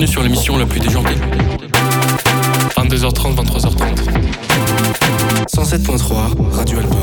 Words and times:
Bienvenue 0.00 0.14
sur 0.14 0.22
l'émission 0.22 0.56
la 0.56 0.64
plus 0.64 0.80
déjantée. 0.80 1.12
22h30, 2.74 3.34
23h30. 3.34 3.98
107.3, 5.46 6.52
Radio 6.52 6.78
Alba. 6.78 6.96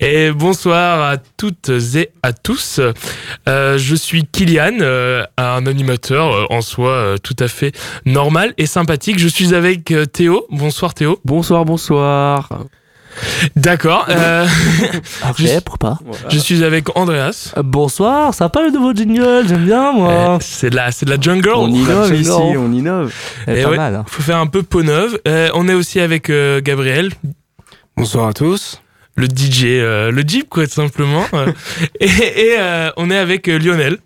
Et 0.00 0.30
bonsoir 0.30 1.02
à 1.02 1.16
toutes 1.16 1.70
et 1.96 2.10
à 2.22 2.32
tous. 2.32 2.80
Euh, 3.48 3.76
je 3.76 3.96
suis 3.96 4.24
Kylian, 4.24 4.78
euh, 4.82 5.24
un 5.36 5.66
animateur 5.66 6.32
euh, 6.32 6.44
en 6.50 6.60
soi 6.60 6.90
euh, 6.90 7.16
tout 7.18 7.34
à 7.40 7.48
fait 7.48 7.76
normal 8.06 8.54
et 8.56 8.66
sympathique. 8.66 9.18
Je 9.18 9.26
suis 9.26 9.52
avec 9.52 9.90
euh, 9.90 10.06
Théo. 10.06 10.46
Bonsoir 10.50 10.94
Théo. 10.94 11.18
Bonsoir, 11.24 11.64
bonsoir. 11.64 12.50
D'accord. 13.56 14.06
euh, 14.08 14.46
pourquoi 15.64 15.78
pas 15.78 15.98
je 16.28 16.38
suis 16.38 16.64
avec 16.64 16.96
Andreas. 16.96 17.52
Euh, 17.56 17.62
Bonsoir, 17.62 18.34
sympa 18.34 18.62
le 18.62 18.70
nouveau 18.70 18.92
jingle, 18.94 19.44
j'aime 19.48 19.64
bien 19.64 19.88
Euh, 19.90 19.92
moi. 19.92 20.38
c'est 20.40 20.70
de 20.70 20.76
la, 20.76 20.92
c'est 20.92 21.06
de 21.06 21.10
la 21.10 21.20
jungle. 21.20 21.50
On 21.54 21.68
innove 21.68 22.14
ici, 22.14 22.30
on 22.30 22.72
innove. 22.72 23.12
Elle 23.46 23.56
est 23.58 23.60
eh 23.60 23.64
pas 23.64 23.70
ouais. 23.70 23.76
mal. 23.76 23.94
hein. 23.96 24.04
Faut 24.08 24.22
faire 24.22 24.38
un 24.38 24.46
peu 24.46 24.62
peau 24.62 24.82
neuve. 24.82 25.18
Euh, 25.26 25.48
on 25.54 25.68
est 25.68 25.74
aussi 25.74 26.00
avec 26.00 26.30
euh, 26.30 26.60
Gabriel, 26.62 27.10
Bonsoir 27.96 28.28
à 28.28 28.32
tous. 28.32 28.80
le 29.16 29.26
DJ, 29.26 29.64
euh, 29.66 30.10
le 30.10 30.22
Jeep 30.26 30.48
quoi 30.48 30.66
tout 30.66 30.72
simplement. 30.74 31.24
Et 32.00 32.06
et, 32.06 32.56
euh, 32.58 32.90
on 32.96 33.10
est 33.10 33.18
avec 33.18 33.48
euh, 33.48 33.58
Lionel. 33.58 33.98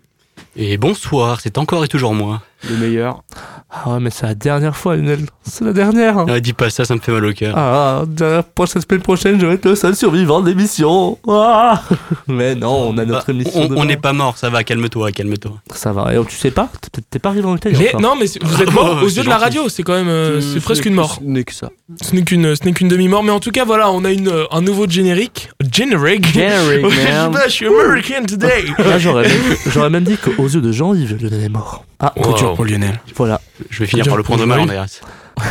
Et 0.57 0.77
bonsoir, 0.77 1.39
c'est 1.41 1.57
encore 1.57 1.83
et 1.83 1.87
toujours 1.89 2.13
moi. 2.13 2.41
Le 2.69 2.77
meilleur. 2.77 3.23
Ah 3.71 3.89
ouais, 3.91 3.99
mais 3.99 4.09
c'est 4.09 4.25
la 4.25 4.35
dernière 4.35 4.77
fois, 4.77 4.95
Lionel. 4.95 5.25
C'est 5.43 5.65
la 5.65 5.73
dernière. 5.73 6.17
hein. 6.19 6.25
Ah, 6.29 6.39
dis 6.39 6.53
pas 6.53 6.69
ça, 6.69 6.85
ça 6.85 6.95
me 6.95 6.99
fait 6.99 7.11
mal 7.11 7.25
au 7.25 7.33
cœur. 7.33 7.53
Ah, 7.57 8.03
dernière 8.07 8.43
prochaine 8.45 8.81
semaine 8.81 9.01
prochaine, 9.01 9.39
je 9.41 9.45
vais 9.45 9.55
être 9.55 9.65
le 9.65 9.75
seul 9.75 9.95
survivant 9.95 10.39
de 10.41 10.49
l'émission. 10.49 11.17
Ah 11.27 11.81
mais 12.27 12.55
non, 12.55 12.89
on 12.89 12.97
a 12.97 13.05
notre 13.05 13.25
Ah, 13.27 13.31
émission. 13.31 13.67
on- 13.75 13.83
n'est 13.85 13.97
pas 13.97 14.13
mort, 14.13 14.37
ça 14.37 14.49
va, 14.49 14.63
calme-toi, 14.63 15.11
calme-toi. 15.11 15.51
Ça 15.73 15.91
va. 15.91 16.13
Et 16.15 16.23
tu 16.25 16.35
sais 16.37 16.51
pas? 16.51 16.69
T'es- 16.91 17.01
T'es 17.09 17.19
pas 17.19 17.29
arrivé 17.29 17.45
en 17.47 17.55
Italie 17.57 17.75
Mais 17.79 17.99
non, 17.99 18.15
mais 18.17 18.27
c'est- 18.27 18.41
vous 18.43 18.61
êtes 18.61 18.71
mort 18.73 18.97
Oh, 19.01 19.05
aux 19.05 19.09
yeux 19.09 19.23
de 19.23 19.29
la 19.29 19.37
radio. 19.37 19.67
C'est 19.67 19.83
quand 19.83 19.93
même, 19.95 20.07
euh, 20.07 20.39
c'est 20.41 20.61
presque 20.63 20.85
une 20.85 20.93
mort. 20.93 21.15
Ce 21.19 21.23
n'est 21.27 21.43
que 21.43 21.53
ça. 21.53 21.69
Ce 22.01 22.15
n'est 22.15 22.23
qu'une, 22.23 22.55
ce 22.55 22.63
n'est 22.63 22.71
qu'une 22.71 22.87
demi-mort, 22.87 23.23
mais 23.23 23.31
en 23.31 23.39
tout 23.39 23.51
cas, 23.51 23.65
voilà, 23.65 23.91
on 23.91 24.05
a 24.05 24.11
une, 24.11 24.29
euh, 24.29 24.45
un 24.51 24.61
nouveau 24.61 24.87
générique. 24.87 25.49
Générique. 25.71 26.27
Generic, 26.33 26.83
man. 26.83 27.37
je 27.47 27.51
suis 27.51 27.67
American 27.67 28.25
today. 28.27 28.65
J'aurais 28.99 29.23
même, 29.27 29.41
j'aurais 29.67 29.89
même 29.89 30.03
dit 30.03 30.17
qu'aux 30.17 30.47
yeux 30.47 30.61
de 30.61 30.71
Jean-Yves, 30.71 31.17
Lionel 31.21 31.43
est 31.43 31.49
mort. 31.49 31.83
Ah, 31.99 32.13
Wow. 32.17 32.33
Dur 32.37 32.53
pour 32.55 32.65
Lionel. 32.65 32.99
voilà. 33.15 33.39
Je 33.69 33.79
vais 33.79 33.85
finir 33.87 34.05
par 34.05 34.17
le 34.17 34.23
prendre 34.23 34.45
mal. 34.45 34.87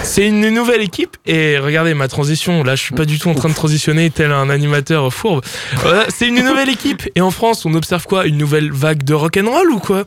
C'est 0.02 0.26
une 0.26 0.48
nouvelle 0.50 0.80
équipe 0.80 1.16
et 1.26 1.58
regardez 1.58 1.92
ma 1.94 2.08
transition. 2.08 2.62
Là, 2.64 2.74
je 2.74 2.82
suis 2.82 2.94
pas 2.94 3.04
du 3.04 3.18
tout 3.18 3.28
en 3.28 3.34
train 3.34 3.48
de 3.50 3.54
transitionner 3.54 4.10
tel 4.10 4.32
un 4.32 4.48
animateur 4.48 5.12
fourbe. 5.12 5.42
Voilà, 5.76 6.06
c'est 6.08 6.26
une 6.28 6.42
nouvelle 6.42 6.70
équipe 6.70 7.02
et 7.14 7.20
en 7.20 7.30
France, 7.30 7.66
on 7.66 7.74
observe 7.74 8.06
quoi? 8.06 8.26
Une 8.26 8.38
nouvelle 8.38 8.72
vague 8.72 9.02
de 9.04 9.12
rock'n'roll 9.14 9.70
ou 9.70 9.78
quoi? 9.78 10.04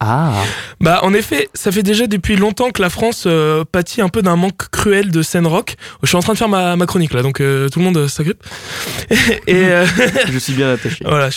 Ah, 0.00 0.32
Bah, 0.80 1.00
en 1.02 1.12
effet, 1.12 1.48
ça 1.54 1.72
fait 1.72 1.82
déjà 1.82 2.06
depuis 2.06 2.36
longtemps 2.36 2.70
que 2.70 2.80
la 2.80 2.88
France 2.90 3.24
euh, 3.26 3.64
pâtit 3.64 4.00
un 4.00 4.08
peu 4.08 4.22
d'un 4.22 4.36
manque 4.36 4.68
cruel 4.70 5.10
de 5.10 5.22
scène 5.22 5.46
rock. 5.46 5.74
Je 6.02 6.06
suis 6.08 6.16
en 6.16 6.20
train 6.20 6.34
de 6.34 6.38
faire 6.38 6.48
ma, 6.48 6.76
ma 6.76 6.86
chronique 6.86 7.12
là, 7.14 7.22
donc 7.22 7.40
euh, 7.40 7.68
tout 7.68 7.80
le 7.80 7.84
monde 7.86 7.96
euh, 7.96 8.08
s'agrippe. 8.08 8.40
et 9.48 9.56
euh, 9.56 9.84
Je 10.30 10.38
suis 10.38 10.52
bien 10.52 10.72
attaché. 10.74 10.98
Voilà. 11.04 11.30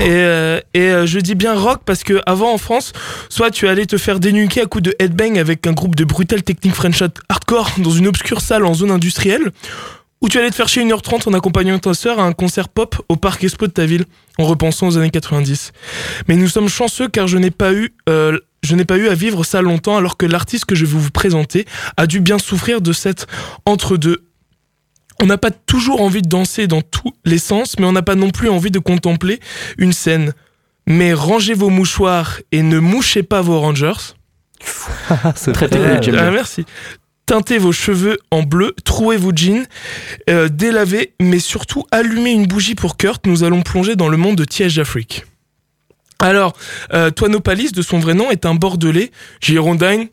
Et, 0.00 0.10
euh, 0.10 0.60
euh, 0.76 1.06
je 1.06 1.18
dis 1.18 1.34
bien 1.34 1.54
rock 1.54 1.80
parce 1.84 2.04
que 2.04 2.20
avant 2.26 2.52
en 2.52 2.58
France, 2.58 2.92
soit 3.28 3.50
tu 3.50 3.68
allais 3.68 3.86
te 3.86 3.96
faire 3.96 4.20
dénuquer 4.20 4.62
à 4.62 4.66
coups 4.66 4.84
de 4.84 4.96
headbang 4.98 5.38
avec 5.38 5.66
un 5.66 5.72
groupe 5.72 5.96
de 5.96 6.04
brutal 6.04 6.42
technique 6.42 6.74
French 6.74 7.02
hardcore 7.28 7.70
dans 7.78 7.90
une 7.90 8.06
obscure 8.06 8.40
salle 8.40 8.64
en 8.64 8.74
zone 8.74 8.90
industrielle, 8.90 9.50
ou 10.20 10.28
tu 10.28 10.38
allais 10.38 10.50
te 10.50 10.54
faire 10.54 10.68
chier 10.68 10.84
1h30 10.84 11.28
en 11.28 11.32
accompagnant 11.32 11.78
ta 11.78 11.94
sœur 11.94 12.18
à 12.18 12.24
un 12.24 12.32
concert 12.32 12.68
pop 12.68 12.96
au 13.08 13.16
parc 13.16 13.44
expo 13.44 13.66
de 13.66 13.72
ta 13.72 13.86
ville, 13.86 14.04
en 14.38 14.44
repensant 14.44 14.88
aux 14.88 14.98
années 14.98 15.10
90. 15.10 15.72
Mais 16.28 16.36
nous 16.36 16.48
sommes 16.48 16.68
chanceux 16.68 17.08
car 17.08 17.28
je 17.28 17.38
n'ai 17.38 17.50
pas 17.50 17.72
eu... 17.72 17.94
euh, 18.08 18.38
je 18.64 18.74
n'ai 18.74 18.84
pas 18.84 18.96
eu 18.96 19.06
à 19.06 19.14
vivre 19.14 19.44
ça 19.44 19.62
longtemps 19.62 19.96
alors 19.96 20.16
que 20.16 20.26
l'artiste 20.26 20.64
que 20.64 20.74
je 20.74 20.84
vais 20.84 20.98
vous 20.98 21.12
présenter 21.12 21.64
a 21.96 22.08
dû 22.08 22.18
bien 22.20 22.40
souffrir 22.40 22.80
de 22.80 22.92
cette 22.92 23.28
entre-deux 23.66 24.27
on 25.22 25.26
n'a 25.26 25.38
pas 25.38 25.50
toujours 25.50 26.00
envie 26.00 26.22
de 26.22 26.28
danser 26.28 26.66
dans 26.66 26.82
tous 26.82 27.12
les 27.24 27.38
sens, 27.38 27.78
mais 27.78 27.86
on 27.86 27.92
n'a 27.92 28.02
pas 28.02 28.14
non 28.14 28.30
plus 28.30 28.48
envie 28.48 28.70
de 28.70 28.78
contempler 28.78 29.40
une 29.78 29.92
scène. 29.92 30.32
Mais 30.86 31.12
rangez 31.12 31.54
vos 31.54 31.68
mouchoirs 31.70 32.38
et 32.52 32.62
ne 32.62 32.78
mouchez 32.78 33.22
pas 33.22 33.40
vos 33.42 33.60
rangers. 33.60 33.92
c'est 35.36 35.52
Très 35.52 35.68
très 35.68 35.78
technique, 35.80 36.08
Ah, 36.18 36.22
bien. 36.22 36.30
merci. 36.30 36.64
Teintez 37.26 37.58
vos 37.58 37.72
cheveux 37.72 38.16
en 38.30 38.42
bleu, 38.42 38.74
trouez 38.84 39.18
vos 39.18 39.32
jeans, 39.36 39.66
euh, 40.30 40.48
délavez, 40.48 41.12
mais 41.20 41.40
surtout 41.40 41.84
allumez 41.90 42.30
une 42.32 42.46
bougie 42.46 42.74
pour 42.74 42.96
Kurt. 42.96 43.26
Nous 43.26 43.44
allons 43.44 43.60
plonger 43.60 43.96
dans 43.96 44.08
le 44.08 44.16
monde 44.16 44.36
de 44.36 44.44
Tiège 44.46 44.76
d'Afrique. 44.76 45.26
Alors, 46.20 46.54
euh, 46.94 47.10
Toinopalis, 47.10 47.70
de 47.72 47.82
son 47.82 47.98
vrai 47.98 48.14
nom, 48.14 48.30
est 48.30 48.46
un 48.46 48.54
Bordelais, 48.54 49.10
Girondin 49.42 50.06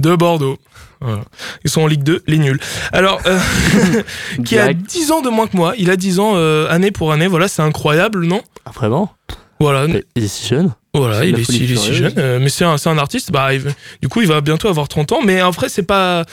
de 0.00 0.14
Bordeaux. 0.14 0.58
Voilà. 1.04 1.22
Ils 1.64 1.70
sont 1.70 1.82
en 1.82 1.86
Ligue 1.86 2.02
2, 2.02 2.22
les 2.26 2.38
nuls. 2.38 2.58
Alors, 2.92 3.20
euh, 3.26 3.38
qui 4.44 4.58
a 4.58 4.72
Direct. 4.72 4.80
10 4.90 5.12
ans 5.12 5.20
de 5.20 5.28
moins 5.28 5.46
que 5.46 5.56
moi. 5.56 5.74
Il 5.76 5.90
a 5.90 5.96
10 5.96 6.18
ans 6.18 6.32
euh, 6.36 6.66
année 6.70 6.90
pour 6.90 7.12
année. 7.12 7.26
Voilà, 7.26 7.46
c'est 7.46 7.62
incroyable, 7.62 8.26
non? 8.26 8.40
Ah, 8.64 8.70
vraiment? 8.74 9.12
Voilà, 9.60 9.86
Il 10.16 10.24
est 10.24 10.28
si 10.28 10.48
jeune 10.48 10.72
voilà, 10.96 11.24
il 11.24 11.36
est, 11.38 11.42
folie 11.44 11.58
il 11.64 11.72
est 11.72 11.76
si 11.76 11.92
jeune. 11.92 12.12
euh, 12.18 12.38
mais 12.40 12.48
c'est 12.48 12.64
un, 12.64 12.98
artiste. 12.98 13.32
Bah, 13.32 13.52
il- 13.52 13.64
du 14.00 14.08
coup, 14.08 14.20
il 14.20 14.28
va 14.28 14.40
bientôt 14.40 14.68
avoir 14.68 14.86
30 14.86 15.10
ans. 15.12 15.20
Mais 15.24 15.40
après, 15.40 15.68
c'est 15.68 15.82
pas. 15.82 16.24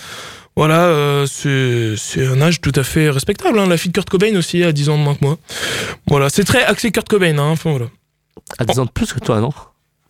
Voilà, 0.55 0.81
euh, 0.85 1.25
c'est 1.25 1.95
c'est 1.97 2.27
un 2.27 2.41
âge 2.41 2.61
tout 2.61 2.73
à 2.75 2.83
fait 2.83 3.09
respectable. 3.09 3.57
Hein. 3.57 3.67
La 3.67 3.77
fille 3.77 3.89
de 3.89 3.95
Kurt 3.95 4.09
Cobain 4.09 4.35
aussi 4.35 4.63
a 4.63 4.71
10 4.71 4.89
ans 4.89 4.97
de 4.97 5.03
moins 5.03 5.15
que 5.15 5.23
moi. 5.25 5.37
Voilà, 6.07 6.29
c'est 6.29 6.43
très 6.43 6.63
axé 6.63 6.91
Kurt 6.91 7.07
Cobain. 7.09 7.37
Hein. 7.39 7.49
Enfin, 7.49 7.71
voilà. 7.71 7.87
À 8.59 8.65
10 8.65 8.79
ans 8.79 8.85
de 8.85 8.91
plus 8.91 9.11
que 9.13 9.19
toi, 9.19 9.39
non? 9.39 9.51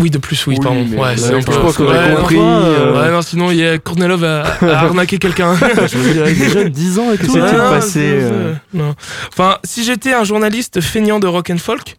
Oui, 0.02 0.10
de 0.10 0.18
plus, 0.18 0.48
oui, 0.48 0.56
Oui, 0.58 0.64
pardon. 0.66 0.86
Ouais, 0.98 1.16
je 1.16 1.22
c'est 1.22 1.34
un 1.34 1.42
peu. 1.42 1.52
pense 1.54 1.78
qu'on 1.78 1.90
a 1.90 2.16
compris. 2.16 2.36
non, 2.38 2.62
euh, 2.64 3.02
Ouais, 3.02 3.12
non, 3.12 3.22
sinon, 3.22 3.52
il 3.52 3.58
y 3.58 3.66
a 3.66 3.78
Kornelov 3.78 4.24
a, 4.24 4.42
a 4.44 4.66
arnaqué 4.86 5.18
quelqu'un. 5.20 5.56
Je 5.56 5.98
me 5.98 6.34
des 6.34 6.50
jeunes, 6.50 6.70
10 6.70 7.00
ans 7.00 7.12
et 7.12 7.18
tout. 7.18 7.38
Non, 7.38 7.70
passé, 7.70 8.00
euh, 8.04 8.54
non. 8.74 8.96
Enfin, 9.32 9.58
si 9.64 9.84
j'étais 9.84 10.14
un 10.14 10.24
journaliste 10.24 10.82
feignant 10.82 11.20
de 11.20 11.28
rock 11.28 11.50
and 11.50 11.58
folk, 11.58 11.98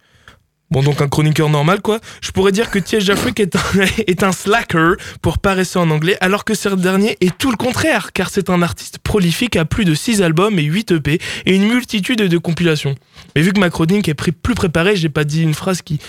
bon 0.71 0.81
donc 0.81 1.01
un 1.01 1.07
chroniqueur 1.07 1.49
normal 1.49 1.81
quoi, 1.81 1.99
je 2.21 2.31
pourrais 2.31 2.51
dire 2.51 2.71
que 2.71 2.79
Tiege 2.79 3.09
Afrique 3.09 3.39
est 3.39 3.55
un, 3.55 3.59
est 4.07 4.23
un 4.23 4.31
slacker 4.31 4.95
pour 5.21 5.37
paresser 5.37 5.77
en 5.79 5.89
anglais, 5.91 6.17
alors 6.21 6.43
que 6.45 6.55
ce 6.55 6.69
dernier 6.69 7.17
est 7.21 7.37
tout 7.37 7.51
le 7.51 7.57
contraire, 7.57 8.11
car 8.13 8.29
c'est 8.29 8.49
un 8.49 8.61
artiste 8.61 8.97
prolifique 8.99 9.55
à 9.55 9.65
plus 9.65 9.85
de 9.85 9.93
6 9.93 10.21
albums 10.21 10.57
et 10.59 10.63
8 10.63 10.91
EP 10.91 11.19
et 11.45 11.55
une 11.55 11.67
multitude 11.67 12.21
de 12.21 12.37
compilations. 12.37 12.95
Mais 13.35 13.41
vu 13.41 13.53
que 13.53 13.59
ma 13.59 13.69
chronique 13.69 14.07
est 14.09 14.15
plus 14.15 14.55
préparée, 14.55 14.95
j'ai 14.95 15.09
pas 15.09 15.23
dit 15.23 15.43
une 15.43 15.53
phrase 15.53 15.81
qui... 15.81 15.99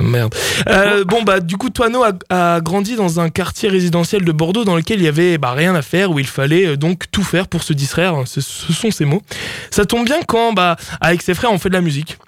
Merde. 0.00 0.34
Euh, 0.68 1.04
bon 1.04 1.22
bah 1.22 1.40
du 1.40 1.56
coup 1.56 1.70
Toano 1.70 2.02
a, 2.02 2.12
a 2.30 2.60
grandi 2.60 2.96
dans 2.96 3.20
un 3.20 3.28
quartier 3.28 3.68
résidentiel 3.68 4.24
de 4.24 4.32
Bordeaux 4.32 4.64
dans 4.64 4.76
lequel 4.76 5.00
il 5.00 5.04
y 5.04 5.08
avait 5.08 5.38
bah, 5.38 5.52
rien 5.52 5.74
à 5.74 5.82
faire 5.82 6.10
où 6.10 6.18
il 6.18 6.26
fallait 6.26 6.66
euh, 6.66 6.76
donc 6.76 7.04
tout 7.10 7.24
faire 7.24 7.48
pour 7.48 7.62
se 7.62 7.72
distraire. 7.72 8.14
Ce, 8.26 8.40
ce 8.40 8.72
sont 8.72 8.90
ses 8.90 9.04
mots. 9.04 9.22
Ça 9.70 9.84
tombe 9.84 10.04
bien 10.04 10.20
quand 10.26 10.52
bah 10.52 10.76
avec 11.00 11.22
ses 11.22 11.34
frères 11.34 11.52
on 11.52 11.58
fait 11.58 11.68
de 11.68 11.74
la 11.74 11.80
musique. 11.80 12.18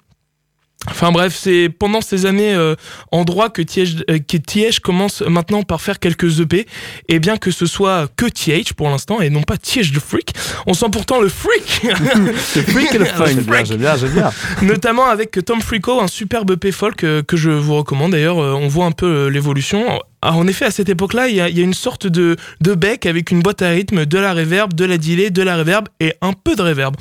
Enfin 0.89 1.11
bref, 1.11 1.35
c'est 1.35 1.69
pendant 1.69 2.01
ces 2.01 2.25
années 2.25 2.53
euh, 2.53 2.75
en 3.11 3.23
droit 3.23 3.49
que 3.49 3.61
Tiège, 3.61 4.03
euh, 4.09 4.19
que 4.19 4.79
commence 4.79 5.21
maintenant 5.21 5.63
par 5.63 5.81
faire 5.81 5.99
quelques 5.99 6.39
EP. 6.39 6.65
Et 7.09 7.19
bien 7.19 7.37
que 7.37 7.51
ce 7.51 7.65
soit 7.65 8.07
que 8.15 8.25
Tiège 8.25 8.73
pour 8.73 8.89
l'instant 8.89 9.21
et 9.21 9.29
non 9.29 9.41
pas 9.41 9.57
Tiège 9.57 9.91
de 9.91 9.99
Freak, 9.99 10.33
on 10.67 10.73
sent 10.73 10.87
pourtant 10.91 11.19
le 11.19 11.29
freak 11.29 11.83
Le 11.83 12.33
freak 12.33 12.93
et 12.93 12.97
le 12.97 13.05
fun. 13.05 13.25
J'aime 13.25 13.77
bien, 13.77 13.95
j'aime 13.97 14.11
bien, 14.11 14.31
notamment 14.61 15.05
avec 15.05 15.43
Tom 15.45 15.61
Frico, 15.61 16.01
un 16.01 16.07
superbe 16.07 16.51
EP 16.51 16.71
folk 16.71 17.03
euh, 17.03 17.23
que 17.23 17.37
je 17.37 17.49
vous 17.49 17.75
recommande. 17.75 18.11
D'ailleurs, 18.11 18.37
on 18.37 18.67
voit 18.67 18.85
un 18.85 18.91
peu 18.91 19.27
l'évolution. 19.27 19.99
Ah, 20.27 20.33
En 20.33 20.47
effet, 20.47 20.65
à 20.65 20.71
cette 20.71 20.89
époque-là, 20.89 21.27
il 21.27 21.35
y, 21.35 21.41
a- 21.41 21.49
il 21.49 21.57
y 21.57 21.61
a 21.61 21.63
une 21.63 21.73
sorte 21.75 22.07
de, 22.07 22.35
de 22.61 22.73
bec 22.73 23.05
avec 23.05 23.29
une 23.31 23.41
boîte 23.41 23.61
à 23.61 23.69
rythme, 23.69 24.05
de 24.05 24.17
la 24.17 24.33
reverb, 24.33 24.73
de 24.73 24.83
la 24.85 24.97
delay, 24.97 25.29
de 25.29 25.41
la 25.43 25.55
reverb 25.57 25.87
et 25.99 26.13
un 26.21 26.33
peu 26.33 26.55
de 26.55 26.61
reverb. 26.63 26.95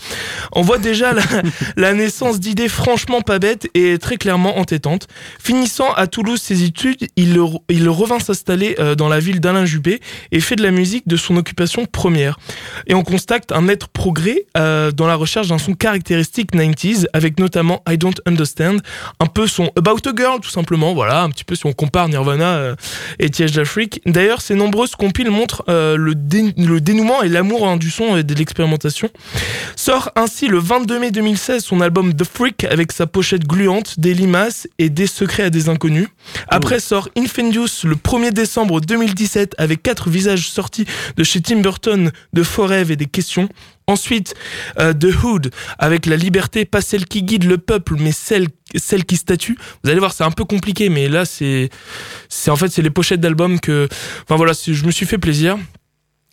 On 0.52 0.60
voit 0.62 0.76
déjà 0.78 1.12
la, 1.14 1.22
la 1.76 1.94
naissance 1.94 2.38
d'idées 2.38 2.68
franchement 2.68 3.22
pas 3.22 3.38
bêtes 3.38 3.68
et 3.74 3.96
très 3.98 4.16
clairement 4.18 4.58
entêtantes. 4.58 5.06
Finissant 5.42 5.92
à 5.94 6.06
Toulouse 6.06 6.40
ses 6.40 6.64
études, 6.64 7.08
il 7.16 7.38
revint 7.88 8.18
s'installer 8.20 8.76
euh, 8.78 8.94
dans 8.94 9.08
la 9.08 9.20
ville 9.20 9.40
d'Alain 9.40 9.64
Juppé 9.64 10.00
et 10.30 10.40
fait 10.40 10.56
de 10.56 10.62
la 10.62 10.70
musique 10.70 11.08
de 11.08 11.16
son 11.16 11.36
occupation 11.36 11.86
première. 11.86 12.38
Et 12.86 12.94
on 12.94 13.02
constate 13.02 13.52
un 13.52 13.62
net 13.62 13.86
progrès 13.86 14.44
euh, 14.58 14.90
dans 14.90 15.06
la 15.06 15.14
recherche 15.14 15.48
d'un 15.48 15.58
son 15.58 15.72
caractéristique 15.74 16.52
90s, 16.52 17.06
avec 17.14 17.38
notamment 17.40 17.82
I 17.88 17.96
Don't 17.96 18.14
Understand, 18.26 18.78
un 19.20 19.26
peu 19.26 19.46
son 19.46 19.70
About 19.76 20.06
a 20.08 20.12
Girl 20.14 20.40
tout 20.40 20.50
simplement, 20.50 20.92
voilà, 20.94 21.22
un 21.22 21.30
petit 21.30 21.44
peu 21.44 21.54
si 21.54 21.64
on 21.66 21.72
compare 21.72 22.08
Nirvana 22.08 22.54
euh, 22.56 22.74
et 23.18 23.30
Tiège 23.30 23.52
d'Afrique. 23.52 24.00
D'ailleurs, 24.06 24.40
ces 24.40 24.54
nombreuses 24.54 24.94
compiles 24.96 25.30
montrent 25.30 25.64
euh, 25.68 25.96
le, 25.96 26.14
dé- 26.14 26.52
le 26.56 26.80
dénouement 26.80 27.22
et 27.22 27.28
l'amour 27.28 27.68
hein, 27.68 27.76
du 27.76 27.90
son 27.90 28.16
et 28.16 28.22
de 28.22 28.34
l'expérimentation. 28.34 29.08
Sort 29.76 30.10
ainsi 30.16 30.48
le 30.48 30.58
22 30.58 30.98
mai 30.98 31.10
2016 31.10 31.62
son 31.64 31.80
album 31.80 32.14
The 32.14 32.24
Freak 32.24 32.64
avec 32.64 32.92
sa 32.92 33.06
pochette 33.06 33.46
gluante, 33.46 33.98
des 34.00 34.14
limaces 34.14 34.68
et 34.78 34.88
des 34.90 35.06
secrets 35.06 35.44
à 35.44 35.50
des 35.50 35.68
inconnus. 35.68 36.08
Après 36.48 36.80
sort 36.80 37.08
Infindious 37.16 37.84
le 37.84 37.94
1er 37.96 38.32
décembre 38.32 38.80
2017 38.80 39.54
avec 39.58 39.82
quatre 39.82 40.08
visages 40.10 40.48
sortis 40.48 40.86
de 41.16 41.24
chez 41.24 41.40
Tim 41.40 41.60
Burton, 41.60 42.10
de 42.32 42.42
Rêves 42.58 42.90
et 42.90 42.96
des 42.96 43.06
questions. 43.06 43.48
Ensuite, 43.86 44.34
euh, 44.78 44.94
The 44.94 45.14
Hood, 45.22 45.50
avec 45.78 46.06
la 46.06 46.16
liberté, 46.16 46.64
pas 46.64 46.80
celle 46.80 47.04
qui 47.04 47.22
guide 47.22 47.44
le 47.44 47.58
peuple, 47.58 47.96
mais 47.98 48.12
celle, 48.12 48.48
celle 48.74 49.04
qui 49.04 49.16
statue. 49.16 49.58
Vous 49.82 49.90
allez 49.90 49.98
voir, 49.98 50.12
c'est 50.14 50.24
un 50.24 50.30
peu 50.30 50.44
compliqué, 50.44 50.88
mais 50.88 51.08
là, 51.08 51.26
c'est, 51.26 51.68
c'est 52.30 52.50
en 52.50 52.56
fait, 52.56 52.68
c'est 52.68 52.82
les 52.82 52.90
pochettes 52.90 53.20
d'albums 53.20 53.60
que, 53.60 53.88
enfin 54.22 54.36
voilà, 54.36 54.52
je 54.54 54.84
me 54.84 54.90
suis 54.90 55.06
fait 55.06 55.18
plaisir. 55.18 55.58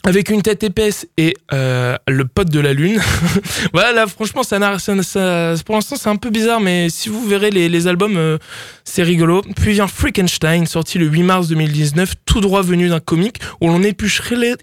Avec 0.03 0.29
une 0.29 0.41
tête 0.41 0.63
épaisse 0.63 1.07
et 1.17 1.35
euh, 1.53 1.95
le 2.07 2.25
pote 2.25 2.49
de 2.49 2.59
la 2.59 2.73
lune. 2.73 2.99
voilà, 3.73 3.91
là, 3.91 4.07
franchement, 4.07 4.41
ça, 4.41 4.79
ça, 4.79 5.03
ça- 5.03 5.53
pour 5.63 5.75
l'instant, 5.75 5.95
c'est 5.95 6.09
un 6.09 6.15
peu 6.15 6.31
bizarre, 6.31 6.59
mais 6.59 6.89
si 6.89 7.09
vous 7.09 7.27
verrez 7.27 7.51
les, 7.51 7.87
albums, 7.87 8.17
euh, 8.17 8.37
c'est 8.83 9.03
rigolo. 9.03 9.43
Puis 9.55 9.73
vient 9.73 9.87
Frankenstein, 9.87 10.65
sorti 10.65 10.97
le 10.97 11.05
8 11.05 11.23
mars 11.23 11.47
2019, 11.49 12.13
tout 12.25 12.41
droit 12.41 12.63
venu 12.63 12.89
d'un 12.89 12.99
comique 12.99 13.39
où 13.61 13.67
l'on 13.67 13.83
éplucherait 13.83 14.57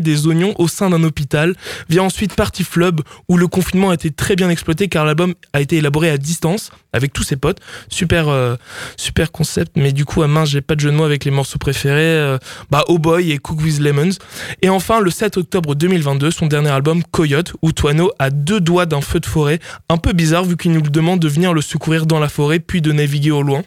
des 0.00 0.26
oignons 0.26 0.54
au 0.58 0.68
sein 0.68 0.90
d'un 0.90 1.02
hôpital. 1.02 1.54
Vient 1.88 2.04
ensuite 2.04 2.34
Party 2.34 2.62
Flub, 2.62 3.00
où 3.28 3.36
le 3.36 3.48
confinement 3.48 3.90
a 3.90 3.94
été 3.94 4.10
très 4.10 4.36
bien 4.36 4.48
exploité 4.48 4.88
car 4.88 5.04
l'album 5.04 5.34
a 5.52 5.60
été 5.60 5.76
élaboré 5.76 6.08
à 6.10 6.18
distance 6.18 6.70
avec 6.92 7.12
tous 7.12 7.22
ses 7.22 7.36
potes. 7.36 7.58
Super, 7.88 8.28
euh, 8.28 8.56
super 8.96 9.30
concept, 9.32 9.72
mais 9.76 9.92
du 9.92 10.04
coup, 10.04 10.22
à 10.22 10.26
main, 10.26 10.44
j'ai 10.44 10.60
pas 10.60 10.74
de 10.74 10.80
jeu 10.80 10.90
de 10.90 10.96
mots 10.96 11.04
avec 11.04 11.24
les 11.24 11.30
morceaux 11.30 11.58
préférés. 11.58 11.98
euh, 11.98 12.38
bah, 12.70 12.84
Oh 12.88 12.98
Boy 12.98 13.32
et 13.32 13.38
Cook 13.38 13.60
with 13.60 13.78
Lemons. 13.80 14.16
Et 14.62 14.68
enfin, 14.68 15.00
le 15.00 15.10
7 15.10 15.36
octobre 15.36 15.74
2022, 15.74 16.30
son 16.30 16.46
dernier 16.46 16.70
album 16.70 17.02
Coyote, 17.10 17.52
où 17.62 17.72
Toano 17.72 18.10
a 18.18 18.30
deux 18.30 18.60
doigts 18.60 18.86
d'un 18.86 19.00
feu 19.00 19.20
de 19.20 19.26
forêt, 19.26 19.58
un 19.88 19.96
peu 19.96 20.12
bizarre 20.12 20.44
vu 20.44 20.56
qu'il 20.56 20.72
nous 20.72 20.80
demande 20.82 21.20
de 21.20 21.28
venir 21.28 21.52
le 21.52 21.60
secourir 21.60 22.06
dans 22.06 22.20
la 22.20 22.28
forêt 22.28 22.58
puis 22.58 22.80
de 22.80 22.92
naviguer 22.92 23.30
au 23.30 23.42
loin. 23.42 23.62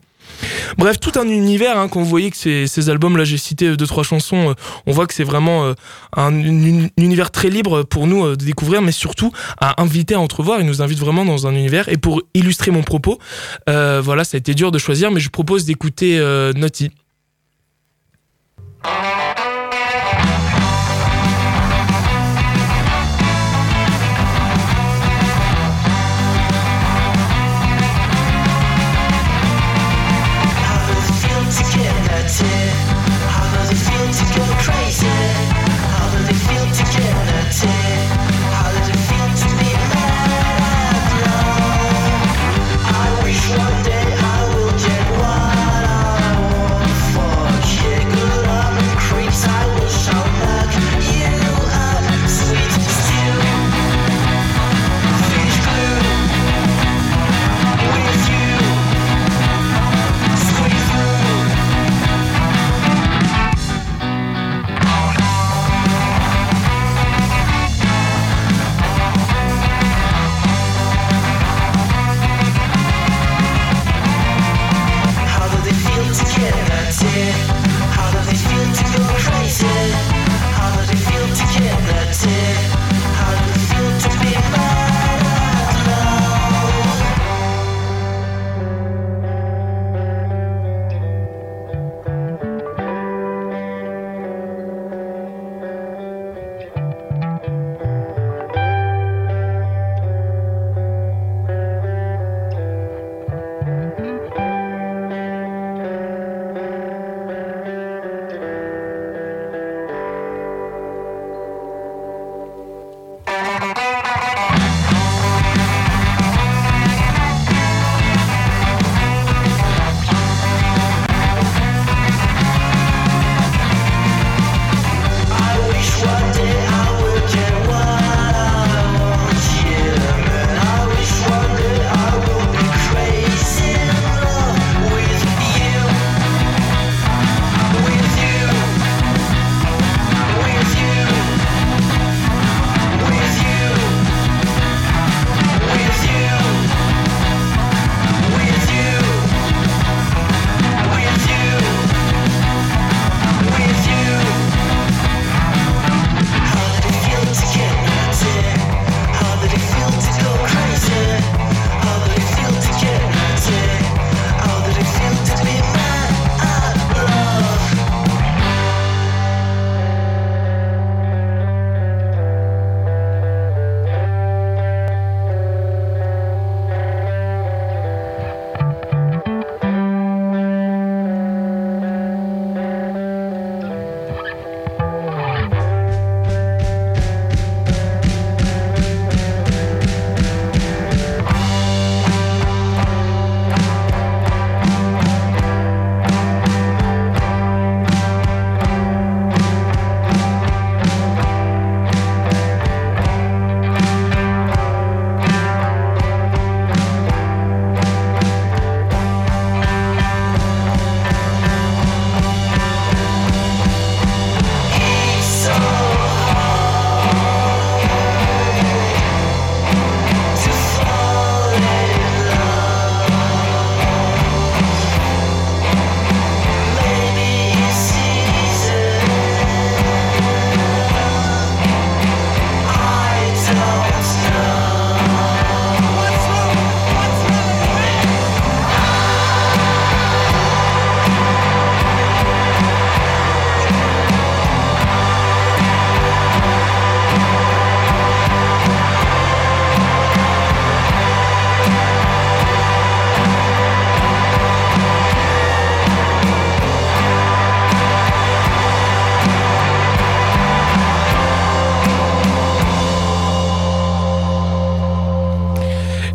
Bref, 0.77 0.99
tout 0.99 1.11
un 1.19 1.27
univers, 1.27 1.77
hein, 1.77 1.87
quand 1.87 1.99
vous 1.99 2.09
voyez 2.09 2.31
que 2.31 2.37
ces, 2.37 2.89
albums, 2.89 3.17
là 3.17 3.23
j'ai 3.23 3.37
cité 3.37 3.67
euh, 3.67 3.77
deux, 3.77 3.87
trois 3.87 4.03
chansons, 4.03 4.51
euh, 4.51 4.53
on 4.85 4.91
voit 4.91 5.07
que 5.07 5.13
c'est 5.13 5.23
vraiment 5.23 5.65
euh, 5.65 5.73
un, 6.15 6.33
un 6.33 6.87
univers 6.97 7.31
très 7.31 7.49
libre 7.49 7.83
pour 7.83 8.07
nous 8.07 8.35
de 8.35 8.45
découvrir, 8.45 8.81
mais 8.81 8.91
surtout 8.91 9.31
à 9.59 9.81
inviter 9.81 10.15
à 10.15 10.19
entrevoir, 10.19 10.59
il 10.59 10.65
nous 10.65 10.81
invite 10.81 10.99
vraiment 10.99 11.25
dans 11.25 11.47
un 11.47 11.53
univers. 11.53 11.89
Et 11.89 11.97
pour 11.97 12.21
illustrer 12.33 12.71
mon 12.71 12.83
propos, 12.83 13.19
voilà, 13.67 14.23
ça 14.23 14.37
a 14.37 14.39
été 14.39 14.53
dur 14.53 14.71
de 14.71 14.77
choisir, 14.77 15.11
mais 15.11 15.19
je 15.19 15.29
propose 15.29 15.65
d'écouter 15.65 16.19
Naughty. 16.55 16.91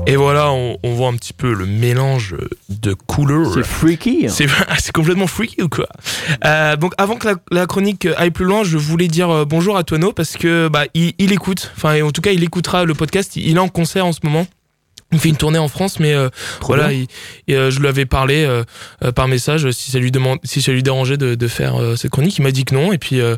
Et 0.08 0.14
voilà, 0.16 0.52
on, 0.52 0.78
on 0.84 0.94
voit 0.94 1.08
un 1.08 1.14
petit 1.16 1.32
peu 1.32 1.52
le 1.52 1.66
mélange 1.66 2.36
de 2.68 2.94
couleurs. 2.94 3.52
C'est 3.54 3.64
freaky. 3.66 4.26
C'est 4.28 4.46
c'est 4.78 4.92
complètement 4.92 5.26
freaky 5.26 5.62
ou 5.62 5.68
quoi? 5.68 5.88
Euh, 6.44 6.76
Donc 6.76 6.92
avant 6.96 7.16
que 7.16 7.26
la, 7.26 7.34
la 7.50 7.66
chronique 7.66 8.06
aille 8.16 8.30
plus 8.30 8.44
loin, 8.44 8.62
je 8.62 8.78
voulais 8.78 9.08
dire 9.08 9.30
euh, 9.30 9.44
bonjour 9.44 9.76
à 9.76 9.82
Tono 9.82 10.12
parce 10.12 10.36
que 10.36 10.68
bah 10.68 10.84
il, 10.94 11.12
il 11.18 11.32
écoute, 11.32 11.72
enfin 11.76 12.00
en 12.04 12.12
tout 12.12 12.20
cas 12.22 12.30
il 12.30 12.44
écoutera 12.44 12.84
le 12.84 12.94
podcast. 12.94 13.34
Il 13.36 13.56
est 13.56 13.60
en 13.60 13.68
concert 13.68 14.06
en 14.06 14.12
ce 14.12 14.20
moment. 14.22 14.46
Il 15.12 15.18
fait 15.20 15.28
une 15.28 15.36
tournée 15.36 15.58
en 15.58 15.68
France, 15.68 16.00
mais 16.00 16.14
euh, 16.14 16.28
voilà, 16.62 16.92
il- 16.92 17.06
et, 17.46 17.54
euh, 17.56 17.70
je 17.70 17.78
lui 17.80 17.86
avais 17.86 18.06
parlé 18.06 18.44
euh, 18.44 18.64
euh, 19.04 19.12
par 19.12 19.28
message 19.28 19.70
si 19.70 19.92
ça 19.92 19.98
lui 20.00 20.10
demande, 20.10 20.38
si 20.42 20.60
ça 20.62 20.72
lui 20.72 20.82
dérangeait 20.82 21.16
de, 21.16 21.36
de 21.36 21.48
faire 21.48 21.80
euh, 21.80 21.94
cette 21.96 22.10
chronique. 22.10 22.38
Il 22.38 22.42
m'a 22.42 22.50
dit 22.50 22.64
que 22.64 22.74
non, 22.74 22.92
et 22.92 22.98
puis 22.98 23.20
euh, 23.20 23.36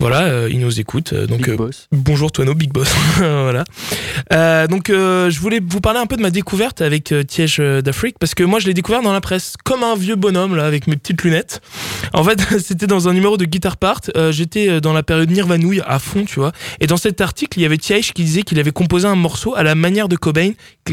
voilà, 0.00 0.26
euh, 0.26 0.48
il 0.48 0.60
nous 0.60 0.78
écoute. 0.78 1.12
euh, 1.12 1.26
donc 1.26 1.48
euh. 1.48 1.56
Bonjour 1.90 2.30
Tono, 2.30 2.54
Big 2.54 2.72
Boss. 2.72 2.88
voilà. 3.16 3.64
Euh, 4.32 4.68
donc 4.68 4.90
euh, 4.90 5.28
je 5.28 5.40
voulais 5.40 5.60
vous 5.66 5.80
parler 5.80 5.98
un 5.98 6.06
peu 6.06 6.16
de 6.16 6.22
ma 6.22 6.30
découverte 6.30 6.80
avec 6.82 7.10
euh, 7.10 7.24
Tiège 7.24 7.58
d'Afrique 7.58 8.16
parce 8.20 8.34
que 8.36 8.44
moi 8.44 8.60
je 8.60 8.66
l'ai 8.66 8.74
découvert 8.74 9.02
dans 9.02 9.12
la 9.12 9.20
presse 9.20 9.54
comme 9.64 9.82
un 9.82 9.96
vieux 9.96 10.14
bonhomme 10.14 10.54
là 10.54 10.66
avec 10.66 10.86
mes 10.86 10.96
petites 10.96 11.20
lunettes. 11.22 11.60
En 12.12 12.22
fait 12.22 12.40
c'était 12.60 12.86
dans 12.86 13.08
un 13.08 13.12
numéro 13.12 13.36
de 13.36 13.44
Guitar 13.44 13.76
Part. 13.76 14.00
Euh, 14.16 14.30
J'étais 14.30 14.80
dans 14.80 14.92
la 14.92 15.02
période 15.02 15.30
Nirvanouille 15.30 15.82
à 15.84 15.98
fond 15.98 16.24
tu 16.24 16.38
vois. 16.38 16.52
Et 16.78 16.86
dans 16.86 16.96
cet 16.96 17.20
article 17.20 17.58
il 17.58 17.62
y 17.62 17.66
avait 17.66 17.78
Tiège 17.78 18.12
qui 18.12 18.22
disait 18.22 18.42
qu'il 18.42 18.60
avait 18.60 18.70
composé 18.70 19.08
un 19.08 19.16
morceau 19.16 19.56
à 19.56 19.64
la 19.64 19.74
manière 19.74 20.08
de 20.08 20.14
Cobain, 20.14 20.52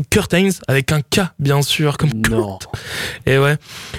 Kurt 0.09 0.33
Heinz 0.33 0.61
avec 0.67 0.91
un 0.91 1.01
K 1.01 1.21
bien 1.37 1.61
sûr 1.61 1.97
comme 1.97 2.09
Kurt. 2.23 2.31
Non. 2.31 2.57
Et 3.27 3.37
ouais. 3.37 3.57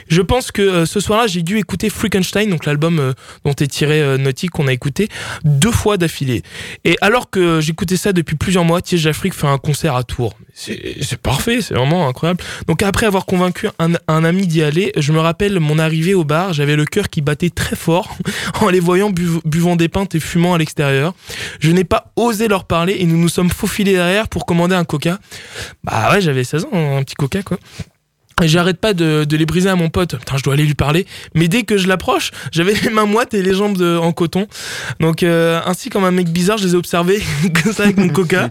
Je 0.08 0.22
pense 0.22 0.50
que 0.50 0.62
euh, 0.62 0.86
ce 0.86 0.98
soir-là, 1.00 1.26
j'ai 1.26 1.42
dû 1.42 1.58
écouter 1.58 1.90
Freakenstein, 1.90 2.50
donc 2.50 2.64
l'album 2.64 2.98
euh, 2.98 3.12
dont 3.44 3.52
est 3.52 3.66
tiré 3.66 4.00
euh, 4.00 4.18
Naughty 4.18 4.48
qu'on 4.48 4.66
a 4.66 4.72
écouté 4.72 4.95
deux 5.44 5.70
fois 5.72 5.96
d'affilée. 5.96 6.42
Et 6.84 6.96
alors 7.00 7.30
que 7.30 7.60
j'écoutais 7.60 7.96
ça 7.96 8.12
depuis 8.12 8.36
plusieurs 8.36 8.64
mois, 8.64 8.80
Tiège 8.82 9.04
d'Afrique 9.04 9.34
fait 9.34 9.46
un 9.46 9.58
concert 9.58 9.94
à 9.96 10.02
Tours. 10.04 10.34
C'est 10.54 11.20
parfait, 11.20 11.60
c'est 11.60 11.74
vraiment 11.74 12.08
incroyable. 12.08 12.42
Donc 12.66 12.82
après 12.82 13.06
avoir 13.06 13.26
convaincu 13.26 13.68
un, 13.78 14.24
ami 14.24 14.46
d'y 14.46 14.62
aller, 14.62 14.92
je 14.96 15.12
me 15.12 15.20
rappelle 15.20 15.60
mon 15.60 15.78
arrivée 15.78 16.14
au 16.14 16.24
bar, 16.24 16.52
j'avais 16.52 16.76
le 16.76 16.84
cœur 16.86 17.08
qui 17.10 17.20
battait 17.20 17.50
très 17.50 17.76
fort 17.76 18.16
en 18.60 18.68
les 18.68 18.80
voyant 18.80 19.10
bu- 19.10 19.40
buvant 19.44 19.76
des 19.76 19.88
pintes 19.88 20.14
et 20.14 20.20
fumant 20.20 20.54
à 20.54 20.58
l'extérieur. 20.58 21.14
Je 21.60 21.70
n'ai 21.70 21.84
pas 21.84 22.12
osé 22.16 22.48
leur 22.48 22.64
parler 22.64 22.96
et 22.98 23.04
nous 23.06 23.18
nous 23.18 23.28
sommes 23.28 23.50
faufilés 23.50 23.92
derrière 23.92 24.28
pour 24.28 24.46
commander 24.46 24.74
un 24.74 24.84
coca. 24.84 25.18
Bah 25.84 26.10
ouais, 26.12 26.20
j'avais 26.20 26.44
16 26.44 26.64
ans, 26.72 26.96
un 26.98 27.02
petit 27.02 27.14
coca 27.16 27.42
quoi. 27.42 27.58
Et 28.42 28.48
j'arrête 28.48 28.78
pas 28.78 28.92
de, 28.92 29.24
de 29.24 29.36
les 29.38 29.46
briser 29.46 29.70
à 29.70 29.76
mon 29.76 29.88
pote. 29.88 30.16
Putain, 30.18 30.36
je 30.36 30.42
dois 30.42 30.52
aller 30.52 30.64
lui 30.64 30.74
parler. 30.74 31.06
Mais 31.34 31.48
dès 31.48 31.62
que 31.62 31.78
je 31.78 31.88
l'approche, 31.88 32.32
j'avais 32.52 32.74
les 32.74 32.90
mains 32.90 33.06
moites 33.06 33.32
et 33.32 33.40
les 33.42 33.54
jambes 33.54 33.78
de- 33.78 33.96
en 33.96 34.12
coton. 34.12 34.46
Donc, 35.00 35.22
euh, 35.22 35.58
ainsi 35.64 35.88
comme 35.88 36.04
un 36.04 36.10
mec 36.10 36.28
bizarre, 36.28 36.58
je 36.58 36.66
les 36.66 36.74
ai 36.74 36.76
observés 36.76 37.22
comme 37.64 37.72
ça 37.72 37.84
avec 37.84 37.96
mon 37.96 38.10
coca. 38.10 38.50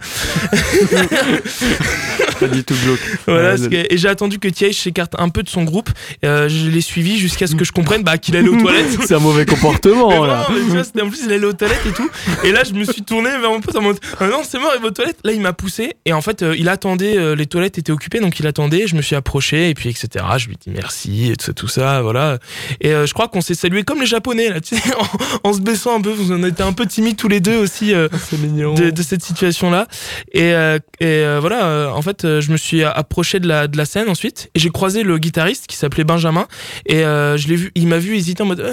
Pas 2.40 2.48
du 2.48 2.64
tout 2.64 2.76
glauque. 2.86 3.00
Voilà, 3.28 3.58
que- 3.58 3.94
et 3.94 3.98
j'ai 3.98 4.08
attendu 4.08 4.40
que 4.40 4.48
Tiège 4.48 4.76
s'écarte 4.82 5.14
un 5.18 5.30
peu 5.30 5.44
de 5.44 5.50
son 5.50 5.64
groupe. 5.64 5.90
Euh, 6.24 6.50
je 6.50 6.70
l'ai 6.70 6.82
suivi 6.82 7.18
jusqu'à 7.18 7.48
ce 7.48 7.56
que 7.56 7.64
je 7.66 7.72
comprenne 7.72 8.04
bah, 8.04 8.18
qu'il 8.18 8.36
allait 8.36 8.50
aux 8.50 8.60
toilettes. 8.60 8.98
C'est 9.08 9.16
un 9.16 9.20
mauvais 9.20 9.46
comportement 9.46 10.10
Mais 10.10 10.16
là. 10.28 10.44
vraiment, 10.44 10.46
mais 10.52 10.60
tu 10.66 10.72
vois, 10.72 10.84
c'était- 10.84 11.02
en 11.02 11.10
plus, 11.10 11.22
il 11.26 11.32
allait 11.34 11.46
aux 11.46 11.54
toilettes 11.54 11.86
et 11.88 11.92
tout. 11.94 12.10
Et 12.44 12.52
là, 12.52 12.64
je 12.64 12.74
me 12.74 12.84
suis 12.84 13.02
tourné 13.04 13.30
vers 13.30 13.50
mon 13.50 13.62
pote 13.62 13.76
en 13.76 13.82
mode 13.82 13.98
ah 14.20 14.28
non, 14.28 14.42
c'est 14.48 14.60
mort, 14.60 14.72
il 14.76 14.82
va 14.82 14.88
aux 14.88 14.92
toilettes. 14.92 15.18
Là, 15.24 15.32
il 15.32 15.42
m'a 15.42 15.54
poussé. 15.54 15.94
Et 16.06 16.14
en 16.14 16.22
fait, 16.22 16.42
euh, 16.44 16.56
il 16.58 16.70
attendait, 16.70 17.18
euh, 17.18 17.36
les 17.36 17.46
toilettes 17.46 17.78
étaient 17.78 17.92
occupées, 17.92 18.20
donc 18.20 18.40
il 18.40 18.48
attendait. 18.48 18.88
Je 18.88 18.96
me 18.96 19.02
suis 19.02 19.16
approché, 19.16 19.70
et 19.70 19.74
puis, 19.74 19.90
etc. 19.90 20.26
Je 20.38 20.48
lui 20.48 20.54
ai 20.54 20.58
dit 20.70 20.76
merci, 20.76 21.32
et 21.32 21.36
tout 21.36 21.46
ça, 21.46 21.54
tout 21.54 21.68
ça, 21.68 22.02
voilà. 22.02 22.40
Et 22.82 22.90
euh, 22.94 23.06
je 23.06 23.14
crois 23.14 23.28
qu'on 23.28 23.42
s'est 23.42 23.56
salué 23.56 23.84
comme 23.84 24.00
les 24.00 24.06
Japonais, 24.06 24.50
là, 24.50 24.60
tu 24.62 24.76
sais, 24.78 24.82
en, 25.44 25.50
en 25.50 25.54
se 25.54 25.62
baissant 25.62 25.98
un 25.98 26.02
peu. 26.02 26.14
On 26.30 26.44
était 26.44 26.64
un 26.64 26.74
peu 26.74 26.86
timides 26.86 27.18
tous 27.18 27.28
les 27.28 27.40
deux 27.40 27.58
aussi. 27.58 27.94
C'est 28.30 28.40
mignon. 28.40 28.74
de, 28.74 28.90
de 28.90 29.02
cette 29.04 29.24
situation-là. 29.24 29.88
Et, 30.34 30.54
euh, 30.54 30.80
et 31.00 31.24
voilà, 31.40 31.92
en 31.96 32.02
fait, 32.02 32.25
euh, 32.26 32.42
je 32.42 32.52
me 32.52 32.58
suis 32.58 32.84
approché 32.84 33.40
de 33.40 33.48
la, 33.48 33.86
scène 33.86 34.10
ensuite 34.10 34.50
et 34.56 34.60
j'ai 34.60 34.70
croisé 34.70 35.04
le 35.04 35.18
guitariste 35.18 35.68
qui 35.68 35.76
s'appelait 35.76 36.04
Benjamin. 36.04 36.48
Et 36.86 37.06
euh, 37.06 37.38
je 37.38 37.48
l'ai 37.48 37.56
vu, 37.56 37.72
il 37.76 37.88
m'a 37.88 38.00
vu 38.00 38.16
hésiter 38.16 38.44
en 38.44 38.48
mode. 38.48 38.66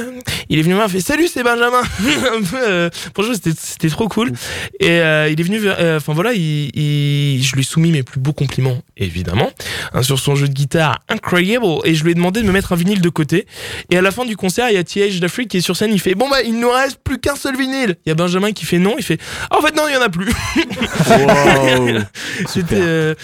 Il 0.49 0.58
est 0.58 0.62
venu 0.62 0.75
me 0.75 0.78
voir, 0.78 0.88
il 0.88 0.92
fait 0.92 1.00
Salut, 1.00 1.28
c'est 1.28 1.42
Benjamin 1.42 1.80
Un 2.32 2.42
peu, 2.42 2.56
euh, 2.61 2.90
c'était- 3.34 3.50
c'était 3.58 3.88
trop 3.88 4.08
cool. 4.08 4.32
Et 4.80 4.88
euh, 5.00 5.28
il 5.30 5.38
est 5.40 5.44
venu, 5.44 5.61
euh, 5.64 5.96
enfin 5.99 6.12
voilà, 6.12 6.32
il, 6.32 6.70
il- 6.78 7.42
je 7.42 7.52
lui 7.54 7.61
ai 7.62 7.64
soumis 7.64 7.90
mes 7.92 8.02
plus 8.02 8.20
beaux 8.20 8.32
compliments, 8.32 8.78
évidemment, 8.96 9.50
hein, 9.92 10.02
sur 10.02 10.18
son 10.18 10.34
jeu 10.34 10.49
de 10.49 10.52
guitare 10.54 11.00
incroyable. 11.08 11.66
Et 11.84 11.94
je 11.94 12.04
lui 12.04 12.12
ai 12.12 12.14
demandé 12.14 12.40
de 12.40 12.46
me 12.46 12.52
mettre 12.52 12.72
un 12.72 12.76
vinyle 12.76 13.00
de 13.00 13.08
côté. 13.08 13.46
Et 13.90 13.96
à 13.99 14.02
la 14.02 14.11
fin 14.11 14.25
du 14.25 14.37
concert, 14.37 14.68
il 14.70 14.75
y 14.75 14.78
a 14.78 14.84
T.H. 14.84 15.20
d'Afrique 15.20 15.49
qui 15.50 15.56
est 15.58 15.61
sur 15.61 15.76
scène. 15.76 15.90
Il 15.92 16.00
fait 16.00 16.14
Bon, 16.14 16.28
bah, 16.28 16.42
il 16.42 16.58
nous 16.58 16.70
reste 16.70 16.99
plus 17.02 17.18
qu'un 17.18 17.37
seul 17.37 17.56
vinyle. 17.56 17.96
Il 18.06 18.08
y 18.08 18.12
a 18.12 18.14
Benjamin 18.14 18.52
qui 18.52 18.64
fait 18.64 18.78
non. 18.78 18.94
Il 18.99 19.04
fait 19.04 19.18
Ah, 19.50 19.58
En 19.58 19.62
fait, 19.62 19.75
non, 19.76 19.82
il 19.88 19.94
y 19.94 19.96
en 19.96 20.02
a 20.02 20.08
plus. 20.08 20.28
Wow. 21.08 21.99
Euh, 22.72 23.14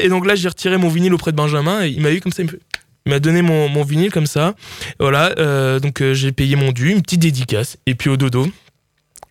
et 0.00 0.08
donc 0.08 0.26
là, 0.26 0.34
j'ai 0.34 0.48
retiré 0.48 0.76
mon 0.76 0.88
vinyle 0.88 1.14
auprès 1.14 1.30
de 1.32 1.36
Benjamin. 1.36 1.84
Et 1.84 1.88
il 1.88 2.00
m'a 2.00 2.10
eu 2.10 2.20
comme 2.20 2.32
ça. 2.32 2.42
Il 2.42 2.46
me 2.46 2.50
fait- 2.50 2.60
il 3.08 3.10
m'a 3.10 3.20
donné 3.20 3.40
mon, 3.40 3.82
vinyle 3.84 4.12
comme 4.12 4.26
ça. 4.26 4.54
Voilà. 5.00 5.32
euh, 5.38 5.80
donc 5.80 6.02
euh, 6.02 6.12
j'ai 6.12 6.30
payé 6.30 6.56
mon 6.56 6.72
dû, 6.72 6.90
une 6.90 7.00
petite 7.00 7.22
dédicace. 7.22 7.78
Et 7.86 7.94
puis 7.94 8.10
au 8.10 8.18
dodo. 8.18 8.46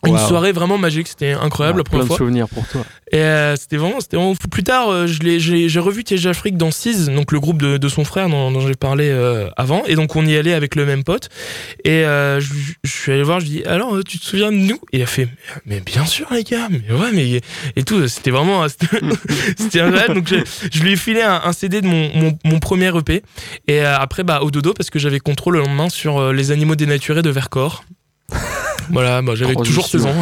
Une 0.08 0.18
soirée 0.18 0.52
vraiment 0.52 0.78
magique. 0.78 1.08
C'était 1.08 1.32
incroyable 1.32 1.80
la 1.80 1.84
Plein 1.84 1.90
première 1.92 2.04
de 2.06 2.08
fois. 2.08 2.18
souvenirs 2.18 2.50
pour 2.50 2.68
toi. 2.68 2.84
Et 3.12 3.20
euh, 3.20 3.56
c'était 3.56 3.78
vraiment, 3.78 4.00
c'était 4.02 4.18
vraiment 4.18 4.34
fou. 4.36 4.48
Plus 4.50 4.64
tard, 4.64 4.90
euh, 4.90 5.08
je 5.08 5.20
l'ai, 5.22 5.40
j'ai, 5.40 5.80
revu 5.80 6.04
Tiège 6.04 6.28
Afrique 6.28 6.58
dans 6.58 6.72
Seize, 6.72 7.10
donc 7.10 7.32
le 7.32 7.40
groupe 7.40 7.62
de, 7.62 7.78
de 7.78 7.88
son 7.88 8.04
frère 8.04 8.28
dont, 8.28 8.52
dont 8.52 8.60
j'ai 8.60 8.76
parlé 8.76 9.10
euh, 9.10 9.50
avant. 9.56 9.84
Et 9.86 9.96
donc 9.96 10.16
on 10.18 10.26
y 10.26 10.36
allait 10.36 10.54
avec 10.54 10.76
le 10.76 10.86
même 10.86 11.04
pote. 11.06 11.30
Et 11.86 12.04
euh, 12.04 12.42
je, 12.42 12.50
je 12.84 12.92
suis 12.92 13.12
allé 13.14 13.24
voir, 13.24 13.40
je 13.40 13.46
dis 13.46 13.64
alors 13.64 13.96
euh, 13.96 14.04
tu 14.04 14.20
te 14.20 14.26
souviens 14.26 14.52
de 14.52 14.58
nous? 14.58 14.80
Et 14.92 14.98
il 14.98 15.04
a 15.04 15.06
fait 15.06 15.28
mais 15.66 15.80
bien 15.80 16.06
sûr 16.06 16.28
les 16.32 16.44
gars, 16.44 16.68
mais 16.70 16.94
ouais 16.94 17.12
mais 17.14 17.42
et 17.76 17.84
tout. 17.84 18.08
C'était 18.08 18.32
vraiment 18.32 18.68
c'était, 18.70 19.00
c'était 19.58 19.82
incroyable. 19.82 20.16
Donc 20.16 20.28
je, 20.28 20.36
je 20.72 20.84
lui 20.84 20.94
ai 20.94 20.96
filé 20.98 21.22
un, 21.22 21.42
un 21.46 21.54
CD 21.54 21.82
de 21.82 21.88
mon, 21.88 22.10
mon, 22.14 22.38
mon 22.44 22.60
premier 22.60 22.92
EP. 22.98 23.24
Et 23.68 23.82
euh, 23.82 23.98
après 23.98 24.24
bah 24.24 24.42
au 24.42 24.52
dodo 24.52 24.74
parce 24.74 24.90
que 24.90 25.00
j'avais 25.00 25.20
contrôle 25.20 25.56
le 25.56 25.60
lendemain 25.62 25.90
sur 25.90 26.18
euh, 26.18 26.34
les 26.34 26.52
animaux 26.52 26.76
dénaturés 26.76 27.22
de 27.22 27.30
Vercors. 27.30 27.84
Voilà, 28.92 29.22
bah, 29.22 29.34
j'avais 29.36 29.56
toujours 29.56 29.88
16 29.88 30.06
ans. 30.06 30.16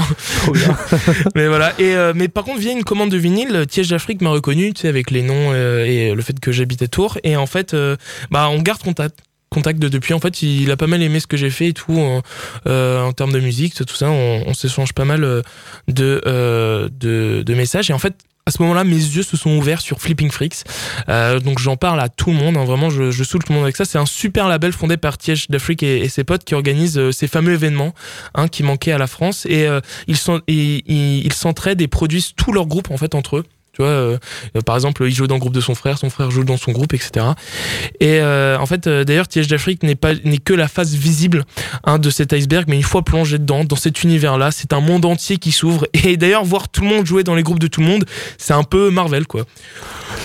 Mais 1.35 1.47
voilà. 1.47 1.73
Et 1.79 1.95
euh, 1.95 2.13
mais 2.15 2.27
par 2.27 2.43
contre, 2.43 2.59
via 2.59 2.71
une 2.71 2.83
commande 2.83 3.09
de 3.11 3.17
vinyle, 3.17 3.65
Tiège 3.69 3.89
d'Afrique 3.89 4.21
m'a 4.21 4.29
reconnu, 4.29 4.73
tu 4.73 4.81
sais, 4.81 4.87
avec 4.87 5.11
les 5.11 5.21
noms 5.21 5.51
euh, 5.51 5.85
et 5.85 6.13
le 6.13 6.21
fait 6.21 6.39
que 6.39 6.51
j'habite 6.51 6.81
à 6.81 6.87
Tours. 6.87 7.17
Et 7.23 7.35
en 7.35 7.45
fait, 7.45 7.73
euh, 7.73 7.95
bah, 8.31 8.49
on 8.49 8.61
garde 8.61 8.81
contact. 8.81 9.19
Contact 9.51 9.79
de 9.79 9.87
depuis. 9.87 10.13
En 10.13 10.19
fait, 10.19 10.41
il 10.41 10.69
a 10.71 10.75
pas 10.77 10.87
mal 10.87 11.01
aimé 11.01 11.19
ce 11.19 11.27
que 11.27 11.37
j'ai 11.37 11.49
fait 11.49 11.67
et 11.69 11.73
tout 11.73 11.97
en, 11.97 12.21
euh, 12.67 13.01
en 13.01 13.13
termes 13.13 13.31
de 13.31 13.39
musique, 13.39 13.75
tout 13.75 13.95
ça. 13.95 14.09
On, 14.09 14.43
on 14.47 14.53
s'échange 14.53 14.91
pas 14.93 15.05
mal 15.05 15.23
euh, 15.23 15.41
de, 15.87 16.21
euh, 16.25 16.89
de 16.91 17.43
de 17.45 17.53
messages. 17.53 17.89
Et 17.89 17.93
en 17.93 17.99
fait. 17.99 18.15
À 18.47 18.51
ce 18.51 18.61
moment-là, 18.61 18.83
mes 18.83 18.91
yeux 18.93 19.23
se 19.23 19.37
sont 19.37 19.57
ouverts 19.57 19.81
sur 19.81 19.99
Flipping 19.99 20.29
Freaks. 20.29 20.65
Euh, 21.09 21.39
donc 21.39 21.57
j'en 21.57 21.77
parle 21.77 21.99
à 21.99 22.09
tout 22.09 22.29
le 22.29 22.35
monde. 22.35 22.57
hein. 22.57 22.63
vraiment, 22.63 22.91
je, 22.91 23.09
je 23.09 23.23
saoule 23.23 23.43
tout 23.43 23.51
le 23.51 23.55
monde 23.55 23.63
avec 23.65 23.75
ça. 23.75 23.85
C'est 23.85 23.97
un 23.97 24.05
super 24.05 24.47
label 24.47 24.71
fondé 24.71 24.97
par 24.97 25.17
Tiège 25.17 25.47
d'Afrique 25.49 25.81
et, 25.81 26.01
et 26.01 26.09
ses 26.09 26.23
potes 26.23 26.43
qui 26.43 26.53
organisent 26.53 26.99
euh, 26.99 27.11
ces 27.11 27.27
fameux 27.27 27.53
événements 27.53 27.95
hein, 28.35 28.47
qui 28.47 28.61
manquaient 28.61 28.91
à 28.91 28.99
la 28.99 29.07
France. 29.07 29.47
Et 29.47 29.67
euh, 29.67 29.79
ils 30.07 30.15
s'entraident 31.33 31.81
et 31.81 31.87
produisent 31.87 32.33
tout 32.35 32.51
leur 32.53 32.67
groupe 32.67 32.91
en 32.91 32.97
fait 32.97 33.15
entre 33.15 33.37
eux. 33.37 33.45
Tu 33.75 33.81
vois, 33.81 33.91
euh, 33.91 34.17
par 34.65 34.75
exemple, 34.75 35.03
il 35.05 35.13
joue 35.13 35.27
dans 35.27 35.35
le 35.35 35.39
groupe 35.39 35.53
de 35.53 35.61
son 35.61 35.75
frère, 35.75 35.97
son 35.97 36.09
frère 36.09 36.31
joue 36.31 36.43
dans 36.43 36.57
son 36.57 36.71
groupe, 36.71 36.93
etc. 36.93 37.25
Et 37.99 38.19
euh, 38.21 38.57
en 38.57 38.65
fait, 38.65 38.87
euh, 38.87 39.03
d'ailleurs, 39.03 39.27
Tiège 39.27 39.47
d'Afrique 39.47 39.83
n'est 39.83 39.95
pas 39.95 40.13
n'est 40.23 40.37
que 40.37 40.53
la 40.53 40.67
face 40.67 40.93
visible 40.93 41.43
hein, 41.83 41.99
de 41.99 42.09
cet 42.09 42.33
iceberg, 42.33 42.65
mais 42.67 42.77
une 42.77 42.83
fois 42.83 43.01
plongé 43.03 43.37
dedans, 43.37 43.63
dans 43.65 43.75
cet 43.75 44.03
univers-là, 44.03 44.51
c'est 44.51 44.73
un 44.73 44.79
monde 44.79 45.05
entier 45.05 45.37
qui 45.37 45.51
s'ouvre. 45.51 45.87
Et 46.05 46.17
d'ailleurs, 46.17 46.45
voir 46.45 46.69
tout 46.69 46.81
le 46.81 46.87
monde 46.87 47.05
jouer 47.05 47.23
dans 47.23 47.35
les 47.35 47.43
groupes 47.43 47.59
de 47.59 47.67
tout 47.67 47.81
le 47.81 47.87
monde, 47.87 48.05
c'est 48.37 48.53
un 48.53 48.63
peu 48.63 48.89
Marvel, 48.89 49.27
quoi. 49.27 49.43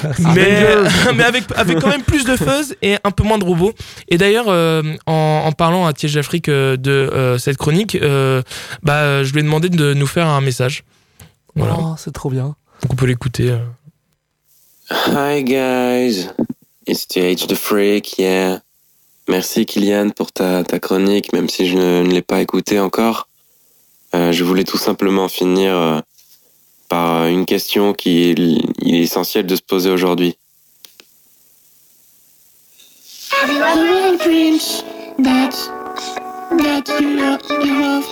mais 0.35 0.67
mais 1.15 1.25
avec 1.25 1.45
avec 1.57 1.81
quand 1.81 1.89
même 1.89 2.03
plus 2.03 2.25
de 2.25 2.37
fuzz 2.37 2.77
et 2.83 2.97
un 3.03 3.11
peu 3.11 3.25
moins 3.25 3.39
de 3.39 3.45
robots. 3.45 3.73
Et 4.09 4.19
d'ailleurs, 4.19 4.47
euh, 4.49 4.83
en, 5.07 5.43
en 5.47 5.53
parlant 5.53 5.87
à 5.87 5.93
Tiège 5.93 6.15
d'Afrique 6.15 6.49
euh, 6.49 6.77
de 6.77 6.91
euh, 6.91 7.39
cette 7.39 7.57
chronique, 7.57 7.97
euh, 7.97 8.43
bah, 8.83 9.25
je 9.25 9.33
lui 9.33 9.41
ai 9.41 9.43
demandé 9.43 9.69
de 9.69 9.95
nous 9.95 10.07
faire 10.07 10.27
un 10.27 10.41
message. 10.41 10.85
Voilà. 11.55 11.77
Oh, 11.79 11.95
c'est 11.99 12.13
trop 12.13 12.31
bien. 12.31 12.55
Donc 12.83 12.93
on 12.93 12.97
peut 12.97 13.07
l'écouter. 13.07 13.51
euh. 13.51 13.59
Hi 14.91 15.45
guys, 15.45 16.29
it's 16.87 17.07
TH 17.07 17.47
the 17.47 17.55
Freak, 17.55 18.19
yeah. 18.19 18.61
Merci 19.29 19.65
Kylian 19.65 20.11
pour 20.11 20.33
ta, 20.33 20.65
ta 20.65 20.81
chronique, 20.81 21.33
même 21.33 21.49
si 21.49 21.69
je 21.69 21.77
ne, 21.77 22.03
ne 22.03 22.11
l'ai 22.11 22.23
pas 22.23 22.41
écoutée 22.41 22.81
encore. 22.81 23.29
Euh, 24.15 24.33
je 24.33 24.43
voulais 24.43 24.65
tout 24.65 24.79
simplement 24.79 25.29
finir 25.29 25.77
euh, 25.77 26.01
par 26.89 27.27
une 27.27 27.47
question 27.47 27.93
qui 27.93 28.31
est, 28.31 28.33
il 28.33 28.95
est 28.97 29.03
essentiel 29.03 29.47
de 29.47 29.55
se 29.55 29.63
poser 29.63 29.91
aujourd'hui. 29.91 30.37
Dreams 34.19 34.59
that 35.23 35.55
that 36.59 36.89
you 37.01 37.17
love, 37.17 37.41
you 37.51 37.81
love, 37.81 38.07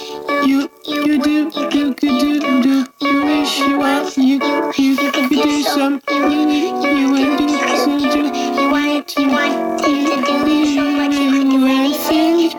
you 0.47 0.71
you 0.85 1.23
do 1.23 1.50
you 1.54 1.95
could 1.95 1.97
do 1.97 2.40
do 2.62 2.87
you 3.00 3.25
wish 3.25 3.59
you 3.59 3.78
were 3.78 4.04
you 4.16 4.38
you 4.76 4.97
could 5.12 5.28
do 5.28 5.62
some 5.62 6.00
you 6.09 6.49
you 6.83 7.11
would 7.11 7.38
do 7.38 7.49
some 7.76 7.99
do 7.99 8.23
you 8.61 8.71
want 8.71 9.16
you 9.16 9.28
want 9.28 9.87
you 9.87 10.23
can 10.25 10.45
do 10.45 10.52
you 10.52 11.66
anything 11.66 12.50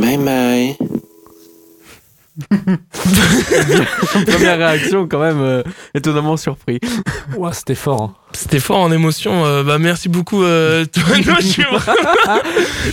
Bye 0.00 0.16
bye. 0.16 0.76
Première 4.26 4.58
réaction, 4.58 5.08
quand 5.08 5.18
même, 5.18 5.40
euh, 5.40 5.62
étonnamment 5.94 6.36
surpris. 6.36 6.78
Ouah, 7.36 7.52
c'était 7.52 7.74
fort. 7.74 8.02
hein. 8.02 8.14
C'était 8.32 8.60
fort 8.60 8.78
en 8.78 8.92
émotion. 8.92 9.44
euh, 9.46 9.62
bah 9.64 9.78
merci 9.78 10.08
beaucoup. 10.08 10.44
Euh, 10.44 10.84
je, 11.40 11.42
suis 11.46 11.62
vraiment... 11.62 12.40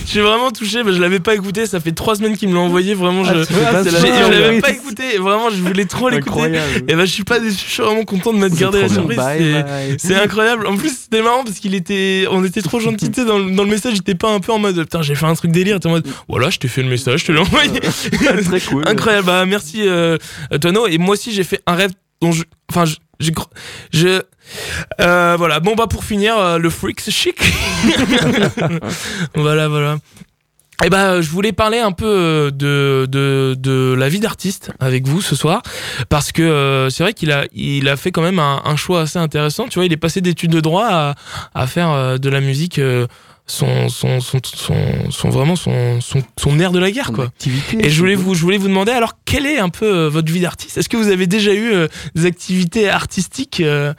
je 0.04 0.10
suis 0.10 0.20
vraiment 0.20 0.50
touché. 0.50 0.82
Bah, 0.82 0.90
je 0.92 1.00
l'avais 1.00 1.20
pas 1.20 1.34
écouté. 1.34 1.66
Ça 1.66 1.78
fait 1.78 1.92
trois 1.92 2.16
semaines 2.16 2.36
qu'il 2.36 2.48
me 2.48 2.54
l'a 2.54 2.60
envoyé. 2.60 2.94
Vraiment, 2.94 3.22
je, 3.24 3.32
Ah, 3.32 3.82
je 3.84 3.90
là. 3.90 4.28
l'avais 4.28 4.60
pas 4.60 4.70
écouté. 4.70 5.18
Vraiment, 5.18 5.50
je 5.50 5.56
voulais 5.62 5.84
trop 5.84 6.08
l'écouter. 6.08 6.52
Et 6.88 6.94
bah 6.94 7.04
je 7.04 7.10
suis 7.12 7.24
pas 7.24 7.38
déçu. 7.38 7.64
Je 7.66 7.72
suis 7.72 7.82
vraiment 7.82 8.04
content 8.04 8.32
de 8.32 8.38
m'être 8.38 8.56
gardé 8.56 8.80
la 8.82 8.88
surprise. 8.88 9.20
C'est- 9.98 10.14
incroyable. 10.14 10.66
En 10.66 10.76
plus, 10.76 10.96
c'était 10.96 11.22
marrant 11.22 11.44
parce 11.44 11.58
qu'il 11.58 11.74
était, 11.74 12.26
on 12.30 12.42
était 12.44 12.62
trop 12.62 12.80
gentils. 12.80 13.10
tu 13.10 13.20
sais, 13.20 13.26
Dans, 13.26 13.38
le- 13.38 13.50
dans 13.54 13.64
le 13.64 13.70
message, 13.70 13.94
j'étais 13.96 14.14
pas 14.14 14.30
un 14.32 14.40
peu 14.40 14.52
en 14.52 14.58
mode, 14.58 14.78
putain, 14.80 15.02
j'ai 15.02 15.14
fait 15.14 15.26
un 15.26 15.34
truc 15.34 15.50
délire. 15.52 15.78
T'es 15.80 15.86
en 15.88 15.92
mode, 15.92 16.06
voilà, 16.28 16.50
je 16.50 16.58
t'ai 16.58 16.68
fait 16.68 16.82
le 16.82 16.88
message, 16.88 17.20
je 17.20 17.26
te 17.26 17.32
l'ai 17.32 17.38
envoyé. 17.40 17.80
Très 17.80 18.60
cool. 18.60 18.82
Incroyable. 18.86 19.26
Bah, 19.26 19.44
merci, 19.46 19.82
euh. 19.86 20.16
Et 20.90 20.98
moi 20.98 21.14
aussi, 21.14 21.32
j'ai 21.32 21.44
fait 21.44 21.60
un 21.66 21.74
rêve 21.74 21.90
dont 22.22 22.32
je, 22.32 22.44
enfin, 22.70 22.84
je, 22.86 22.96
je, 23.20 24.20
euh, 25.00 25.34
voilà. 25.38 25.60
Bon, 25.60 25.74
bah, 25.74 25.86
pour 25.88 26.04
finir, 26.04 26.36
euh, 26.38 26.58
le 26.58 26.70
freak, 26.70 27.00
c'est 27.00 27.10
chic. 27.10 27.36
voilà, 29.34 29.68
voilà. 29.68 29.98
Et 30.84 30.90
bah, 30.90 31.22
je 31.22 31.30
voulais 31.30 31.52
parler 31.52 31.78
un 31.78 31.92
peu 31.92 32.04
euh, 32.06 32.50
de, 32.50 33.06
de, 33.08 33.56
de 33.58 33.94
la 33.98 34.10
vie 34.10 34.20
d'artiste 34.20 34.72
avec 34.78 35.06
vous 35.06 35.22
ce 35.22 35.34
soir, 35.34 35.62
parce 36.10 36.32
que 36.32 36.42
euh, 36.42 36.90
c'est 36.90 37.02
vrai 37.02 37.14
qu'il 37.14 37.32
a, 37.32 37.46
il 37.54 37.88
a 37.88 37.96
fait 37.96 38.12
quand 38.12 38.20
même 38.20 38.38
un, 38.38 38.60
un 38.62 38.76
choix 38.76 39.00
assez 39.00 39.18
intéressant. 39.18 39.68
Tu 39.68 39.78
vois, 39.78 39.86
il 39.86 39.92
est 39.92 39.96
passé 39.96 40.20
d'études 40.20 40.50
de 40.50 40.60
droit 40.60 40.86
à, 40.86 41.14
à 41.54 41.66
faire 41.66 42.18
de 42.18 42.28
la 42.28 42.40
musique 42.40 42.78
son, 43.46 43.88
son, 43.88 44.20
son, 44.20 44.38
son, 44.42 44.74
son- 45.10 45.28
vraiment 45.30 45.54
son, 45.56 46.00
son, 46.00 46.22
son 46.38 46.58
air 46.58 46.72
de 46.72 46.78
la 46.78 46.90
guerre, 46.90 47.12
quoi. 47.12 47.26
Activité, 47.26 47.86
Et 47.86 47.90
je 47.90 47.98
voulais 48.00 48.14
vous, 48.16 48.34
je 48.34 48.42
voulais 48.42 48.58
vous 48.58 48.68
demander 48.68 48.92
alors 48.92 49.12
quelle 49.24 49.46
est 49.46 49.58
un 49.58 49.68
peu 49.68 49.86
euh, 49.86 50.08
votre 50.08 50.32
vie 50.32 50.40
d'artiste? 50.40 50.78
Est-ce 50.78 50.88
que 50.88 50.96
vous 50.96 51.08
avez 51.08 51.26
déjà 51.26 51.52
eu 51.54 51.72
euh, 51.72 51.88
des 52.14 52.26
activités 52.26 52.88
artistiques 52.88 53.60
euh, 53.60 53.94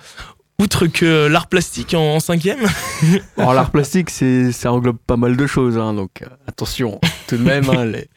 outre 0.60 0.88
que 0.88 1.28
l'art 1.28 1.48
plastique 1.48 1.94
en, 1.94 2.16
en 2.16 2.20
cinquième? 2.20 2.60
Alors 3.38 3.54
l'art 3.54 3.72
plastique, 3.72 4.10
c'est, 4.10 4.52
ça 4.52 4.72
englobe 4.74 4.98
pas 5.08 5.18
mal 5.18 5.38
de 5.38 5.48
choses, 5.48 5.78
hein, 5.78 5.94
donc 5.94 6.24
attention, 6.48 7.00
tout 7.28 7.38
de 7.38 7.44
même, 7.44 7.70
hein, 7.70 7.86
les- 7.86 8.10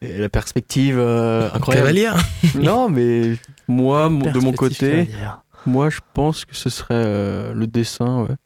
les- 0.00 0.18
la 0.18 0.28
perspective 0.28 0.96
euh, 0.98 1.48
incroyable. 1.52 1.86
Cavalière 1.88 2.16
Non, 2.54 2.88
mais 2.88 3.32
moi, 3.66 4.08
de 4.08 4.38
mon 4.38 4.52
côté, 4.52 4.90
cavalière. 5.06 5.40
moi 5.66 5.90
je 5.90 5.98
pense 6.14 6.44
que 6.44 6.54
ce 6.54 6.70
serait 6.70 6.86
euh, 6.94 7.52
le 7.52 7.66
dessin, 7.66 8.20
ouais. 8.22 8.36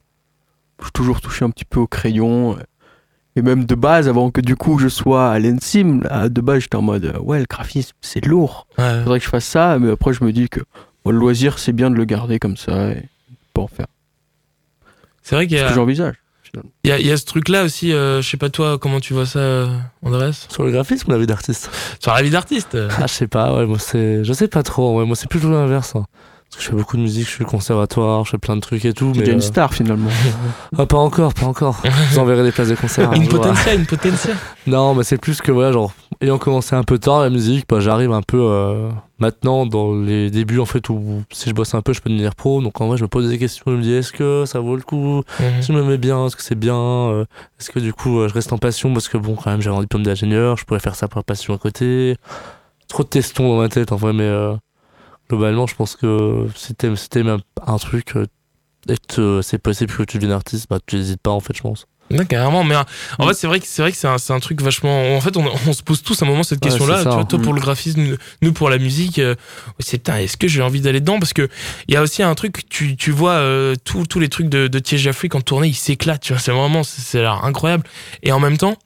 Toujours 0.93 1.21
touché 1.21 1.45
un 1.45 1.51
petit 1.51 1.65
peu 1.65 1.81
au 1.81 1.87
crayon. 1.87 2.57
Et 3.37 3.41
même 3.43 3.65
de 3.65 3.75
base, 3.75 4.09
avant 4.09 4.31
que 4.31 4.41
du 4.43 4.57
coup 4.57 4.79
je 4.79 4.89
sois 4.89 5.31
à 5.31 5.39
l'ENSIM, 5.39 6.03
là, 6.03 6.29
de 6.29 6.41
base 6.43 6.61
j'étais 6.63 6.77
en 6.77 6.83
mode 6.83 7.17
ouais, 7.23 7.39
le 7.41 7.47
graphisme 7.49 7.93
c'est 8.03 8.25
lourd, 8.27 8.67
Ouais. 8.77 9.01
faudrait 9.05 9.21
que 9.21 9.25
je 9.25 9.31
fasse 9.31 9.47
ça, 9.47 9.79
mais 9.79 9.91
après 9.93 10.13
je 10.13 10.23
me 10.23 10.33
dis 10.33 10.51
que 10.51 10.61
bon, 11.05 11.13
le 11.13 11.19
loisir 11.19 11.59
c'est 11.59 11.73
bien 11.73 11.91
de 11.91 11.95
le 11.97 12.05
garder 12.05 12.39
comme 12.39 12.59
ça 12.59 12.91
et 12.91 13.09
pas 13.55 13.63
en 13.63 13.69
faire. 13.69 13.87
C'est 15.23 15.35
vrai 15.35 15.47
qu'il 15.47 15.57
y 15.57 15.61
C'est 15.61 15.65
ce 15.65 15.67
a, 15.67 15.69
que 15.71 15.75
j'envisage. 15.77 16.17
il 16.85 16.89
y 16.91 16.93
a- 16.93 16.99
il 17.01 17.07
y 17.07 17.11
a 17.11 17.17
ce 17.17 17.25
truc-là 17.25 17.65
aussi. 17.65 17.93
euh, 17.95 18.21
je 18.21 18.29
sais 18.29 18.37
pas 18.37 18.51
toi 18.51 18.79
comment 18.79 19.01
tu 19.01 19.15
vois 19.15 19.25
ça, 19.25 19.39
euh, 19.39 19.69
Andrés? 20.03 20.33
Sur 20.51 20.65
le 20.65 20.71
graphisme 20.71 21.09
ou 21.09 21.13
la 21.13 21.19
vie 21.19 21.27
d'artiste? 21.27 21.71
Sur 22.01 22.13
la 22.13 22.21
vie 22.23 22.29
d'artiste. 22.31 22.77
Ah, 22.99 23.07
je 23.07 23.13
sais 23.15 23.29
pas, 23.29 23.57
ouais, 23.57 23.65
moi 23.65 23.79
c'est. 23.79 24.25
Je 24.25 24.33
sais 24.35 24.49
pas 24.49 24.63
trop, 24.63 24.99
ouais, 24.99 25.07
moi 25.07 25.17
c'est 25.17 25.29
plutôt 25.31 25.51
l'inverse. 25.51 25.97
hein. 25.97 26.05
Parce 26.53 26.59
que 26.59 26.65
je 26.65 26.69
fais 26.69 26.77
beaucoup 26.77 26.99
de 26.99 27.03
musique, 27.03 27.27
je 27.27 27.31
suis 27.31 27.45
conservatoire, 27.47 28.27
je 28.27 28.33
fais 28.33 28.39
plein 28.39 28.57
de 28.57 28.61
trucs 28.61 28.85
et 28.85 28.93
tout. 28.93 29.11
Mais 29.17 29.27
une 29.27 29.39
euh, 29.39 29.41
star 29.41 29.73
finalement. 29.73 30.11
ah, 30.79 30.85
pas 30.85 30.99
encore, 30.99 31.33
pas 31.33 31.47
encore. 31.47 31.81
Je 31.85 32.15
vous 32.15 32.19
enverrai 32.19 32.43
des 32.43 32.53
places 32.53 32.69
de 32.69 32.75
concert. 32.75 33.11
un 33.11 33.15
Une 33.15 33.27
potentielle, 33.27 33.81
une 33.81 33.87
potentielle. 33.87 34.37
Non, 34.67 34.95
mais 34.95 35.03
c'est 35.03 35.17
plus 35.17 35.41
que 35.41 35.51
voilà, 35.51 35.73
genre, 35.73 35.93
ayant 36.21 36.37
commencé 36.37 36.77
un 36.77 36.85
peu 36.85 36.99
tard 36.99 37.23
la 37.23 37.31
musique, 37.31 37.65
bah, 37.69 37.81
j'arrive 37.81 38.13
un 38.13 38.21
peu 38.21 38.39
euh, 38.39 38.91
maintenant 39.19 39.65
dans 39.65 39.95
les 39.95 40.31
débuts 40.31 40.59
en 40.59 40.67
fait 40.67 40.91
où 40.91 41.23
si 41.31 41.49
je 41.49 41.55
bosse 41.55 41.75
un 41.75 41.81
peu, 41.81 41.95
je 41.95 42.03
peux 42.03 42.11
devenir 42.11 42.35
pro. 42.35 42.61
Donc 42.61 42.81
en 42.83 42.87
vrai, 42.87 42.99
je 42.99 43.03
me 43.03 43.09
pose 43.09 43.31
des 43.31 43.39
questions, 43.39 43.65
je 43.67 43.73
me 43.73 43.83
dis 43.83 43.95
est-ce 43.95 44.13
que 44.13 44.45
ça 44.45 44.61
vaut 44.61 44.77
le 44.77 44.83
coup? 44.83 45.23
Mhm. 45.41 45.47
Est-ce 45.59 45.69
que 45.69 45.73
je 45.73 45.79
me 45.79 45.85
mets 45.85 45.97
bien 45.97 46.27
Est-ce 46.27 46.37
que 46.37 46.43
c'est 46.43 46.59
bien 46.59 46.77
euh, 46.77 47.25
Est-ce 47.59 47.71
que 47.71 47.79
du 47.79 47.95
coup 47.95 48.21
euh, 48.21 48.29
je 48.29 48.35
reste 48.35 48.53
en 48.53 48.59
passion? 48.59 48.93
Parce 48.93 49.09
que 49.09 49.17
bon, 49.17 49.37
quand 49.37 49.51
même, 49.51 49.63
j'ai 49.63 49.71
un 49.71 49.81
diplôme 49.81 50.03
d'ingénieur, 50.03 50.59
je 50.59 50.65
pourrais 50.65 50.81
faire 50.81 50.97
ça 50.97 51.09
par 51.09 51.25
passion 51.25 51.55
à 51.55 51.59
côté. 51.59 52.17
Trop 52.89 53.05
de 53.05 53.09
testons 53.09 53.49
dans 53.49 53.61
ma 53.61 53.69
tête 53.69 53.91
en 53.93 53.97
vrai, 53.97 54.13
mais 54.13 54.25
euh, 54.25 54.55
globalement, 55.37 55.67
je 55.67 55.75
pense 55.75 55.97
que 55.97 56.47
si 56.55 56.75
t'aimes 56.75 56.97
si 56.97 57.09
t'aimes 57.09 57.29
un, 57.29 57.39
un 57.67 57.79
truc 57.79 58.17
euh, 58.17 58.27
et 58.89 58.97
que 59.09 59.21
euh, 59.21 59.43
c'est 59.43 59.59
possible 59.59 59.93
que 59.95 60.03
tu 60.05 60.19
deviennes 60.19 60.33
artiste, 60.33 60.67
bah 60.69 60.79
tu 60.87 60.97
n'hésites 60.97 61.21
pas 61.23 61.31
en 61.31 61.41
fait, 61.41 61.57
je 61.57 61.63
pense. 61.63 61.87
Non, 62.11 62.27
carrément, 62.27 62.63
mais 62.63 62.75
euh, 62.75 62.83
en 63.19 63.27
fait, 63.29 63.33
c'est 63.35 63.47
vrai 63.47 63.59
que 63.59 63.67
c'est 63.67 63.81
vrai 63.81 63.91
que 63.91 63.97
c'est 63.97 64.09
un, 64.09 64.19
c'est 64.19 64.35
un 64.35 64.41
truc 64.41 64.61
vachement. 64.61 65.17
En 65.17 65.21
fait, 65.23 65.35
on, 65.39 65.47
on 65.67 65.73
se 65.73 65.83
pose 65.83 66.03
tous 66.03 66.21
à 66.21 66.27
un 66.27 66.29
moment 66.29 66.43
cette 66.43 66.63
Ouais, 66.63 66.69
question-là. 66.71 67.03
tu 67.05 67.09
vois, 67.09 67.25
toi 67.25 67.39
pour 67.41 67.53
Mm. 67.53 67.57
le 67.57 67.61
graphisme, 67.63 68.17
nous 68.43 68.53
pour 68.53 68.69
la 68.69 68.77
musique, 68.79 69.19
euh, 69.19 69.35
c'est 69.79 69.99
putain, 69.99 70.19
est-ce 70.19 70.37
que 70.37 70.47
j'ai 70.47 70.61
envie 70.61 70.83
d'aller 70.83 71.01
dedans? 71.01 71.19
Parce 71.19 71.33
que 71.33 71.49
il 71.89 71.95
y 71.95 71.97
a 71.97 72.03
aussi 72.03 72.23
un 72.23 72.35
truc, 72.35 72.69
tu, 72.69 72.97
tu 72.97 73.13
vois 73.13 73.33
euh, 73.35 73.75
tous 73.85 74.19
les 74.21 74.29
trucs 74.29 74.51
de, 74.51 74.67
de 74.69 74.79
Thierry 74.79 75.03
Jaffrey 75.05 75.29
quand 75.31 75.41
tournée, 75.43 75.69
il 75.69 75.75
s'éclate. 75.75 76.21
Tu 76.21 76.35
vois, 76.35 76.41
c'est 76.43 76.53
vraiment, 76.53 76.83
c'est 76.83 77.25
incroyable. 77.25 77.85
Et 78.23 78.33
en 78.33 78.41
même 78.41 78.59
temps. 78.59 78.77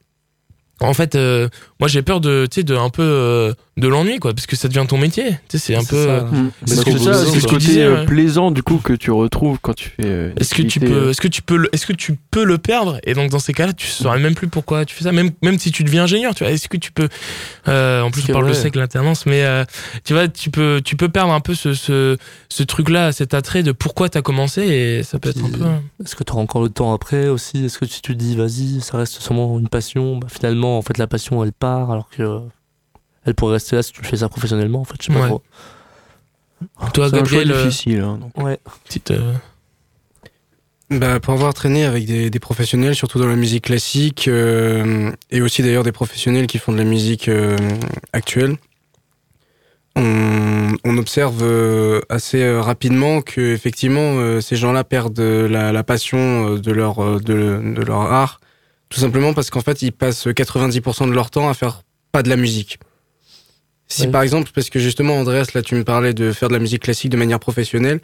En 0.80 0.92
fait, 0.92 1.14
euh, 1.14 1.48
moi 1.80 1.88
j'ai 1.88 2.02
peur 2.02 2.20
de, 2.20 2.46
tu 2.50 2.56
sais, 2.56 2.62
de 2.62 2.74
un 2.74 2.88
peu 2.90 3.02
euh, 3.02 3.52
de 3.76 3.88
l'ennui, 3.88 4.18
quoi, 4.18 4.32
parce 4.32 4.46
que 4.46 4.56
ça 4.56 4.68
devient 4.68 4.86
ton 4.88 4.96
métier. 4.96 5.32
Tu 5.48 5.58
sais, 5.58 5.58
c'est 5.58 5.74
un 5.74 5.84
peu. 5.84 6.04
ça. 6.06 6.10
euh, 6.10 6.22
Mm. 6.30 6.50
C'est 6.66 6.76
ce 6.76 6.98
ça, 6.98 7.24
ce 7.24 7.26
ce 7.26 7.34
que 7.34 7.40
tu 7.40 7.46
côté 7.46 7.58
disais, 7.66 7.82
euh, 7.84 8.04
plaisant 8.06 8.50
du 8.50 8.62
coup 8.62 8.78
que 8.78 8.92
tu 8.94 9.10
retrouves 9.10 9.58
quand 9.60 9.74
tu 9.74 9.90
fais. 9.90 10.04
euh, 10.04 10.32
Est-ce 10.40 10.54
que 10.54 10.62
tu 10.62 10.80
peux, 10.80 10.86
euh, 11.06 11.10
est-ce 11.10 11.20
que 11.20 11.28
tu 11.28 11.42
peux, 11.42 11.56
le- 11.56 11.68
est-ce 11.74 11.86
que 11.86 11.92
tu 11.92 12.16
peux 12.30 12.44
le 12.44 12.56
perdre? 12.58 12.98
Et 13.04 13.12
donc 13.14 13.30
dans 13.30 13.38
ces 13.38 13.52
cas-là, 13.52 13.72
tu 13.74 13.86
saurais 13.88 14.18
même 14.18 14.34
plus 14.34 14.48
pourquoi 14.48 14.84
tu 14.86 14.94
fais 14.94 15.04
ça. 15.04 15.12
Même, 15.12 15.30
même 15.42 15.58
si 15.58 15.70
tu 15.72 15.84
deviens 15.84 16.04
ingénieur, 16.04 16.34
tu 16.34 16.44
vois. 16.44 16.52
Est-ce 16.52 16.68
que 16.68 16.76
tu 16.78 16.92
peux 16.92 17.08
euh, 17.68 18.00
En 18.02 18.10
plus, 18.10 18.22
on 18.28 18.32
parle 18.32 18.46
de 18.46 18.52
vrai. 18.52 18.60
sec 18.62 18.74
l'alternance, 18.76 19.26
mais 19.26 19.44
euh, 19.44 19.64
tu 20.04 20.14
vois, 20.14 20.28
tu 20.28 20.50
peux, 20.50 20.80
tu 20.84 20.96
peux 20.96 21.08
perdre 21.08 21.32
un 21.32 21.40
peu 21.40 21.54
ce, 21.54 21.74
ce, 21.74 22.16
ce 22.48 22.62
truc-là, 22.62 23.12
cet 23.12 23.34
attrait 23.34 23.62
de 23.62 23.72
pourquoi 23.72 24.08
t'as 24.08 24.22
commencé, 24.22 24.62
et 24.62 25.02
ça 25.02 25.18
peut 25.18 25.28
être 25.30 25.44
un 25.44 25.50
peu. 25.50 25.64
Est-ce 26.04 26.14
que 26.16 26.24
tu 26.24 26.32
auras 26.32 26.42
encore 26.42 26.62
le 26.62 26.68
temps 26.70 26.92
après 26.94 27.28
aussi? 27.28 27.64
Est-ce 27.66 27.78
que 27.78 27.86
si 27.86 28.00
tu 28.00 28.12
te 28.12 28.18
dis, 28.18 28.36
vas-y, 28.36 28.80
ça 28.80 28.96
reste 28.98 29.20
seulement 29.20 29.58
une 29.58 29.68
passion? 29.68 30.16
Bah, 30.16 30.28
Finalement, 30.30 30.78
en 30.78 30.82
fait, 30.82 30.96
la 30.98 31.06
passion, 31.06 31.42
elle 31.44 31.52
part 31.52 31.65
alors 31.74 32.08
que 32.10 32.40
elle 33.24 33.34
pourrait 33.34 33.54
rester 33.54 33.76
là 33.76 33.82
si 33.82 33.92
tu 33.92 34.02
fais 34.04 34.16
ça 34.18 34.28
professionnellement. 34.28 34.80
En 34.80 34.84
fait, 34.84 34.96
je 35.00 35.06
sais 35.06 35.12
pas 35.12 35.20
Ouais. 35.20 35.28
trop. 35.28 35.42
Toi, 36.94 37.08
C'est 37.10 37.16
un 37.18 37.24
choix 37.24 37.38
Gabriel, 37.44 37.52
euh, 37.52 37.64
difficile. 37.66 38.00
hein, 38.00 38.18
donc. 38.18 38.36
Ouais. 38.42 38.58
petite. 38.84 39.10
euh, 39.10 39.34
Bah, 40.90 41.18
pour 41.20 41.34
avoir 41.34 41.52
traîné 41.52 41.84
avec 41.84 42.06
des, 42.06 42.30
des 42.30 42.38
professionnels, 42.38 42.94
surtout 42.94 43.18
dans 43.18 43.26
la 43.26 43.34
musique 43.36 43.64
classique, 43.64 44.28
euh, 44.28 45.10
et 45.32 45.42
aussi 45.42 45.62
d'ailleurs 45.62 45.82
des 45.82 45.92
professionnels 45.92 46.46
qui 46.46 46.58
font 46.58 46.72
de 46.72 46.78
la 46.78 46.84
musique 46.84 47.28
euh, 47.28 47.56
actuelle, 48.12 48.56
on, 49.96 50.74
on 50.84 50.98
observe 50.98 51.38
euh, 51.42 52.00
assez 52.08 52.48
rapidement 52.58 53.22
que 53.22 53.40
effectivement 53.54 54.18
euh, 54.18 54.40
ces 54.40 54.54
gens-là 54.56 54.84
perdent 54.84 55.18
la, 55.20 55.72
la 55.72 55.82
passion 55.84 56.54
de 56.54 56.70
leur, 56.72 57.20
de, 57.20 57.60
de 57.74 57.82
leur 57.82 58.00
art, 58.02 58.40
tout 58.96 59.02
simplement 59.02 59.34
parce 59.34 59.50
qu'en 59.50 59.60
fait 59.60 59.82
ils 59.82 59.92
passent 59.92 60.26
90% 60.26 61.10
de 61.10 61.12
leur 61.12 61.28
temps 61.28 61.50
à 61.50 61.54
faire 61.54 61.82
pas 62.12 62.22
de 62.22 62.30
la 62.30 62.36
musique. 62.36 62.78
Si 63.88 64.08
par 64.08 64.22
exemple, 64.22 64.50
parce 64.54 64.70
que 64.70 64.78
justement 64.78 65.18
Andreas, 65.18 65.48
là 65.54 65.60
tu 65.60 65.74
me 65.74 65.84
parlais 65.84 66.14
de 66.14 66.32
faire 66.32 66.48
de 66.48 66.54
la 66.54 66.58
musique 66.58 66.84
classique 66.84 67.10
de 67.10 67.18
manière 67.18 67.38
professionnelle, 67.38 68.00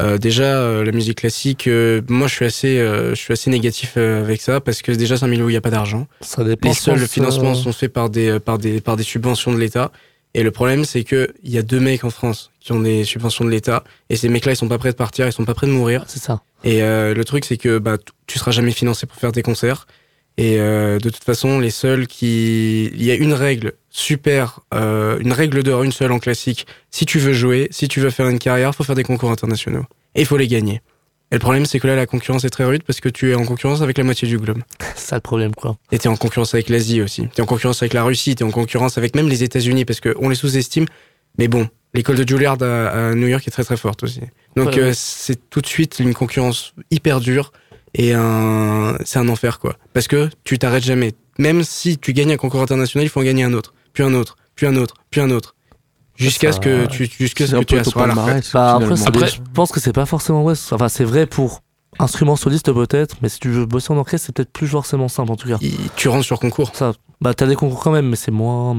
euh, 0.00 0.16
déjà, 0.16 0.44
euh, 0.44 0.84
la 0.84 0.92
musique 0.92 1.18
classique, 1.18 1.66
euh, 1.66 2.02
moi 2.08 2.28
je 2.28 2.34
suis 2.34 2.44
assez, 2.44 2.78
je 2.78 3.16
suis 3.16 3.32
assez 3.32 3.50
négatif 3.50 3.96
avec 3.96 4.40
ça 4.40 4.60
parce 4.60 4.80
que 4.80 4.92
déjà 4.92 5.16
c'est 5.16 5.24
un 5.24 5.28
milieu 5.28 5.44
où 5.44 5.48
il 5.48 5.54
n'y 5.54 5.58
a 5.58 5.60
pas 5.60 5.70
d'argent. 5.70 6.06
Ça 6.20 6.44
dépend. 6.44 6.68
Les 6.68 6.74
seuls 6.74 7.08
financements 7.08 7.56
sont 7.56 7.72
faits 7.72 7.92
par 7.92 8.08
des, 8.08 8.38
par 8.38 8.58
des, 8.58 8.80
par 8.80 8.94
des 8.94 9.02
subventions 9.02 9.52
de 9.52 9.58
l'État. 9.58 9.90
Et 10.34 10.44
le 10.44 10.52
problème, 10.52 10.84
c'est 10.84 11.02
que 11.02 11.34
il 11.42 11.50
y 11.50 11.58
a 11.58 11.62
deux 11.62 11.80
mecs 11.80 12.04
en 12.04 12.10
France 12.10 12.52
qui 12.60 12.70
ont 12.70 12.80
des 12.80 13.02
subventions 13.02 13.44
de 13.44 13.50
l'État 13.50 13.82
et 14.08 14.14
ces 14.14 14.28
mecs-là, 14.28 14.52
ils 14.52 14.56
sont 14.56 14.68
pas 14.68 14.78
prêts 14.78 14.92
de 14.92 14.96
partir, 14.96 15.26
ils 15.26 15.32
sont 15.32 15.44
pas 15.44 15.54
prêts 15.54 15.66
de 15.66 15.72
mourir. 15.72 16.04
C'est 16.06 16.22
ça. 16.22 16.42
Et 16.62 16.80
le 16.80 17.22
truc, 17.24 17.44
c'est 17.44 17.56
que 17.56 17.78
bah, 17.78 17.96
tu 18.28 18.38
seras 18.38 18.52
jamais 18.52 18.70
financé 18.70 19.04
pour 19.06 19.18
faire 19.18 19.32
tes 19.32 19.42
concerts. 19.42 19.88
Et 20.38 20.60
euh, 20.60 21.00
de 21.00 21.10
toute 21.10 21.24
façon, 21.24 21.58
les 21.58 21.70
seuls 21.70 22.06
qui... 22.06 22.86
Il 22.94 23.02
y 23.02 23.10
a 23.10 23.14
une 23.14 23.32
règle 23.32 23.72
super, 23.90 24.60
euh, 24.72 25.18
une 25.18 25.32
règle 25.32 25.64
d'or, 25.64 25.82
une 25.82 25.90
seule 25.90 26.12
en 26.12 26.20
classique. 26.20 26.64
Si 26.92 27.06
tu 27.06 27.18
veux 27.18 27.32
jouer, 27.32 27.66
si 27.72 27.88
tu 27.88 27.98
veux 27.98 28.10
faire 28.10 28.28
une 28.28 28.38
carrière, 28.38 28.72
faut 28.72 28.84
faire 28.84 28.94
des 28.94 29.02
concours 29.02 29.32
internationaux. 29.32 29.84
Et 30.14 30.20
il 30.20 30.26
faut 30.26 30.36
les 30.36 30.46
gagner. 30.46 30.80
Et 31.32 31.34
le 31.34 31.40
problème, 31.40 31.66
c'est 31.66 31.80
que 31.80 31.88
là, 31.88 31.96
la 31.96 32.06
concurrence 32.06 32.44
est 32.44 32.50
très 32.50 32.64
rude 32.64 32.84
parce 32.84 33.00
que 33.00 33.08
tu 33.08 33.32
es 33.32 33.34
en 33.34 33.44
concurrence 33.44 33.82
avec 33.82 33.98
la 33.98 34.04
moitié 34.04 34.28
du 34.28 34.38
globe. 34.38 34.62
C'est 34.94 35.06
ça 35.08 35.16
le 35.16 35.22
problème, 35.22 35.54
quoi. 35.56 35.76
Et 35.90 35.98
t'es 35.98 36.08
en 36.08 36.16
concurrence 36.16 36.54
avec 36.54 36.68
l'Asie 36.68 37.02
aussi. 37.02 37.26
T'es 37.34 37.42
en 37.42 37.46
concurrence 37.46 37.82
avec 37.82 37.92
la 37.92 38.04
Russie, 38.04 38.36
t'es 38.36 38.44
en 38.44 38.52
concurrence 38.52 38.96
avec 38.96 39.16
même 39.16 39.28
les 39.28 39.42
États-Unis 39.42 39.84
parce 39.84 40.00
qu'on 40.00 40.28
les 40.28 40.36
sous-estime. 40.36 40.86
Mais 41.36 41.48
bon, 41.48 41.68
l'école 41.94 42.16
de 42.16 42.26
Juilliard 42.26 42.62
à, 42.62 43.08
à 43.08 43.14
New 43.14 43.26
York 43.26 43.46
est 43.46 43.50
très 43.50 43.64
très 43.64 43.76
forte 43.76 44.04
aussi. 44.04 44.20
Donc 44.54 44.68
Ouais, 44.68 44.78
euh, 44.78 44.92
c'est 44.94 45.50
tout 45.50 45.60
de 45.60 45.66
suite 45.66 45.98
une 45.98 46.14
concurrence 46.14 46.74
hyper 46.92 47.20
dure 47.20 47.52
et 47.94 48.12
un, 48.14 48.96
c'est 49.04 49.18
un 49.18 49.28
enfer 49.28 49.58
quoi. 49.58 49.76
Parce 49.92 50.08
que 50.08 50.28
tu 50.44 50.58
t'arrêtes 50.58 50.84
jamais. 50.84 51.14
Même 51.38 51.62
si 51.62 51.98
tu 51.98 52.12
gagnes 52.12 52.32
un 52.32 52.36
concours 52.36 52.62
international, 52.62 53.06
il 53.06 53.08
faut 53.08 53.20
en 53.20 53.24
gagner 53.24 53.44
un 53.44 53.52
autre, 53.52 53.74
puis 53.92 54.02
un 54.02 54.14
autre, 54.14 54.36
puis 54.56 54.66
un 54.66 54.76
autre, 54.76 54.94
puis 55.10 55.20
un 55.20 55.30
autre. 55.30 55.54
Jusqu'à 56.16 56.50
ce 56.50 56.58
que 56.58 56.86
tu, 56.86 57.06
jusqu'à 57.06 57.46
ce 57.46 57.52
que 57.52 57.56
un 57.56 57.62
tu 57.62 57.78
assoies 57.78 58.08
la 58.08 58.14
retraite. 58.14 58.50
Bah, 58.52 58.80
après, 59.06 59.28
je 59.28 59.40
pense 59.54 59.70
que 59.70 59.78
c'est 59.78 59.92
pas 59.92 60.06
forcément 60.06 60.42
vrai. 60.42 60.54
Enfin, 60.72 60.88
c'est 60.88 61.04
vrai 61.04 61.26
pour 61.26 61.62
instrument 62.00 62.36
soliste 62.36 62.72
peut-être, 62.72 63.16
mais 63.22 63.28
si 63.28 63.38
tu 63.38 63.48
veux 63.50 63.66
bosser 63.66 63.92
en 63.92 63.96
orchestre, 63.96 64.26
c'est 64.26 64.34
peut-être 64.34 64.52
plus 64.52 64.66
forcément 64.66 65.08
simple 65.08 65.30
en 65.30 65.36
tout 65.36 65.48
cas. 65.48 65.58
Tu 65.96 66.08
rentres 66.08 66.24
sur 66.24 66.40
concours. 66.40 66.72
Ça, 66.74 66.92
Bah, 67.20 67.34
t'as 67.34 67.46
des 67.46 67.56
concours 67.56 67.80
quand 67.80 67.90
même, 67.90 68.08
mais 68.08 68.16
c'est 68.16 68.30
moins. 68.30 68.76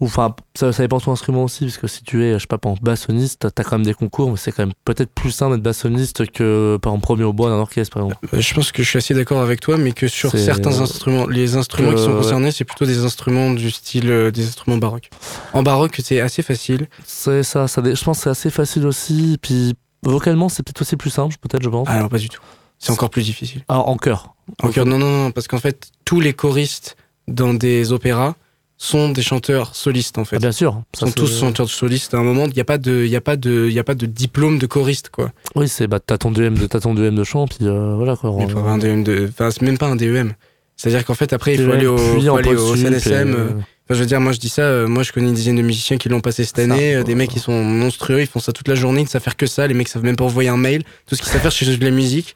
ou 0.00 0.04
Enfin, 0.04 0.34
ça, 0.54 0.72
ça 0.72 0.82
dépend 0.82 0.98
de 0.98 1.02
ton 1.04 1.12
instrument 1.12 1.44
aussi, 1.44 1.64
parce 1.64 1.78
que 1.78 1.86
si 1.86 2.02
tu 2.02 2.22
es, 2.24 2.34
je 2.34 2.40
sais 2.40 2.46
pas, 2.46 2.58
par 2.58 2.72
exemple, 2.72 2.84
bassoniste, 2.84 3.46
t'as 3.54 3.62
quand 3.64 3.78
même 3.78 3.86
des 3.86 3.94
concours, 3.94 4.30
mais 4.30 4.36
c'est 4.36 4.52
quand 4.52 4.64
même 4.66 4.74
peut-être 4.84 5.10
plus 5.10 5.30
simple 5.30 5.54
d'être 5.54 5.62
bassoniste 5.62 6.30
que, 6.30 6.78
par 6.82 6.92
exemple, 6.92 7.04
premier 7.04 7.24
au 7.24 7.32
bois 7.32 7.48
d'un 7.48 7.56
orchestre, 7.56 7.94
par 7.94 8.04
exemple. 8.04 8.26
Euh, 8.34 8.40
Je 8.40 8.54
pense 8.54 8.72
que 8.72 8.82
je 8.82 8.88
suis 8.88 8.98
assez 8.98 9.14
d'accord 9.14 9.40
avec 9.40 9.60
toi, 9.60 9.78
mais 9.78 9.92
que 9.92 10.06
sur 10.06 10.30
certains 10.32 10.72
euh, 10.72 10.82
instruments, 10.82 11.26
les 11.26 11.56
instruments 11.56 11.94
qui 11.94 12.02
sont 12.02 12.10
ouais. 12.10 12.16
concernés, 12.16 12.50
c'est 12.50 12.64
plutôt 12.64 12.84
des 12.84 13.04
instruments 13.04 13.52
du 13.52 13.70
style 13.70 14.10
euh, 14.10 14.30
des 14.30 14.46
instruments 14.46 14.76
baroques. 14.76 15.08
En 15.54 15.62
baroque, 15.62 15.98
c'est 16.04 16.20
assez 16.20 16.42
facile. 16.42 16.88
C'est 17.06 17.42
ça, 17.42 17.66
je 17.66 18.04
pense 18.04 18.18
que 18.18 18.22
c'est 18.24 18.30
assez 18.30 18.50
facile 18.50 18.86
aussi, 18.86 19.38
puis 19.40 19.74
vocalement, 20.02 20.50
c'est 20.50 20.62
peut-être 20.62 20.82
aussi 20.82 20.96
plus 20.96 21.10
simple, 21.10 21.36
peut-être, 21.40 21.62
je 21.62 21.70
pense. 21.70 21.88
Ah 21.90 22.00
non, 22.00 22.08
pas 22.08 22.18
du 22.18 22.28
tout. 22.28 22.42
C'est 22.78 22.90
encore 22.90 23.10
plus 23.10 23.22
difficile. 23.22 23.62
Alors, 23.68 23.88
en 23.88 23.96
chœur. 23.96 24.34
En 24.60 24.68
chœur, 24.70 24.84
non, 24.84 24.98
non, 24.98 25.24
non, 25.24 25.30
parce 25.30 25.46
qu'en 25.46 25.58
fait, 25.60 25.92
tous 26.04 26.18
les 26.20 26.32
choristes 26.32 26.96
dans 27.28 27.54
des 27.54 27.92
opéras 27.92 28.34
sont 28.78 29.10
des 29.10 29.22
chanteurs 29.22 29.76
solistes, 29.76 30.18
en 30.18 30.24
fait. 30.24 30.36
Ah, 30.36 30.38
bien 30.40 30.50
sûr. 30.50 30.82
Ils 30.94 30.98
sont 30.98 31.12
tous 31.12 31.38
chanteurs 31.38 31.68
solistes. 31.70 32.14
À 32.14 32.16
un 32.18 32.24
moment, 32.24 32.46
il 32.46 32.52
n'y 32.54 32.60
a 32.60 32.64
pas 32.64 32.78
de, 32.78 33.04
il 33.06 33.14
a 33.14 33.20
pas 33.20 33.36
de, 33.36 33.68
il 33.70 33.78
a 33.78 33.84
pas 33.84 33.94
de 33.94 34.06
diplôme 34.06 34.58
de 34.58 34.66
choriste, 34.66 35.08
quoi. 35.10 35.30
Oui, 35.54 35.68
c'est, 35.68 35.86
bah, 35.86 36.00
t'as 36.04 36.18
ton 36.18 36.32
DEM 36.32 36.58
de, 36.58 36.66
t'as 36.66 36.80
ton 36.80 36.92
DEM 36.92 37.14
de 37.14 37.22
chant, 37.22 37.46
puis 37.46 37.58
euh, 37.62 37.94
voilà, 37.94 38.16
quoi. 38.16 38.30
Faut 38.32 38.42
avoir 38.42 38.68
un 38.74 38.78
DEM 38.78 39.04
de, 39.04 39.28
enfin, 39.28 39.50
c'est 39.52 39.62
même 39.62 39.78
pas 39.78 39.86
un 39.86 39.94
DEM. 39.94 40.32
C'est-à-dire 40.76 41.04
qu'en 41.04 41.14
fait, 41.14 41.32
après, 41.32 41.54
il 41.54 41.58
faut 41.60 41.66
DEM, 41.70 41.72
aller 41.76 41.86
au, 41.86 41.96
faut 41.96 42.36
aller 42.36 42.54
au 42.56 42.74
CNSM. 42.74 43.34
euh, 43.34 43.48
Enfin, 43.84 43.94
je 43.94 44.00
veux 44.00 44.06
dire, 44.06 44.20
moi 44.20 44.32
je 44.32 44.38
dis 44.38 44.48
ça, 44.48 44.62
euh, 44.62 44.86
moi 44.88 45.02
je 45.02 45.12
connais 45.12 45.28
une 45.28 45.34
dizaine 45.34 45.56
de 45.56 45.62
musiciens 45.62 45.96
qui 45.96 46.08
l'ont 46.08 46.20
passé 46.20 46.44
cette 46.44 46.58
année, 46.60 47.02
des 47.04 47.14
mecs 47.16 47.30
qui 47.30 47.40
sont 47.40 47.62
monstrueux, 47.64 48.20
ils 48.20 48.26
font 48.28 48.38
ça 48.40 48.52
toute 48.52 48.68
la 48.68 48.76
journée, 48.76 49.00
ils 49.00 49.04
ne 49.04 49.08
savent 49.08 49.22
faire 49.22 49.36
que 49.36 49.46
ça, 49.46 49.66
les 49.66 49.74
mecs 49.74 49.88
savent 49.88 50.04
même 50.04 50.14
pas 50.16 50.24
envoyer 50.24 50.48
un 50.48 50.56
mail, 50.56 50.82
tout 51.06 51.14
ce 51.16 51.20
qu'ils 51.22 51.30
savent 51.30 51.42
faire 51.42 51.52
c'est 51.52 51.66
juste 51.66 51.80
de 51.80 51.84
la 51.84 51.90
musique, 51.90 52.34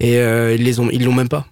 et 0.00 0.14
ils 0.16 0.62
les 0.62 0.80
ont, 0.80 0.90
ils 0.90 1.04
l'ont 1.04 1.12
même 1.14 1.28
pas. 1.28 1.46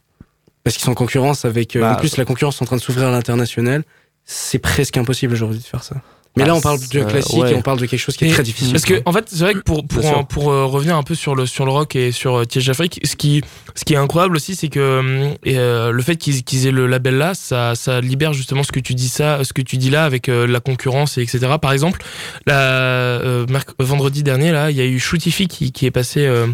Parce 0.67 0.75
qu'ils 0.75 0.85
sont 0.85 0.91
en 0.91 0.95
concurrence 0.97 1.45
avec, 1.45 1.77
euh, 1.77 1.81
Bah, 1.81 1.93
en 1.93 1.95
plus 1.95 2.17
la 2.17 2.25
concurrence 2.25 2.59
est 2.59 2.63
en 2.63 2.67
train 2.67 2.75
de 2.75 2.81
s'ouvrir 2.83 3.07
à 3.07 3.13
l'international, 3.13 3.85
c'est 4.25 4.59
presque 4.59 4.97
impossible 4.97 5.33
aujourd'hui 5.33 5.61
de 5.61 5.65
faire 5.65 5.85
ça. 5.85 5.95
Mais 6.37 6.43
Ah, 6.43 6.49
là 6.49 6.55
on 6.57 6.61
parle 6.61 6.81
de 6.81 7.05
classique 7.05 7.39
ouais. 7.41 7.53
et 7.53 7.55
on 7.55 7.63
parle 7.63 7.79
de 7.79 7.87
quelque 7.87 8.01
chose 8.01 8.17
qui 8.17 8.25
est 8.25 8.29
Et- 8.29 8.33
très 8.33 8.43
difficile. 8.43 8.73
Parce 8.73 8.85
que 8.85 9.01
en 9.07 9.13
fait, 9.13 9.27
c'est 9.29 9.39
vrai 9.45 9.55
que 9.55 9.61
pour 9.61 9.87
pour 9.87 10.05
euh, 10.05 10.23
pour 10.25 10.51
euh, 10.51 10.65
revenir 10.67 10.97
un 10.97 11.05
peu 11.05 11.15
sur 11.15 11.37
le 11.37 11.47
sur 11.47 11.65
le 11.67 11.71
rock 11.71 11.95
et 11.95 12.11
sur 12.11 12.35
euh, 12.41 12.45
Tiège 12.45 12.67
d'Afrique, 12.67 12.99
ce 13.05 13.15
qui 13.15 13.43
ce 13.77 13.85
qui 13.85 13.95
est 13.95 13.97
incroyable 13.97 14.35
aussi, 14.35 14.57
c'est 14.57 14.69
que 14.69 15.31
et, 15.45 15.57
euh, 15.57 15.93
le 15.93 16.03
fait 16.03 16.17
qu'ils 16.17 16.43
qu'ils 16.43 16.67
aient 16.67 16.73
le 16.73 16.89
label 16.89 17.17
là, 17.17 17.33
ça 17.35 17.75
ça 17.77 18.01
libère 18.01 18.33
justement 18.35 18.65
ce 18.65 18.73
que 18.73 18.81
tu 18.81 18.95
dis 18.95 19.09
ça, 19.09 19.45
ce 19.45 19.53
que 19.53 19.63
tu 19.63 19.77
dis 19.77 19.89
là 19.89 20.05
avec 20.05 20.29
euh, 20.29 20.47
la 20.49 20.59
concurrence 20.59 21.17
et 21.17 21.23
etc. 21.23 21.47
Par 21.63 21.73
exemple, 21.73 22.03
la 22.45 22.59
euh, 22.61 23.47
vendredi 23.79 24.23
dernier 24.25 24.51
là, 24.51 24.71
il 24.73 24.77
y 24.77 24.81
a 24.81 24.85
eu 24.85 24.99
Shootify 24.99 25.47
qui 25.47 25.71
qui 25.71 25.87
est 25.87 25.91
passé 25.93 26.27
euh, 26.27 26.49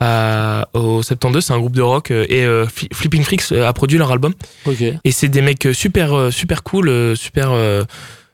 à, 0.00 0.68
au 0.74 1.02
72, 1.02 1.44
c'est 1.44 1.52
un 1.52 1.58
groupe 1.58 1.74
de 1.74 1.82
rock 1.82 2.10
euh, 2.10 2.24
et 2.28 2.44
euh, 2.44 2.66
Fli- 2.66 2.92
Flipping 2.94 3.22
Freaks 3.24 3.52
euh, 3.52 3.66
a 3.68 3.72
produit 3.72 3.98
leur 3.98 4.12
album. 4.12 4.32
Ok. 4.66 4.80
Et 4.82 5.10
c'est 5.12 5.28
des 5.28 5.42
mecs 5.42 5.68
super, 5.72 6.12
euh, 6.16 6.30
super 6.30 6.62
cool, 6.62 6.88
euh, 6.88 7.14
super. 7.14 7.50
euh, 7.52 7.84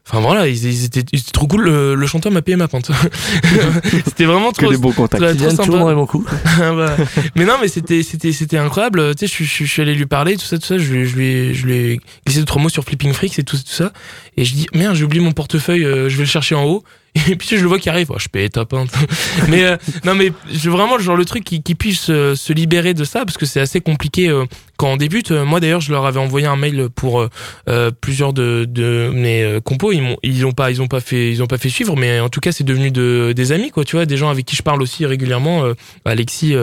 Enfin 0.07 0.21
voilà, 0.21 0.47
ils, 0.49 0.63
ils 0.67 0.85
étaient, 0.85 1.03
ils 1.13 1.21
étaient 1.21 1.31
trop 1.33 1.47
cool. 1.47 1.63
Le, 1.65 1.95
le 1.95 2.07
chanteur 2.07 2.31
m'a 2.31 2.43
payé 2.43 2.57
ma 2.59 2.69
pente. 2.69 2.91
c'était 4.05 4.27
vraiment 4.27 4.51
Que 4.53 4.61
trop. 4.63 4.71
des 4.71 4.77
bons 4.77 4.93
contacts. 4.93 5.23
trop 5.23 5.33
Kylian, 5.35 5.51
sympa. 5.51 5.63
tout 5.65 5.73
le 5.73 5.79
monde 5.79 5.91
aime 5.91 5.97
beaucoup. 5.97 6.27
Bah, 6.59 6.97
mais 7.35 7.47
non, 7.47 7.55
mais 7.59 7.69
c'était, 7.69 8.03
c'était, 8.03 8.33
c'était 8.33 8.59
incroyable. 8.59 9.15
Tu 9.17 9.27
sais, 9.27 9.35
je, 9.35 9.45
je, 9.49 9.65
je 9.65 9.71
suis 9.71 9.81
allé 9.81 9.95
lui 9.95 10.05
parler, 10.05 10.37
tout 10.37 10.45
ça, 10.45 10.59
tout 10.59 10.67
ça. 10.67 10.77
Je, 10.77 10.93
lui- 10.93 11.07
je 11.09 11.17
lui, 11.17 11.27
ai- 11.27 11.55
je 11.55 11.67
lui 11.67 11.75
ai 11.75 12.01
glissé 12.27 12.41
deux 12.41 12.45
trois 12.45 12.61
mots 12.61 12.69
sur 12.69 12.85
Flipping 12.85 13.15
Freaks 13.15 13.39
et 13.39 13.45
tout, 13.45 13.57
tout 13.57 13.63
ça. 13.65 13.93
Et 14.37 14.45
je 14.45 14.53
dis 14.53 14.67
merde, 14.75 14.95
j'ai 14.95 15.05
oublié 15.05 15.25
mon 15.25 15.33
portefeuille. 15.33 15.85
euh, 15.87 16.11
je 16.11 16.17
vais 16.19 16.25
le 16.25 16.29
chercher 16.29 16.55
en 16.55 16.65
haut. 16.65 16.85
Et 17.29 17.37
puis 17.37 17.49
je 17.57 17.63
le 17.63 17.69
vois 17.69 17.79
qui 17.79 17.89
arrive. 17.89 18.09
Oh, 18.11 18.19
je 18.19 18.29
paye 18.29 18.49
pinte. 18.49 18.91
mais 19.49 19.65
euh, 19.65 19.77
non, 20.05 20.15
mais 20.15 20.33
je, 20.53 20.69
vraiment 20.69 20.99
genre 20.99 21.17
le 21.17 21.25
truc 21.25 21.45
qui, 21.45 21.63
qui 21.63 21.75
puisse 21.75 22.11
euh, 22.11 22.35
se 22.35 22.53
libérer 22.53 22.93
de 22.93 23.05
ça 23.05 23.25
parce 23.25 23.39
que 23.39 23.47
c'est 23.47 23.61
assez 23.61 23.81
compliqué 23.81 24.29
euh, 24.29 24.45
quand 24.77 24.93
on 24.93 24.97
débute. 24.97 25.31
Euh, 25.31 25.45
Moi 25.45 25.61
d'ailleurs, 25.61 25.81
je 25.81 25.93
leur 25.93 26.07
avais 26.07 26.19
envoyé 26.19 26.47
un 26.47 26.57
mail 26.57 26.89
pour 26.95 27.21
euh, 27.21 27.31
euh, 27.69 27.91
plusieurs 27.93 28.33
de, 28.33 28.67
de 28.69 29.11
mes 29.15 29.61
compos. 29.65 29.93
Ils 29.93 30.03
m'ont, 30.03 30.17
ils 30.25 30.45
ont 30.45 30.53
pas, 30.53 30.71
ils 30.73 30.83
ont 30.83 30.89
pas 30.89 31.01
fait, 31.01 31.31
ils 31.31 31.43
ont 31.43 31.47
pas 31.47 31.59
fait 31.59 31.69
suivre. 31.69 31.97
Mais 31.97 32.19
en 32.19 32.29
tout 32.29 32.41
cas, 32.41 32.51
c'est 32.51 32.65
devenu 32.65 32.91
de, 32.91 33.33
des 33.35 33.53
amis, 33.53 33.71
quoi. 33.71 33.85
Tu 33.85 33.95
vois, 33.95 34.07
des 34.07 34.17
gens 34.17 34.31
avec 34.31 34.45
qui 34.45 34.57
je 34.57 34.63
parle 34.63 34.83
aussi 34.83 35.07
régulièrement. 35.07 35.65
Alexis, 36.05 36.55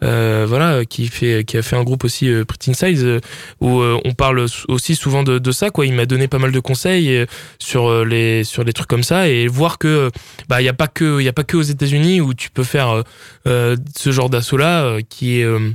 voilà, 0.00 0.84
qui 0.84 1.08
fait, 1.08 1.44
qui 1.44 1.56
a 1.58 1.62
fait 1.62 1.76
un 1.76 1.84
groupe 1.84 2.04
aussi 2.04 2.30
Pretty 2.46 2.74
Size 2.74 3.06
où 3.60 3.82
on 3.82 4.12
parle 4.14 4.46
aussi 4.68 4.94
souvent 4.94 5.22
de, 5.22 5.38
de 5.38 5.52
ça, 5.52 5.70
quoi. 5.70 5.86
Il 5.86 5.92
m'a 5.92 6.06
donné 6.06 6.28
pas 6.28 6.38
mal 6.38 6.52
de 6.52 6.60
conseils 6.60 7.26
sur 7.58 8.04
les, 8.04 8.44
sur 8.44 8.64
les 8.64 8.72
trucs 8.72 8.88
comme 8.88 9.02
ça 9.02 9.28
et 9.28 9.46
voir 9.46 9.78
que 9.78 9.89
bah 10.48 10.60
il 10.60 10.64
y 10.64 10.68
a 10.68 10.74
pas 10.74 10.88
que, 10.88 11.20
y 11.20 11.28
a 11.28 11.32
pas 11.32 11.44
que 11.44 11.56
aux 11.56 11.62
États-Unis 11.62 12.20
où 12.20 12.34
tu 12.34 12.50
peux 12.50 12.64
faire 12.64 12.90
euh, 12.90 13.02
euh, 13.46 13.76
ce 13.96 14.10
genre 14.10 14.30
d'assaut 14.30 14.56
là 14.56 14.98
qui 15.08 15.40
est 15.40 15.44
euh, 15.44 15.70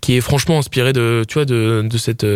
qui 0.00 0.16
est 0.16 0.20
franchement 0.20 0.58
inspiré 0.58 0.92
de 0.92 1.24
tu 1.26 1.44
de 1.44 1.98
cette 1.98 2.26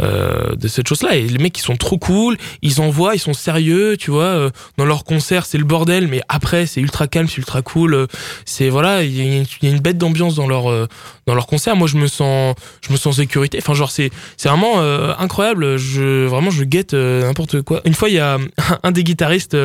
euh, 0.00 0.54
de 0.56 0.68
cette 0.68 0.88
chose 0.88 1.02
là 1.02 1.14
et 1.16 1.22
les 1.22 1.38
mecs 1.38 1.56
ils 1.58 1.62
sont 1.62 1.76
trop 1.76 1.98
cool 1.98 2.36
ils 2.62 2.80
envoient 2.80 3.14
ils 3.14 3.18
sont 3.20 3.32
sérieux 3.32 3.96
tu 3.98 4.10
vois 4.10 4.24
euh, 4.24 4.50
dans 4.76 4.84
leurs 4.84 5.04
concerts 5.04 5.46
c'est 5.46 5.58
le 5.58 5.64
bordel 5.64 6.08
mais 6.08 6.22
après 6.28 6.66
c'est 6.66 6.80
ultra 6.80 7.06
calme 7.06 7.28
c'est 7.28 7.38
ultra 7.38 7.62
cool 7.62 7.94
euh, 7.94 8.06
c'est 8.44 8.68
voilà 8.68 9.02
il 9.02 9.14
y, 9.16 9.20
a 9.20 9.70
une- 9.70 9.80
bête 9.80 9.98
d'ambiance 9.98 10.34
dans 10.34 10.46
leur 10.46 10.88
dans 11.30 11.34
leur 11.36 11.46
concert. 11.46 11.76
Moi 11.76 11.86
je 11.86 11.96
me 11.96 12.06
sens 12.08 12.54
je 12.86 12.92
me 12.92 12.96
sens 12.96 13.14
en 13.14 13.20
sécurité. 13.20 13.58
Enfin 13.58 13.72
genre 13.74 13.90
c'est 13.90 14.10
c'est 14.36 14.48
vraiment 14.48 14.80
euh, 14.80 15.12
incroyable. 15.18 15.76
Je 15.76 16.26
vraiment 16.26 16.50
je 16.50 16.64
guette 16.64 16.92
euh, 16.94 17.22
n'importe 17.22 17.62
quoi. 17.62 17.80
Une 17.84 17.94
fois 17.94 18.08
il 18.08 18.16
y 18.16 18.18
a 18.18 18.38
un 18.82 18.90
des 18.90 19.04
guitaristes 19.04 19.56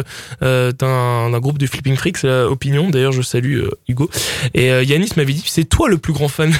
d'un 0.41 1.39
groupe 1.39 1.57
de 1.57 1.65
Flipping 1.67 1.95
Freaks 1.95 2.23
Opinion. 2.23 2.89
D'ailleurs 2.89 3.11
je 3.11 3.21
salue 3.21 3.63
Hugo. 3.87 4.09
Et 4.53 4.67
Yanis 4.67 5.09
m'avait 5.17 5.33
dit 5.33 5.43
c'est 5.45 5.65
toi 5.65 5.89
le 5.89 5.97
plus 5.97 6.13
grand 6.13 6.27
fan 6.27 6.53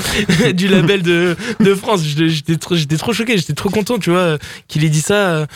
du 0.54 0.68
label 0.68 1.02
de, 1.02 1.36
de 1.60 1.74
France. 1.74 2.02
J'étais 2.04 2.56
trop 2.56 2.76
j'étais 2.76 2.96
trop 2.96 3.12
j'étais 3.26 3.54
trop 3.54 3.70
content 3.70 3.98
tu 3.98 4.10
vois 4.10 4.38
qu'il 4.68 4.84
ait 4.84 4.88
dit 4.88 5.00
ça 5.00 5.14
euh, 5.14 5.46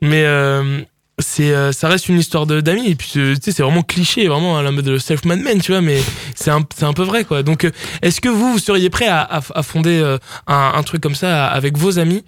mais 0.00 0.24
euh, 0.24 0.80
c'est 1.18 1.52
euh, 1.52 1.72
ça 1.72 1.88
reste 1.88 2.08
une 2.08 2.18
histoire 2.18 2.46
de 2.46 2.60
d'amis 2.60 2.88
et 2.88 2.94
puis 2.94 3.10
tu 3.12 3.34
sais 3.36 3.52
c'est 3.52 3.62
vraiment 3.62 3.82
cliché 3.82 4.28
vraiment 4.28 4.58
à 4.58 4.62
la 4.62 4.70
mode 4.70 4.84
de 4.84 4.98
self-made 4.98 5.40
man 5.40 5.60
tu 5.60 5.72
vois 5.72 5.80
mais 5.80 6.00
c'est 6.34 6.50
un 6.50 6.64
c'est 6.74 6.84
un 6.84 6.92
peu 6.92 7.02
vrai 7.02 7.24
quoi. 7.24 7.42
Donc 7.42 7.70
est-ce 8.02 8.20
que 8.20 8.28
vous 8.28 8.52
vous 8.52 8.58
seriez 8.58 8.90
prêt 8.90 9.08
à, 9.08 9.40
fonder 9.62 10.16
un, 10.46 10.82
truc 10.82 11.02
comme 11.02 11.14
ça 11.14 11.46
avec 11.46 11.76
vos 11.76 11.98
amis 11.98 12.24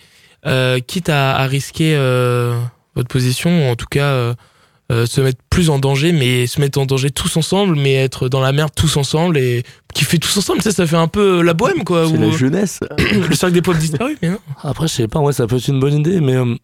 quitte 0.86 1.08
à, 1.08 1.46
risquer 1.46 1.96
votre 2.94 3.08
position 3.08 3.70
en 3.70 3.76
tout 3.76 3.86
cas 3.90 4.34
euh, 4.92 5.06
se 5.06 5.20
mettre 5.20 5.38
plus 5.48 5.70
en 5.70 5.78
danger 5.78 6.12
mais 6.12 6.46
se 6.46 6.60
mettre 6.60 6.78
en 6.78 6.84
danger 6.86 7.10
tous 7.10 7.36
ensemble 7.36 7.74
mais 7.76 7.94
être 7.94 8.28
dans 8.28 8.40
la 8.40 8.52
merde 8.52 8.70
tous 8.76 8.96
ensemble 8.98 9.38
et 9.38 9.62
kiffer 9.94 10.18
tous 10.18 10.36
ensemble 10.36 10.60
ça 10.62 10.72
ça 10.72 10.86
fait 10.86 10.96
un 10.96 11.08
peu 11.08 11.40
la 11.42 11.54
bohème 11.54 11.84
quoi 11.84 12.06
C'est 12.06 12.12
ou 12.18 12.20
la 12.20 12.30
jeunesse. 12.36 12.80
le 12.98 13.34
cercle 13.34 13.54
des 13.54 13.62
pauvres 13.62 13.78
disparus 13.78 14.18
mais 14.20 14.28
non 14.30 14.38
Après, 14.62 14.86
je 14.88 14.92
sais 14.92 15.08
pas, 15.08 15.20
ouais, 15.20 15.32
ça 15.32 15.46
peut 15.46 15.56
être 15.56 15.68
une 15.68 15.80
bonne 15.80 15.94
idée, 15.94 16.20
mais. 16.20 16.34
euh, 16.36 16.54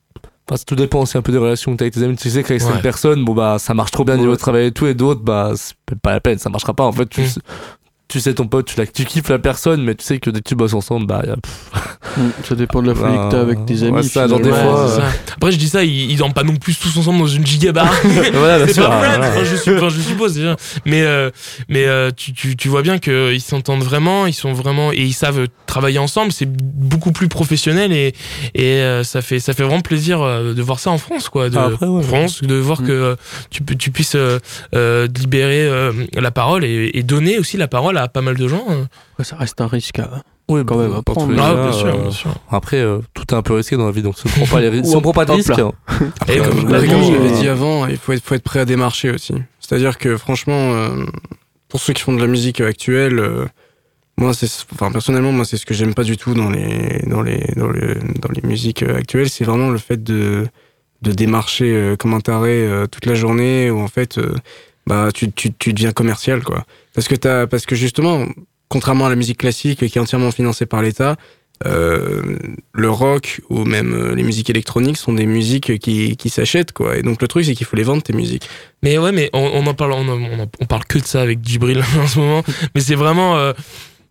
Enfin, 0.53 0.61
tout 0.67 0.75
dépend 0.75 1.03
aussi 1.03 1.17
un 1.17 1.23
peu 1.23 1.31
des 1.31 1.39
relations 1.39 1.71
que 1.73 1.77
t'as 1.77 1.85
avec 1.85 1.95
tes 1.95 2.03
amis. 2.03 2.17
Tu 2.17 2.29
sais 2.29 2.43
qu'avec 2.43 2.61
Ouais. 2.61 2.67
certaines 2.67 2.83
personnes, 2.83 3.25
bon 3.25 3.35
bah 3.35 3.59
ça 3.61 3.73
marche 3.73 3.93
trop 3.93 4.03
bien 4.05 4.17
niveau 4.17 4.33
Ouais. 4.33 4.37
travail 4.37 4.67
et 4.67 4.73
tout, 4.73 4.85
et 4.89 4.95
d'autres, 4.95 5.21
bah 5.21 5.53
c'est 5.55 5.77
pas 6.03 6.11
la 6.11 6.21
peine, 6.21 6.39
ça 6.39 6.51
marchera 6.51 6.75
pas. 6.75 6.83
En 6.85 6.91
fait, 6.93 7.09
tu, 7.09 7.21
Mm. 7.21 7.27
Tu 8.11 8.21
sais 8.21 8.35
ton 8.35 8.47
pote, 8.47 8.67
tu, 8.67 8.77
la, 8.79 8.87
tu 8.87 9.05
kiffes 9.05 9.29
la 9.31 9.39
personne, 9.39 9.83
mais 9.83 9.95
tu 9.95 10.05
sais 10.05 10.19
que 10.19 10.29
dès 10.31 10.41
que 10.41 10.49
tu 10.49 10.55
bosses 10.55 10.75
ensemble, 10.75 11.07
bah 11.07 11.23
y 11.27 11.31
a, 11.31 11.37
Mm, 12.17 12.31
Ça 12.43 12.55
dépend 12.57 12.83
de 12.83 12.89
la 12.89 12.95
folie 12.97 13.15
que 13.17 13.31
t'as 13.31 13.41
avec 13.41 13.65
tes 13.67 13.83
Ouais, 13.83 13.87
amis. 13.89 14.05
ça, 14.09 14.27
genre 14.27 14.39
des 14.41 14.51
finalement. 14.51 14.73
fois, 14.73 14.85
Ouais, 14.85 14.91
c'est 14.91 15.01
euh, 15.01 15.11
ça. 15.11 15.33
après 15.37 15.53
je 15.53 15.59
dis 15.59 15.69
ça 15.69 15.85
ils, 15.85 16.11
ils 16.11 16.17
dorment 16.17 16.33
pas 16.33 16.43
non 16.43 16.57
plus 16.57 16.77
tous 16.77 16.97
ensemble 16.97 17.21
dans 17.21 17.27
une 17.29 17.47
gigabar 17.47 17.89
voilà, 18.35 18.67
c'est 18.67 18.75
sûr, 18.75 18.89
pas 18.89 19.19
enfin, 19.21 19.45
je, 19.45 19.55
suis- 19.55 19.77
enfin, 19.77 19.89
je 19.91 20.01
suppose 20.01 20.35
déjà. 20.35 20.57
Mais, 20.87 21.03
euh, 21.03 21.31
mais 21.69 21.85
euh, 21.87 22.11
tu, 22.15 22.33
tu, 22.33 22.57
tu 22.57 22.69
vois 22.69 22.83
bien 22.83 22.99
qu'ils 22.99 23.41
s'entendent 23.41 23.85
vraiment, 23.85 24.27
ils 24.27 24.33
sont 24.35 24.53
vraiment 24.53 24.93
et 24.93 25.03
ils 25.03 25.13
savent 25.13 25.47
travailler 25.67 25.99
ensemble. 26.01 26.33
C'est 26.33 26.51
beaucoup 26.51 27.13
plus 27.13 27.29
professionnel 27.29 27.93
et, 27.93 28.13
et 28.55 28.65
euh, 28.81 29.05
ça 29.05 29.23
fait 29.23 29.39
ça 29.39 29.53
fait 29.53 29.63
vraiment 29.63 29.81
plaisir 29.83 30.19
de 30.21 30.63
voir 30.63 30.81
ça 30.81 30.91
en 30.91 30.99
France, 30.99 31.29
quoi. 31.29 31.49
De 31.49 31.57
Ah, 31.59 31.67
après, 31.67 31.87
ouais. 31.87 32.03
France, 32.03 32.43
de 32.43 32.55
voir 32.57 32.81
Mm. 32.83 32.87
que 32.87 33.17
tu, 33.51 33.63
peux- 33.63 33.77
tu 33.77 33.91
puisses 33.93 34.17
euh, 34.17 34.39
euh, 34.75 35.07
libérer 35.17 35.63
euh, 35.69 35.93
la 36.15 36.31
parole 36.33 36.65
et, 36.65 36.91
et 36.95 37.03
donner 37.05 37.39
aussi 37.39 37.57
la 37.57 37.69
parole 37.69 37.97
à 37.99 38.00
pas 38.09 38.21
mal 38.23 38.37
de 38.37 38.49
gens. 38.49 38.65
hein. 38.69 38.89
Ouais, 39.19 39.25
ça 39.25 39.37
reste 39.37 39.61
un 39.61 39.67
risque. 39.67 39.99
hein. 39.99 40.09
Oui, 40.49 40.63
Quand 40.67 40.77
même, 40.79 40.91
dans 40.91 40.99
à 40.99 41.03
tous 41.03 41.13
prendre. 41.15 41.33
les 41.33 41.39
Ah, 41.41 41.55
bien 41.55 41.73
sûr, 41.73 41.87
euh, 41.95 42.01
bien 42.03 42.11
sûr. 42.11 42.35
Après, 42.51 42.79
euh, 42.81 42.99
tout 43.15 43.25
est 43.31 43.35
un 43.37 43.43
peu 43.43 43.55
risqué 43.55 43.77
dans 43.77 43.87
la 43.87 43.93
vie, 43.93 44.03
donc 44.03 44.19
si 44.19 44.27
on 44.27 44.31
prend 44.31 44.47
pas, 44.57 44.61
les 44.61 44.69
ris- 44.69 44.85
si 44.85 44.97
on 44.97 45.01
prend 45.01 45.13
pas 45.13 45.25
de 45.25 45.33
risques, 45.33 45.49
là. 45.57 45.57
hein, 45.69 45.73
Et 46.27 46.39
Comme, 46.39 46.67
je 46.69 47.13
l'avais 47.13 47.31
dit 47.33 47.49
avant, 47.49 47.87
il 47.87 47.97
faut 47.97 48.13
être, 48.13 48.23
faut 48.25 48.35
être 48.35 48.43
prêt 48.43 48.59
à 48.61 48.65
démarcher 48.65 49.11
aussi. 49.11 49.35
C'est-à-dire 49.61 49.97
que 49.99 50.17
franchement, 50.17 50.73
euh, 50.75 51.05
pour 51.69 51.81
ceux 51.81 51.93
qui 51.93 52.03
font 52.03 52.13
de 52.15 52.21
la 52.21 52.27
musique 52.27 52.61
actuelle, 52.61 53.21
euh, 53.21 53.45
moi, 54.17 54.35
c'est, 54.35 54.49
enfin 54.75 54.91
personnellement, 54.91 55.31
moi, 55.31 55.45
c'est 55.45 55.57
ce 55.57 55.65
que 55.65 55.73
j'aime 55.73 55.95
pas 55.95 56.03
du 56.03 56.17
tout 56.17 56.35
dans 56.35 56.51
les, 56.51 57.01
dans 57.07 57.23
les, 57.23 57.45
dans 57.57 57.71
les, 57.71 57.95
dans 58.21 58.31
les 58.35 58.43
musiques 58.43 58.83
euh, 58.83 58.97
actuelles, 58.99 59.31
c'est 59.31 59.45
vraiment 59.45 59.71
le 59.71 59.79
fait 59.79 60.03
de, 60.03 60.49
de 61.03 61.13
démarcher 61.13 61.73
euh, 61.73 61.97
comme 61.97 62.13
un 62.13 62.21
taré 62.21 62.67
euh, 62.67 62.87
toute 62.89 63.07
la 63.07 63.15
journée, 63.15 63.71
où 63.71 63.79
en 63.81 63.87
fait, 63.89 64.19
euh, 64.19 64.35
bah, 64.87 65.11
tu, 65.15 65.31
tu, 65.31 65.53
tu 65.53 65.73
deviens 65.73 65.93
commercial, 65.93 66.43
quoi. 66.43 66.65
Parce 66.95 67.09
que 67.09 67.15
t'as, 67.15 67.47
parce 67.47 67.67
que 67.67 67.75
justement, 67.77 68.27
contrairement 68.69 69.07
à 69.07 69.11
la 69.11 69.17
musique 69.17 69.39
classique 69.39 69.87
qui 69.87 69.99
est 69.99 70.01
entièrement 70.01 70.31
financée 70.31 70.67
par 70.67 70.83
l'État, 70.83 71.17
euh, 71.67 72.39
le 72.73 72.91
rock 72.91 73.43
ou 73.51 73.65
même 73.65 73.93
euh, 73.93 74.15
les 74.15 74.23
musiques 74.23 74.49
électroniques 74.49 74.97
sont 74.97 75.13
des 75.13 75.27
musiques 75.27 75.79
qui, 75.79 76.17
qui 76.17 76.31
s'achètent 76.31 76.73
quoi 76.73 76.97
et 76.97 77.03
donc 77.03 77.21
le 77.21 77.29
truc 77.29 77.45
c'est 77.45 77.55
qu'il 77.55 77.67
faut 77.67 77.77
les 77.77 77.83
vendre 77.83 78.03
tes 78.03 78.15
musiques 78.15 78.49
Mais 78.83 78.97
ouais, 78.97 79.13
mais 79.13 79.29
on, 79.35 79.41
on 79.41 79.67
en 79.67 79.75
parle, 79.75 79.93
on, 79.93 80.09
on 80.09 80.49
on 80.61 80.65
parle 80.65 80.85
que 80.87 80.99
de 80.99 81.05
ça 81.05 81.21
avec 81.21 81.47
Djibril 81.47 81.85
en 82.01 82.07
ce 82.07 82.19
moment. 82.19 82.43
Mais 82.75 82.81
c'est 82.81 82.95
vraiment, 82.95 83.37
euh, 83.37 83.53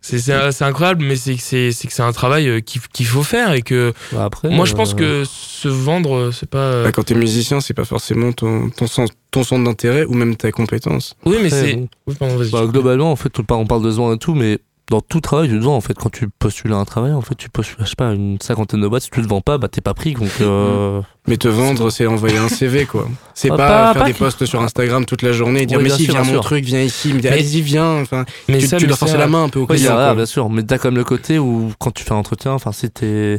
C'est 0.02 0.18
c'est- 0.18 0.52
c'est 0.52 0.64
incroyable, 0.64 1.04
mais 1.04 1.14
c'est 1.16 1.34
que 1.34 1.42
c'est 1.42 1.72
c'est 1.72 1.86
que 1.86 1.92
c'est 1.92 2.02
un 2.02 2.12
travail 2.12 2.48
euh, 2.48 2.60
qu'il 2.60 3.06
faut 3.06 3.22
faire 3.22 3.52
et 3.52 3.60
que 3.62 3.92
Bah, 4.12 4.24
après, 4.24 4.48
moi 4.48 4.64
je 4.64 4.72
pense 4.74 4.92
euh, 4.94 5.22
que 5.22 5.24
se 5.24 5.68
vendre, 5.68 6.14
euh, 6.16 6.32
c'est 6.32 6.48
pas. 6.48 6.84
Bah, 6.84 6.92
quand 6.92 7.02
t'es 7.02 7.14
musicien, 7.14 7.60
c'est 7.60 7.74
pas 7.74 7.84
forcément 7.84 8.32
ton, 8.32 8.70
ton, 8.70 8.86
sens, 8.86 9.10
ton 9.30 9.42
centre 9.44 9.62
d'intérêt 9.64 10.04
ou 10.06 10.14
même 10.14 10.36
ta 10.36 10.50
compétence. 10.52 11.14
Oui, 11.26 11.36
mais 11.42 11.50
c'est. 11.50 11.74
bon. 11.74 11.88
Oui. 12.06 12.48
Bah, 12.50 12.66
globalement, 12.66 13.12
en 13.12 13.16
fait, 13.16 13.38
on 13.38 13.42
parle, 13.44 13.60
on 13.60 13.66
parle 13.66 13.82
de 13.82 13.90
vendre 13.90 14.14
et 14.14 14.18
tout, 14.18 14.34
mais 14.34 14.58
dans 14.90 15.00
tout 15.00 15.20
travail, 15.20 15.48
tu 15.48 15.58
te 15.58 15.64
vends. 15.64 15.76
En 15.76 15.80
fait, 15.80 15.94
quand 15.94 16.10
tu 16.10 16.28
postules 16.28 16.72
à 16.72 16.76
un 16.76 16.84
travail, 16.84 17.12
en 17.12 17.20
fait, 17.20 17.34
tu 17.36 17.48
postules, 17.48 17.76
je 17.80 17.86
sais 17.88 17.94
pas, 17.96 18.12
une 18.12 18.38
cinquantaine 18.40 18.80
de 18.80 18.88
boîtes. 18.88 19.04
Si 19.04 19.10
tu 19.10 19.22
te 19.22 19.26
vends 19.28 19.40
pas, 19.40 19.56
bah, 19.56 19.68
t'es 19.68 19.80
pas 19.80 19.94
pris. 19.94 20.14
Donc, 20.14 20.28
euh, 20.40 21.00
Mais 21.28 21.36
te 21.36 21.48
vendre, 21.48 21.88
c'est 21.90 22.06
envoyer 22.06 22.36
un 22.38 22.48
CV, 22.48 22.84
quoi. 22.86 23.08
C'est 23.32 23.50
Ah, 23.52 23.56
pas, 23.56 23.68
pas- 23.68 23.92
faire 23.94 24.02
pas 24.02 24.08
des 24.08 24.14
posts 24.14 24.44
sur 24.46 24.60
Instagram 24.60 25.04
toute 25.06 25.22
la 25.22 25.32
journée 25.32 25.62
et 25.62 25.66
dire, 25.66 25.78
Oui, 25.78 25.84
mais 25.84 25.90
si, 25.90 26.04
sûr, 26.04 26.14
viens 26.14 26.24
mon 26.24 26.32
sûr. 26.32 26.40
truc, 26.42 26.64
viens 26.64 26.82
ici, 26.82 27.12
Mais- 27.14 27.26
allez-y, 27.28 27.62
viens. 27.62 28.00
Enfin, 28.02 28.24
mais 28.48 28.58
tu, 28.58 28.66
ça, 28.66 28.76
tu 28.76 28.86
mais 28.86 29.16
la 29.16 29.26
main 29.28 29.44
un 29.44 29.48
peu 29.48 29.60
au 29.60 29.66
quoi. 29.66 29.76
bien 29.76 30.26
sûr, 30.26 30.50
mais 30.50 30.62
t'as 30.64 30.78
quand 30.78 30.88
même 30.88 30.98
le 30.98 31.04
côté 31.04 31.38
où 31.38 31.70
quand 31.78 31.92
tu 31.92 32.04
fais 32.04 32.12
un 32.12 32.16
entretien, 32.16 32.52
enfin, 32.52 32.72
si 32.72 32.90
t'es, 32.90 33.38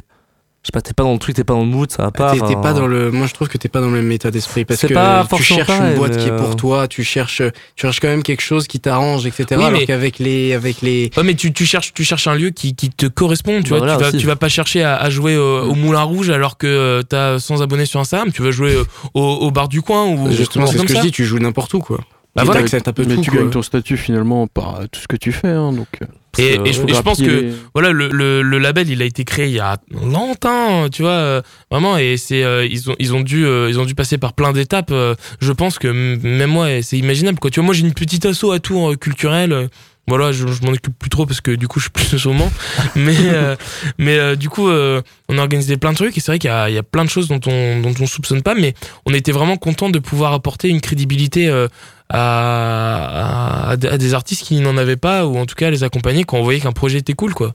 je 0.64 0.68
sais 0.68 0.72
pas, 0.74 0.82
t'es 0.82 0.94
pas 0.94 1.02
dans 1.02 1.14
le 1.14 1.18
truc, 1.18 1.36
t'es 1.36 1.44
pas 1.44 1.54
dans 1.56 1.62
le 1.62 1.66
mood, 1.66 1.90
ça 1.92 2.04
va 2.04 2.12
pas. 2.12 2.34
T'es 2.34 2.56
pas 2.56 2.74
dans 2.74 2.86
le, 2.86 3.10
moi 3.12 3.26
je 3.26 3.34
trouve 3.34 3.48
que 3.48 3.58
t'es 3.58 3.68
pas 3.68 3.82
dans 3.82 3.88
le 3.90 3.94
même 4.02 4.12
état 4.12 4.30
d'esprit 4.30 4.64
parce 4.64 4.80
C'est 4.80 4.90
que 4.90 4.94
pas 4.94 5.28
tu 5.36 5.42
cherches 5.42 5.70
une 5.70 5.96
boîte 5.96 6.18
qui 6.18 6.28
est 6.28 6.36
pour 6.36 6.52
euh, 6.52 6.54
toi, 6.54 6.88
tu 6.88 7.04
cherches, 7.04 7.42
tu 7.76 7.82
cherches 7.82 8.00
quand 8.00 8.08
même 8.10 8.22
quelque 8.22 8.42
chose 8.44 8.68
qui 8.68 8.80
t'arrange, 8.80 9.26
etc. 9.26 9.46
Oui, 9.52 9.56
alors 9.64 9.72
mais- 9.80 9.86
qu'avec 9.88 10.20
les, 10.20 10.54
avec 10.54 10.82
les, 10.84 11.10
Ouais, 11.18 11.24
mais 11.24 11.34
tu, 11.34 11.52
tu 11.52 11.66
cherches 11.66 11.94
tu 11.96 12.04
cherches 12.04 12.28
un 12.28 12.36
lieu 12.36 12.52
qui, 12.52 12.76
qui 12.76 12.90
te 12.92 13.08
correspond, 13.08 13.64
tu 13.64 13.72
Bah 13.72 13.78
vois. 13.80 13.88
voilà, 13.88 13.98
tu, 13.98 14.04
vas, 14.16 14.20
tu 14.22 14.28
vas 14.28 14.36
pas 14.36 14.50
chercher 14.50 14.84
à, 14.84 14.98
à 14.98 15.10
jouer 15.10 15.34
euh, 15.34 15.62
au 15.64 15.74
Moulin 15.74 16.04
Rouge 16.04 16.30
alors 16.30 16.58
que 16.58 16.68
euh, 16.68 17.02
t'as 17.02 17.40
100 17.40 17.62
abonnés 17.62 17.86
sur 17.88 18.00
Instagram. 18.00 18.32
Tu 18.32 18.44
vas 18.44 18.52
jouer 18.52 18.78
au, 19.16 19.22
au 19.24 19.50
bar 19.50 19.68
du 19.68 19.82
coin 19.82 20.06
ou 20.06 20.32
justement, 20.32 20.66
ou 20.66 20.72
c'est 20.72 20.78
ce 20.78 20.84
que 20.84 20.94
ça. 20.94 21.00
je 21.00 21.06
dis, 21.06 21.12
tu 21.12 21.26
joues 21.26 21.40
n'importe 21.40 21.74
où, 21.74 21.80
quoi. 21.80 22.00
Bah 22.36 22.44
Et 22.44 22.46
voilà. 22.46 22.62
t'acceptes 22.62 22.88
un 22.88 22.94
peu 22.94 23.04
mais 23.06 23.16
tout, 23.16 23.22
tu 23.22 23.32
quoi. 23.32 23.42
gagnes 23.42 23.50
ton 23.50 23.62
statut 23.62 23.98
finalement 23.98 24.48
par 24.48 24.80
euh, 24.80 24.86
tout 24.90 25.02
ce 25.02 25.08
que 25.08 25.18
tu 25.18 25.34
fais. 25.34 25.50
Hein, 25.50 25.74
donc, 25.74 25.88
euh, 26.02 26.06
Et, 26.40 26.54
je, 26.72 26.82
que, 26.82 26.90
et 26.90 26.94
je 26.94 27.02
pense 27.02 27.18
que 27.20 27.26
les- 27.26 27.52
voilà 27.74 27.92
le, 27.92 28.08
le, 28.08 28.42
le 28.42 28.58
label 28.58 28.90
il 28.90 29.02
a 29.02 29.06
été 29.06 29.26
créé 29.26 29.48
il 29.48 29.54
y 29.54 29.60
a 29.60 29.78
longtemps 29.92 30.88
tu 30.90 31.02
vois 31.02 31.12
euh, 31.12 31.42
vraiment 31.70 31.98
et 31.98 32.16
c'est 32.18 32.44
euh, 32.44 32.66
ils 32.66 32.90
ont 32.90 32.96
ils 33.00 33.14
ont 33.14 33.20
dû 33.22 33.46
euh, 33.46 33.68
ils 33.70 33.80
ont 33.80 33.86
dû 33.86 33.96
passer 33.96 34.18
par 34.18 34.32
plein 34.32 34.54
d'étapes 34.54 34.92
euh, 34.92 35.16
je 35.42 35.52
pense 35.52 35.78
que 35.78 35.88
même 35.90 36.50
moi 36.52 36.82
c'est 36.82 36.98
imaginable 36.98 37.38
quoi 37.40 37.52
tu 37.52 37.60
vois 37.60 37.66
moi 37.66 37.74
j'ai 37.76 37.82
une 37.86 37.94
petite 37.94 38.26
asso 38.26 38.46
à 38.54 38.60
tour 38.60 38.92
euh, 38.92 38.96
culturel 38.96 39.70
voilà 40.08 40.32
je, 40.32 40.48
je 40.48 40.62
m'en 40.64 40.70
occupe 40.72 40.98
plus 40.98 41.10
trop 41.10 41.26
parce 41.26 41.42
que 41.42 41.52
du 41.52 41.68
coup 41.68 41.80
je 41.80 41.86
suis 41.86 41.92
plus 41.92 42.26
au 42.28 42.34
Mans 42.34 42.52
mais 42.96 43.16
euh, 43.26 43.56
mais 43.98 44.18
euh, 44.18 44.36
du 44.36 44.48
coup 44.50 44.70
euh, 44.70 45.02
on 45.28 45.38
a 45.38 45.42
organisé 45.42 45.76
plein 45.78 45.92
de 45.92 45.98
trucs 45.98 46.18
et 46.18 46.22
c'est 46.22 46.32
vrai 46.32 46.40
qu'il 46.40 46.50
y 46.50 46.54
a, 46.54 46.70
il 46.70 46.76
y 46.76 46.80
a 46.80 46.84
plein 46.84 47.04
de 47.04 47.10
choses 47.10 47.28
dont 47.28 47.42
on 47.46 47.82
dont 47.82 47.94
on 48.00 48.06
soupçonne 48.06 48.42
pas 48.42 48.56
mais 48.56 48.74
on 49.06 49.14
était 49.14 49.34
vraiment 49.34 49.58
content 49.58 49.90
de 49.90 50.00
pouvoir 50.00 50.32
apporter 50.34 50.70
une 50.70 50.80
crédibilité 50.82 51.50
euh, 51.50 51.68
à, 52.14 53.70
à, 53.70 53.72
à 53.72 53.98
des 53.98 54.14
artistes 54.14 54.44
qui 54.44 54.60
n'en 54.60 54.76
avaient 54.78 54.98
pas 54.98 55.26
ou 55.26 55.38
en 55.38 55.46
tout 55.46 55.56
cas 55.56 55.70
les 55.70 55.84
accompagner 55.84 56.26
quand 56.26 56.38
on 56.38 56.44
voyait 56.44 56.60
qu'un 56.60 56.74
projet 56.74 57.00
était 57.00 57.14
cool 57.14 57.34
quoi. 57.34 57.54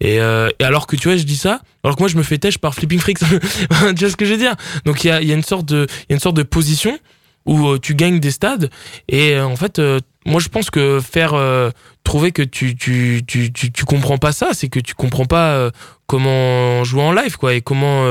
Et, 0.00 0.20
euh, 0.20 0.48
alors 0.60 0.86
que 0.86 0.96
tu 0.96 1.08
vois 1.08 1.16
je 1.16 1.24
dis 1.24 1.36
ça 1.36 1.60
alors 1.84 1.96
que 1.96 2.02
moi 2.02 2.08
je 2.08 2.16
me 2.16 2.22
fais 2.22 2.38
par 2.60 2.74
Flipping 2.74 2.98
Freaks. 2.98 3.18
Tu 3.20 3.94
vois 3.94 4.10
ce 4.10 4.16
que 4.16 4.24
je 4.24 4.32
veux 4.32 4.38
dire? 4.38 4.56
Donc 4.84 5.04
il 5.04 5.08
y 5.08 5.10
a, 5.10 5.20
une 5.20 5.42
sorte 5.42 5.66
de 5.66 5.86
y 6.08 6.12
a 6.12 6.14
une 6.14 6.20
sorte 6.20 6.36
de 6.36 6.42
position 6.42 6.98
où 7.44 7.68
euh, 7.68 7.78
tu 7.78 7.94
gagnes 7.94 8.18
des 8.18 8.30
stades. 8.30 8.70
Et 9.08 9.34
euh, 9.34 9.44
en 9.44 9.56
fait 9.56 9.80
moi 10.24 10.40
je 10.40 10.48
pense 10.48 10.70
que 10.70 11.00
faire 11.00 11.34
trouver 12.02 12.32
que 12.32 12.42
tu 12.42 12.74
tu, 12.74 13.22
tu, 13.26 13.52
tu 13.52 13.72
tu 13.72 13.84
comprends 13.84 14.18
pas 14.18 14.32
ça 14.32 14.50
c'est 14.52 14.68
que 14.68 14.80
tu 14.80 14.94
comprends 14.94 15.26
pas 15.26 15.70
comment 16.06 16.82
jouer 16.84 17.02
en 17.02 17.12
live 17.12 17.36
quoi 17.36 17.54
et 17.54 17.60
comment 17.60 18.06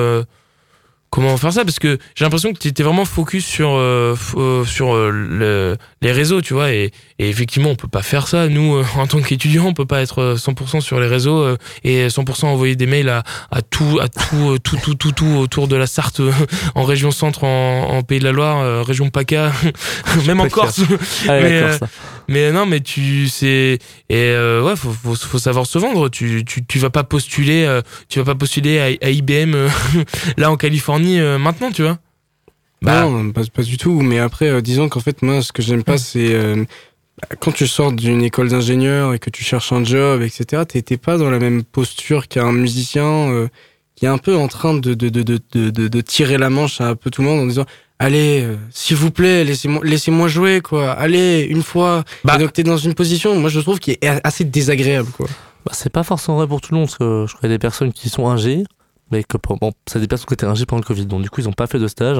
comment 1.11 1.35
faire 1.37 1.51
ça 1.53 1.63
parce 1.65 1.77
que 1.77 1.99
j'ai 2.15 2.25
l'impression 2.25 2.51
que 2.53 2.57
tu 2.57 2.69
étais 2.69 2.83
vraiment 2.83 3.05
focus 3.05 3.45
sur 3.45 3.71
euh, 3.75 4.15
euh, 4.37 4.65
sur 4.65 4.95
euh, 4.95 5.11
le- 5.11 5.77
les 6.01 6.11
réseaux 6.11 6.41
tu 6.41 6.53
vois 6.53 6.71
et, 6.71 6.91
et 7.19 7.29
effectivement 7.29 7.69
on 7.69 7.75
peut 7.75 7.87
pas 7.89 8.01
faire 8.01 8.27
ça 8.27 8.47
nous 8.47 8.75
euh, 8.75 8.85
en 8.97 9.05
tant 9.07 9.21
qu'étudiants 9.21 9.65
on 9.65 9.73
peut 9.73 9.85
pas 9.85 10.01
être 10.01 10.19
euh, 10.19 10.35
100% 10.35 10.79
sur 10.81 10.99
les 11.01 11.07
réseaux 11.07 11.41
euh, 11.43 11.57
et 11.83 12.07
100% 12.07 12.45
envoyer 12.45 12.75
des 12.77 12.85
mails 12.87 13.09
à, 13.09 13.23
à 13.51 13.61
tout 13.61 13.99
à 14.01 14.07
tout 14.07 14.51
euh, 14.51 14.57
tout 14.57 14.77
tout 14.81 14.95
tout 14.95 15.11
tout 15.11 15.25
autour 15.37 15.67
de 15.67 15.75
la 15.75 15.85
Sarthe 15.85 16.21
euh, 16.21 16.31
en 16.75 16.83
région 16.83 17.11
centre 17.11 17.43
en, 17.43 17.89
en 17.91 18.01
Pays 18.03 18.19
de 18.19 18.23
la 18.23 18.31
Loire 18.31 18.59
euh, 18.61 18.81
région 18.81 19.09
PACA 19.09 19.51
même 20.25 20.39
en. 20.39 20.47
Corse 20.47 20.79
Ah, 21.27 21.39
mais, 21.41 21.61
euh. 21.61 21.77
Mais 22.31 22.51
non, 22.51 22.65
mais 22.65 22.79
tu 22.79 23.27
c'est 23.27 23.77
et 24.09 24.15
euh, 24.31 24.63
ouais, 24.63 24.75
faut, 24.75 24.91
faut, 24.91 25.15
faut 25.15 25.39
savoir 25.39 25.65
se 25.65 25.77
vendre. 25.77 26.09
Tu, 26.09 26.43
tu, 26.45 26.65
tu 26.65 26.79
vas 26.79 26.89
pas 26.89 27.03
postuler, 27.03 27.65
euh, 27.65 27.81
tu 28.09 28.19
vas 28.19 28.25
pas 28.25 28.35
postuler 28.35 28.79
à, 28.79 29.05
à 29.05 29.09
IBM 29.09 29.53
euh, 29.53 29.69
là 30.37 30.49
en 30.51 30.57
Californie 30.57 31.19
maintenant, 31.39 31.71
tu 31.71 31.83
vois. 31.83 31.99
Bah, 32.81 33.03
non, 33.05 33.31
pas, 33.31 33.41
pas 33.53 33.61
du 33.63 33.77
tout. 33.77 34.01
Mais 34.01 34.17
après, 34.19 34.61
disons 34.61 34.89
qu'en 34.89 35.01
fait, 35.01 35.21
moi, 35.21 35.41
ce 35.43 35.51
que 35.51 35.61
j'aime 35.61 35.83
pas, 35.83 35.97
c'est 35.99 36.33
bah, 36.35 37.27
quand 37.39 37.51
tu 37.51 37.67
sors 37.67 37.91
d'une 37.91 38.23
école 38.23 38.49
d'ingénieur 38.49 39.13
et 39.13 39.19
que 39.19 39.29
tu 39.29 39.43
cherches 39.43 39.71
un 39.71 39.83
job, 39.83 40.21
etc. 40.23 40.63
T'es 40.67 40.97
pas 40.97 41.17
dans 41.17 41.29
la 41.29 41.37
même 41.39 41.63
posture 41.63 42.27
qu'un 42.27 42.51
musicien 42.51 43.47
qui 43.95 44.05
est 44.05 44.09
un 44.09 44.17
peu 44.17 44.35
en 44.35 44.47
train 44.47 44.73
de, 44.73 44.95
de, 44.95 45.09
de, 45.09 45.21
de- 45.53 45.87
de 45.87 46.01
tirer 46.01 46.37
la 46.39 46.49
manche 46.49 46.81
à 46.81 46.87
un 46.87 46.95
peu 46.95 47.11
tout 47.11 47.21
le 47.21 47.27
monde 47.27 47.41
en 47.41 47.45
disant. 47.45 47.65
Allez, 48.03 48.41
euh, 48.43 48.55
s'il 48.71 48.97
vous 48.97 49.11
plaît, 49.11 49.43
laissez-moi 49.43 49.81
laissez-moi 49.83 50.27
jouer, 50.27 50.61
quoi. 50.61 50.91
Allez, 50.91 51.41
une 51.49 51.61
fois. 51.61 52.03
Bah- 52.23 52.35
Et 52.35 52.39
donc, 52.39 52.51
t'es 52.53 52.63
dans 52.63 52.77
une 52.77 52.95
position, 52.95 53.39
moi, 53.39 53.49
je 53.51 53.59
trouve, 53.59 53.77
qui 53.79 53.91
est 53.91 54.05
assez 54.23 54.43
désagréable, 54.43 55.09
quoi. 55.15 55.27
Bah, 55.65 55.71
c'est 55.75 55.91
pas 55.91 56.01
forcément 56.03 56.37
vrai 56.37 56.47
pour 56.47 56.61
tout 56.61 56.73
le 56.73 56.79
monde, 56.79 56.87
parce 56.87 56.97
que 56.97 57.25
je 57.29 57.35
connais 57.35 57.53
des 57.53 57.59
personnes 57.59 57.93
qui 57.93 58.09
sont 58.09 58.27
ingé, 58.27 58.63
mais 59.11 59.23
que 59.23 59.37
bon, 59.61 59.71
c'est 59.85 59.99
des 59.99 60.07
personnes 60.07 60.25
qui 60.25 60.33
étaient 60.33 60.47
ingé 60.47 60.65
pendant 60.65 60.81
le 60.81 60.85
Covid, 60.87 61.05
donc 61.05 61.21
du 61.21 61.29
coup 61.29 61.41
ils 61.41 61.47
ont 61.47 61.53
pas 61.53 61.67
fait 61.67 61.77
de 61.77 61.87
stage. 61.87 62.17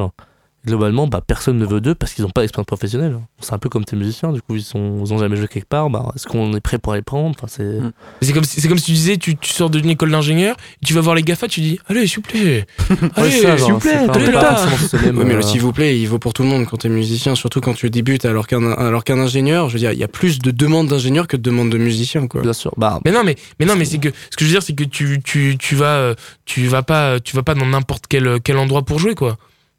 Globalement, 0.65 1.07
bah, 1.07 1.21
personne 1.25 1.57
ne 1.57 1.65
veut 1.65 1.81
d'eux 1.81 1.95
parce 1.95 2.13
qu'ils 2.13 2.23
ont 2.23 2.29
pas 2.29 2.41
d'expérience 2.41 2.67
professionnelle. 2.67 3.17
C'est 3.39 3.53
un 3.53 3.57
peu 3.57 3.67
comme 3.67 3.83
tes 3.83 3.95
musiciens, 3.95 4.31
du 4.31 4.43
coup 4.43 4.55
ils, 4.55 4.61
sont, 4.63 5.03
ils 5.03 5.11
ont 5.11 5.17
jamais 5.17 5.35
joué 5.35 5.47
quelque 5.47 5.67
part, 5.67 5.89
bah, 5.89 6.11
est-ce 6.15 6.27
qu'on 6.27 6.53
est 6.53 6.59
prêt 6.61 6.77
pour 6.77 6.93
les 6.93 7.01
prendre? 7.01 7.35
Enfin, 7.35 7.47
c'est... 7.49 7.63
Mm. 7.63 7.91
c'est 8.21 8.33
comme 8.33 8.43
si- 8.43 8.61
c'est 8.61 8.67
comme 8.67 8.77
si 8.77 8.85
tu 8.85 8.91
disais, 8.91 9.17
tu, 9.17 9.35
tu 9.37 9.51
sors 9.53 9.71
d'une 9.71 9.89
école 9.89 10.11
d'ingénieur, 10.11 10.55
tu 10.85 10.93
vas 10.93 11.01
voir 11.01 11.15
les 11.15 11.23
Gafa, 11.23 11.47
tu 11.47 11.61
dis, 11.61 11.79
allez, 11.87 12.05
s'il 12.05 12.17
vous 12.17 12.21
plaît, 12.21 12.67
allez, 13.15 13.31
s'il 13.31 13.73
vous 13.73 13.79
plaît, 13.79 13.95
allez 14.07 14.31
là. 14.31 14.67
Ouais, 14.93 15.11
mais 15.11 15.33
euh, 15.33 15.37
le 15.37 15.41
s'il 15.41 15.61
vous 15.61 15.73
plaît, 15.73 15.99
il 15.99 16.05
vaut 16.07 16.19
pour 16.19 16.33
tout 16.33 16.43
le 16.43 16.49
monde 16.49 16.67
quand 16.67 16.77
t'es 16.77 16.89
musicien, 16.89 17.33
surtout 17.33 17.59
quand 17.59 17.73
tu 17.73 17.89
débutes, 17.89 18.25
alors 18.25 18.45
qu'un 18.45 18.71
alors 18.73 19.03
qu'un 19.03 19.17
ingénieur, 19.17 19.67
je 19.69 19.73
veux 19.73 19.79
dire, 19.79 19.93
il 19.93 19.99
y 19.99 20.03
a 20.03 20.07
plus 20.07 20.37
de 20.39 20.51
demandes 20.51 20.87
d'ingénieurs 20.87 21.27
que 21.27 21.37
de 21.37 21.41
demandes 21.41 21.71
de 21.71 21.77
musiciens, 21.79 22.27
quoi. 22.27 22.41
Bien 22.41 22.53
sûr, 22.53 22.71
bah, 22.77 22.99
Mais 23.03 23.11
non, 23.11 23.23
mais, 23.23 23.35
mais 23.59 23.65
non, 23.65 23.75
mais 23.75 23.85
c'est 23.85 23.97
que 23.97 24.09
ce 24.29 24.37
que 24.37 24.45
je 24.45 24.45
veux 24.45 24.51
dire, 24.53 24.61
c'est 24.63 24.73
que 24.73 24.83
tu, 24.83 25.19
tu, 25.23 25.57
tu 25.57 25.75
vas, 25.75 25.95
euh, 25.95 26.15
tu 26.45 26.67
vas 26.67 26.83
pas, 26.83 27.19
tu 27.19 27.35
vas 27.35 27.41
pas 27.43 27.55
dans 27.55 27.65
n'importe 27.65 28.05
quel, 28.07 28.39
quel 28.43 28.57
endroit 28.57 28.83
pour 28.83 28.99
jouer, 28.99 29.15
quoi. 29.15 29.37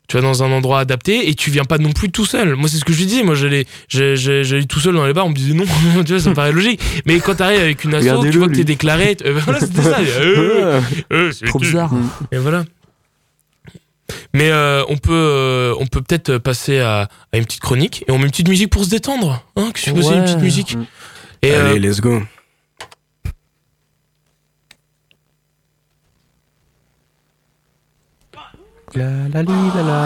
Tu 0.09 0.17
vas 0.17 0.23
dans 0.23 0.43
un 0.43 0.51
endroit 0.53 0.81
adapté 0.81 1.29
et 1.31 1.35
tu 1.35 1.51
viens 1.51 1.65
pas 1.65 1.79
non 1.79 1.93
plus 1.93 2.11
tout 2.11 2.27
seul. 2.27 2.55
Moi, 2.57 2.69
c'est 2.69 2.77
ce 2.77 2.85
que 2.85 2.93
je 2.93 2.99
lui 2.99 3.07
dis. 3.07 3.23
Moi, 3.23 3.35
j'allais, 3.35 3.65
j'allais 3.89 4.65
tout 4.65 4.81
seul 4.81 4.95
dans 4.95 5.07
les 5.07 5.13
bars. 5.15 5.25
On 5.27 5.31
me 5.31 5.35
disait 5.35 5.55
non. 5.55 5.65
tu 6.05 6.13
vois, 6.13 6.21
ça 6.21 6.31
me 6.31 6.35
paraît 6.35 6.53
logique. 6.53 6.81
Mais 7.07 7.19
quand 7.21 7.37
t'arrives 7.37 7.61
avec 7.61 7.85
une 7.85 7.95
asso, 7.95 8.21
tu 8.31 8.39
vois 8.39 8.49
que 8.49 8.55
t'es 8.57 8.65
déclaré. 8.65 9.17
euh, 9.25 9.39
voilà, 9.45 9.61
c'était 9.61 9.83
ça. 9.83 10.01
Euh, 10.01 10.81
euh, 11.13 11.33
c'est 11.33 11.47
trop 11.47 11.59
bizarre. 11.59 11.91
Et 12.31 12.37
voilà. 12.39 12.65
Mais 14.35 14.51
euh, 14.51 14.83
on 14.89 14.97
peut, 14.99 15.13
euh, 15.13 15.75
on 15.79 15.87
peut 15.87 16.03
peut-être 16.03 16.37
passer 16.39 16.81
à, 16.81 17.09
à 17.33 17.39
une 17.39 17.45
petite 17.45 17.61
chronique 17.63 18.05
et 18.07 18.11
on 18.13 18.19
met 18.19 18.25
une 18.25 18.31
petite 18.31 18.49
musique 18.49 18.71
pour 18.71 18.85
se 18.85 18.91
détendre. 18.91 19.43
Hein, 19.57 19.71
que 19.73 19.81
tu 19.81 19.91
faisais 19.91 20.09
une 20.15 20.21
Ouais. 20.21 20.25
petite 20.25 20.41
musique? 20.41 20.77
Mm. 20.77 20.85
Et 21.43 21.53
euh, 21.53 21.71
Allez, 21.71 21.79
let's 21.81 22.01
go. 22.01 22.23
La 28.95 29.09
la 29.33 29.41
li, 29.41 29.71
la 29.75 29.83
la. 29.89 29.99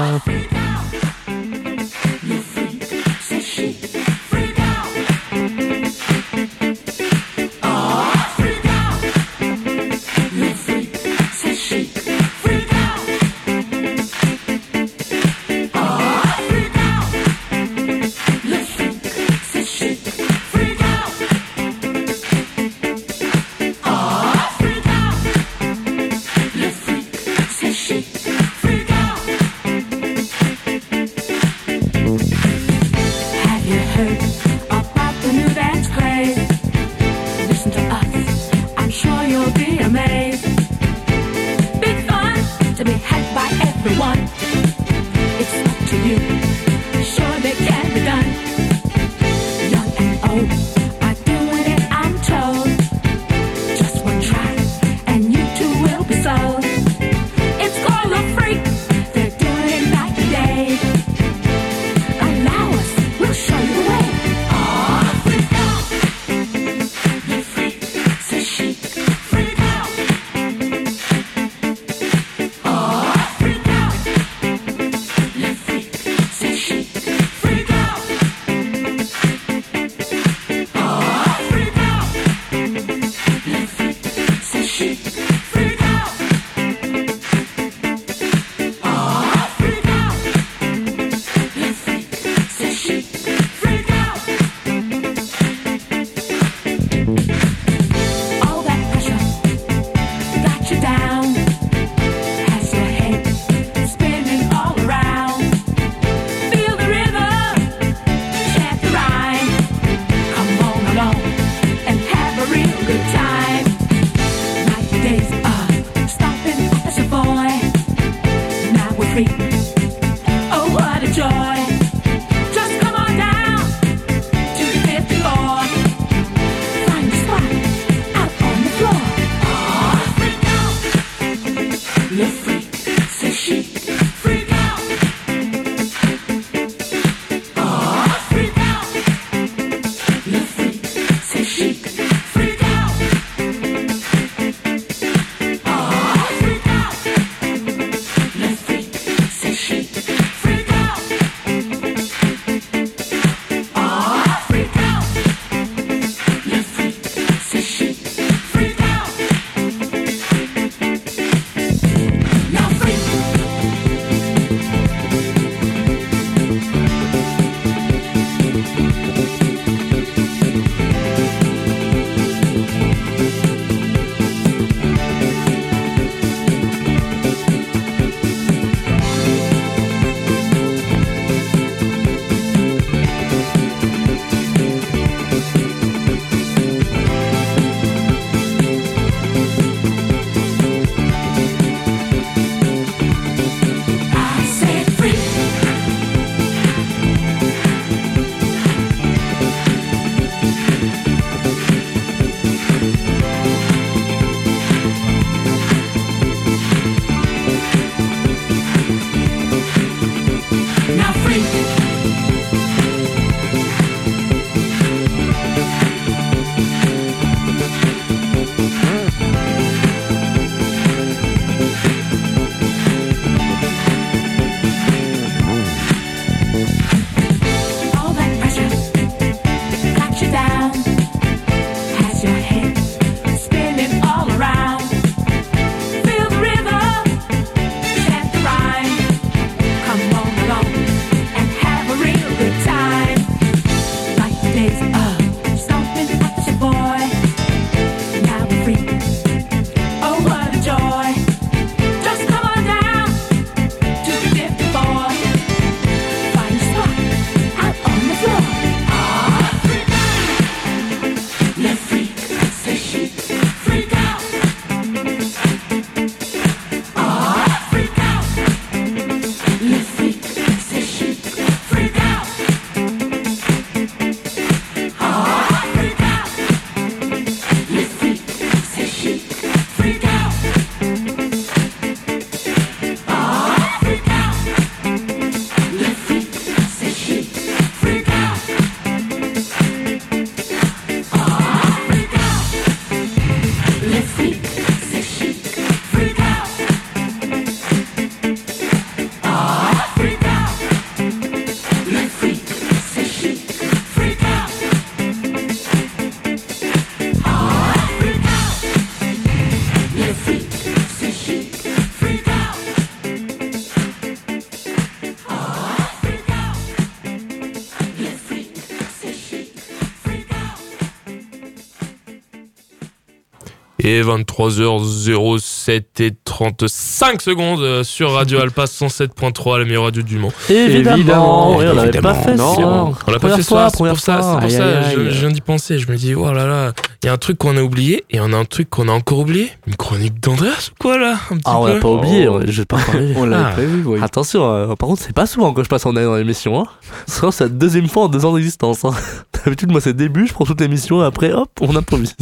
Et 323.89 324.03
23h07 324.03 325.83
et 326.01 326.13
35 326.25 327.23
secondes 327.23 327.61
euh, 327.61 327.85
sur 327.85 328.11
Radio 328.15 328.41
Alpa 328.41 328.65
107.3, 328.65 329.59
la 329.61 329.65
meilleure 329.65 329.85
radio 329.85 330.03
du 330.03 330.19
Mans. 330.19 330.33
Évidemment, 330.51 331.57
oui, 331.57 331.67
on 331.71 331.73
l'avait 331.73 332.01
pas 332.01 332.15
fait 332.15 332.35
Non. 332.35 332.93
On 333.07 333.11
l'a 333.13 333.21
pas 333.21 333.37
fait 333.37 333.45
soir, 333.45 333.71
c'est 333.71 333.77
pour 333.87 334.01
ça, 334.01 334.23
c'est 334.23 334.29
pour 334.33 334.43
Aïe, 334.43 334.51
ça, 334.51 334.79
aïe, 334.81 334.93
je, 334.93 335.01
aïe. 335.03 335.07
je 335.13 335.21
viens 335.21 335.31
d'y 335.31 335.41
penser, 335.41 335.79
je 335.79 335.89
me 335.89 335.97
dis, 335.97 336.17
oh 336.17 336.33
là 336.33 336.49
là, 336.49 336.73
il 337.05 337.07
y 337.07 337.09
a 337.09 337.13
un 337.13 337.17
truc 337.17 337.39
qu'on 337.39 337.57
a 337.57 337.63
oublié, 337.63 338.05
et 338.11 338.19
on 338.19 338.33
a 338.33 338.37
un 338.37 338.45
truc 338.45 338.69
qu'on 338.71 338.89
a 338.89 338.93
encore 338.93 339.21
oublié, 339.21 339.53
une 339.69 339.77
chronique 339.77 340.19
d'Andreas 340.19 340.71
ou 340.73 340.83
quoi 340.83 340.99
là 340.99 341.13
un 341.31 341.37
petit 341.37 341.43
Ah, 341.45 341.61
on 341.61 341.67
l'a 341.67 341.77
pas 341.79 341.89
oublié, 341.89 342.29
on- 342.29 342.41
je 342.45 342.63
vais 342.63 342.65
pas 342.67 342.79
parler. 342.79 343.15
On 343.17 343.25
l'avait 343.25 343.45
Ah. 343.47 343.53
prévu, 343.53 343.85
oui. 343.87 344.01
Attention, 344.03 344.51
euh, 344.53 344.75
par 344.75 344.89
contre, 344.89 345.03
c'est 345.03 345.15
pas 345.15 345.27
souvent 345.27 345.53
que 345.53 345.63
je 345.63 345.69
passe 345.69 345.87
en 345.87 345.91
année 345.95 346.07
dans 346.07 346.17
l'émission. 346.17 346.59
Hein. 346.61 346.67
C'est 347.31 347.41
la 347.45 347.49
deuxième 347.49 347.87
fois 347.89 348.05
en 348.05 348.09
deux 348.09 348.25
ans 348.25 348.35
d'existence. 348.35 348.85
Hein. 348.85 348.91
D'habitude, 349.45 349.71
moi, 349.71 349.81
c'est 349.81 349.91
le 349.91 349.95
début, 349.95 350.27
je 350.27 350.33
prends 350.33 350.45
toute 350.45 350.61
l'émission 350.61 351.03
et 351.03 351.07
après, 351.07 351.33
hop, 351.33 351.51
on 351.61 351.77
improvise. 351.77 352.17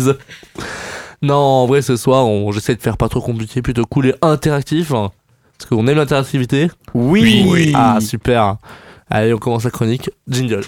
Non, 1.25 1.35
en 1.37 1.67
vrai, 1.67 1.81
ce 1.83 1.97
soir, 1.97 2.27
on... 2.27 2.53
j'essaie 2.53 2.75
de 2.75 2.83
faire 2.83 2.97
pas 2.97 3.09
trop 3.09 3.21
compliqué, 3.21 3.63
plutôt 3.63 3.85
cool 3.87 4.09
et 4.09 4.15
interactif. 4.23 4.93
hein. 4.93 5.11
Parce 5.59 5.69
qu'on 5.71 5.87
aime 5.87 5.97
l'interactivité. 5.97 6.69
Oui. 6.93 7.73
Ah, 7.75 7.99
super. 8.01 8.57
Allez, 9.09 9.33
on 9.33 9.39
commence 9.39 9.65
la 9.65 9.71
chronique. 9.71 10.11
Jingle. 10.29 10.63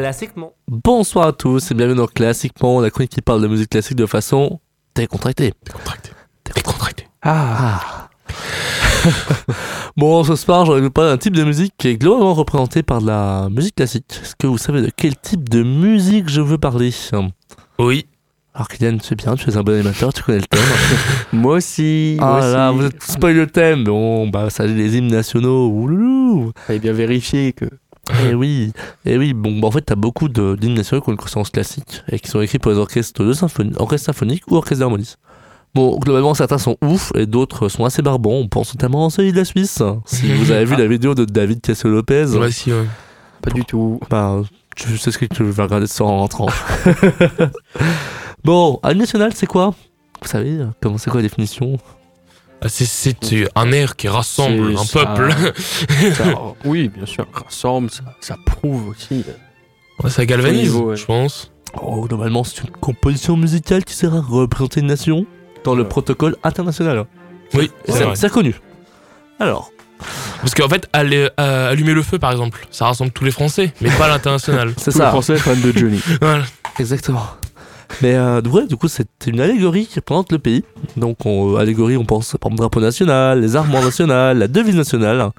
Classiquement. 0.00 0.52
Bonsoir 0.66 1.28
à 1.28 1.32
tous 1.32 1.70
et 1.70 1.74
bienvenue 1.74 1.98
dans 1.98 2.08
Classiquement, 2.08 2.80
la 2.80 2.90
chronique 2.90 3.12
qui 3.12 3.22
parle 3.22 3.40
de 3.40 3.46
musique 3.46 3.70
classique 3.70 3.96
de 3.96 4.06
façon 4.06 4.58
décontractée. 4.96 5.52
Décontracté. 5.64 6.10
Décontracté. 6.52 7.06
Ah. 7.22 8.08
bon, 9.96 10.24
ce 10.24 10.34
soir, 10.34 10.66
j'aurais 10.66 10.90
parler 10.90 11.12
d'un 11.12 11.16
type 11.16 11.36
de 11.36 11.44
musique 11.44 11.74
qui 11.78 11.86
est 11.86 11.96
globalement 11.96 12.34
représenté 12.34 12.82
par 12.82 13.02
de 13.02 13.06
la 13.06 13.48
musique 13.52 13.76
classique. 13.76 14.04
Est-ce 14.20 14.34
que 14.34 14.48
vous 14.48 14.58
savez 14.58 14.82
de 14.82 14.90
quel 14.94 15.16
type 15.16 15.48
de 15.48 15.62
musique 15.62 16.28
je 16.28 16.40
veux 16.40 16.58
parler? 16.58 16.90
Oui. 17.78 18.06
Alors, 18.52 18.68
Kylian, 18.68 18.98
tu 18.98 19.06
sais 19.06 19.14
bien, 19.14 19.36
tu 19.36 19.48
es 19.48 19.56
un 19.56 19.62
bon 19.62 19.74
animateur, 19.74 20.12
tu 20.12 20.24
connais 20.24 20.38
le 20.38 20.46
thème. 20.46 20.60
Moi 21.32 21.56
aussi. 21.56 22.16
moi 22.18 22.40
ah 22.40 22.46
là, 22.48 22.70
aussi. 22.72 22.78
vous 22.78 22.86
êtes 22.86 23.02
spoil 23.02 23.34
le 23.36 23.46
thème. 23.46 23.84
Bon, 23.84 24.28
bah, 24.28 24.50
ça 24.50 24.66
dit 24.66 24.74
les 24.74 24.96
hymnes 24.96 25.10
nationaux. 25.10 25.68
Ouloulou. 25.68 26.52
Fallait 26.66 26.80
bien 26.80 26.92
vérifier 26.92 27.52
que. 27.52 27.66
Eh 28.24 28.34
oui, 28.34 28.72
eh 29.06 29.16
oui. 29.18 29.32
Bon, 29.32 29.58
bah, 29.60 29.68
en 29.68 29.70
fait, 29.70 29.82
t'as 29.82 29.94
beaucoup 29.94 30.28
de 30.28 30.56
d'hymnes 30.56 30.74
nationaux 30.74 31.02
qui 31.02 31.08
ont 31.08 31.12
une 31.12 31.18
conscience 31.18 31.50
classique 31.50 32.02
et 32.10 32.18
qui 32.18 32.28
sont 32.30 32.40
écrits 32.40 32.58
pour 32.58 32.70
les 32.72 32.78
orchestres 32.78 33.24
de 33.24 33.32
symphonie, 33.32 33.72
orchestres 33.76 34.06
symphoniques 34.06 34.44
ou 34.50 34.56
orchestres 34.56 34.80
d'harmonie. 34.80 35.14
Bon, 35.74 35.98
globalement, 35.98 36.34
certains 36.34 36.58
sont 36.58 36.76
ouf 36.82 37.10
et 37.16 37.26
d'autres 37.26 37.68
sont 37.68 37.84
assez 37.84 38.00
barbants. 38.02 38.34
On 38.34 38.46
pense 38.48 38.74
notamment 38.74 39.06
à 39.06 39.10
celui 39.10 39.32
de 39.32 39.36
la 39.38 39.44
Suisse. 39.44 39.82
Si 40.04 40.32
vous 40.34 40.50
avez 40.52 40.64
vu 40.64 40.76
la 40.78 40.86
vidéo 40.86 41.14
de 41.14 41.24
David 41.24 41.60
Cassio-Lopez, 41.62 42.26
Ouais, 42.36 42.50
si, 42.52 42.72
ouais. 42.72 42.84
Pas 43.42 43.50
du 43.50 43.64
tout. 43.64 43.98
bah, 44.08 44.40
tu 44.76 44.96
sais 44.98 45.10
ce 45.10 45.18
que 45.18 45.24
tu 45.26 45.42
vas 45.44 45.64
regarder 45.64 45.86
ce 45.86 45.96
soir 45.96 46.10
en 46.10 46.18
rentrant. 46.20 46.46
bon, 48.44 48.78
hymne 48.84 48.98
national, 48.98 49.32
c'est 49.34 49.46
quoi? 49.46 49.74
Vous 50.22 50.28
savez, 50.28 50.58
euh, 50.58 50.66
comment 50.82 50.98
c'est 50.98 51.10
quoi 51.10 51.20
la 51.20 51.28
définition? 51.28 51.78
C'est- 52.68 52.84
C'est 52.84 53.48
un 53.54 53.72
air 53.72 53.96
qui 53.96 54.08
rassemble 54.08 54.76
un 54.76 54.84
ça. 54.84 55.04
peuple. 55.06 55.32
Ça, 56.14 56.24
oui, 56.64 56.88
bien 56.88 57.06
sûr. 57.06 57.26
Rassemble, 57.32 57.90
ça, 57.90 58.02
ça 58.20 58.36
prouve 58.44 58.88
aussi. 58.88 59.24
euh, 59.28 59.32
Ouais, 60.02 60.10
ça 60.10 60.26
galvanise, 60.26 60.70
Au 60.70 60.72
niveau, 60.78 60.90
ouais. 60.90 60.96
je 60.96 61.04
pense. 61.04 61.52
Oh, 61.80 62.02
globalement, 62.06 62.44
c'est 62.44 62.62
une 62.62 62.70
composition 62.70 63.36
musicale 63.36 63.84
qui 63.84 63.94
sert 63.94 64.14
à 64.14 64.20
représenter 64.20 64.80
une 64.80 64.86
nation 64.86 65.26
dans 65.64 65.74
le 65.74 65.82
Ouais. 65.82 65.88
protocole 65.88 66.36
international. 66.44 67.04
Oui, 67.54 67.70
c'est 68.14 68.30
connu. 68.30 68.54
Alors, 69.40 69.70
Parce 70.40 70.54
qu'en 70.54 70.68
fait, 70.68 70.86
aller, 70.92 71.28
euh, 71.40 71.70
allumer 71.70 71.94
le 71.94 72.02
feu, 72.02 72.18
par 72.18 72.30
exemple, 72.32 72.66
ça 72.70 72.84
rassemble 72.86 73.10
tous 73.12 73.24
les 73.24 73.30
Français, 73.30 73.72
mais 73.80 73.88
pas 73.90 74.08
l'international. 74.08 74.74
c'est 74.76 74.90
Tous 74.90 74.98
les 74.98 75.04
ça. 75.04 75.10
Français 75.10 75.36
fans 75.36 75.56
de 75.56 75.72
Johnny. 75.72 76.00
voilà. 76.20 76.44
Exactement. 76.78 77.24
Mais 78.02 78.14
euh, 78.14 78.40
ouais, 78.42 78.66
du 78.66 78.76
coup, 78.76 78.88
c'est 78.88 79.08
une 79.26 79.40
allégorie 79.40 79.86
qui 79.86 79.98
représente 79.98 80.32
le 80.32 80.38
pays. 80.38 80.64
Donc, 80.96 81.24
on, 81.26 81.56
allégorie, 81.56 81.96
on 81.96 82.04
pense 82.04 82.32
par 82.32 82.50
exemple 82.50 82.56
drapeau 82.58 82.80
national, 82.80 83.40
les 83.40 83.56
armes 83.56 83.72
nationales, 83.72 84.38
la 84.38 84.48
devise 84.48 84.76
nationale. 84.76 85.30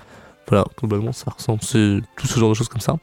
Voilà, 0.47 0.65
globalement, 0.77 1.11
ça 1.11 1.31
ressemble, 1.35 1.59
c'est 1.63 2.01
tout 2.17 2.27
ce 2.27 2.39
genre 2.39 2.49
de 2.49 2.53
choses 2.53 2.69
comme 2.69 2.81
ça. 2.81 2.97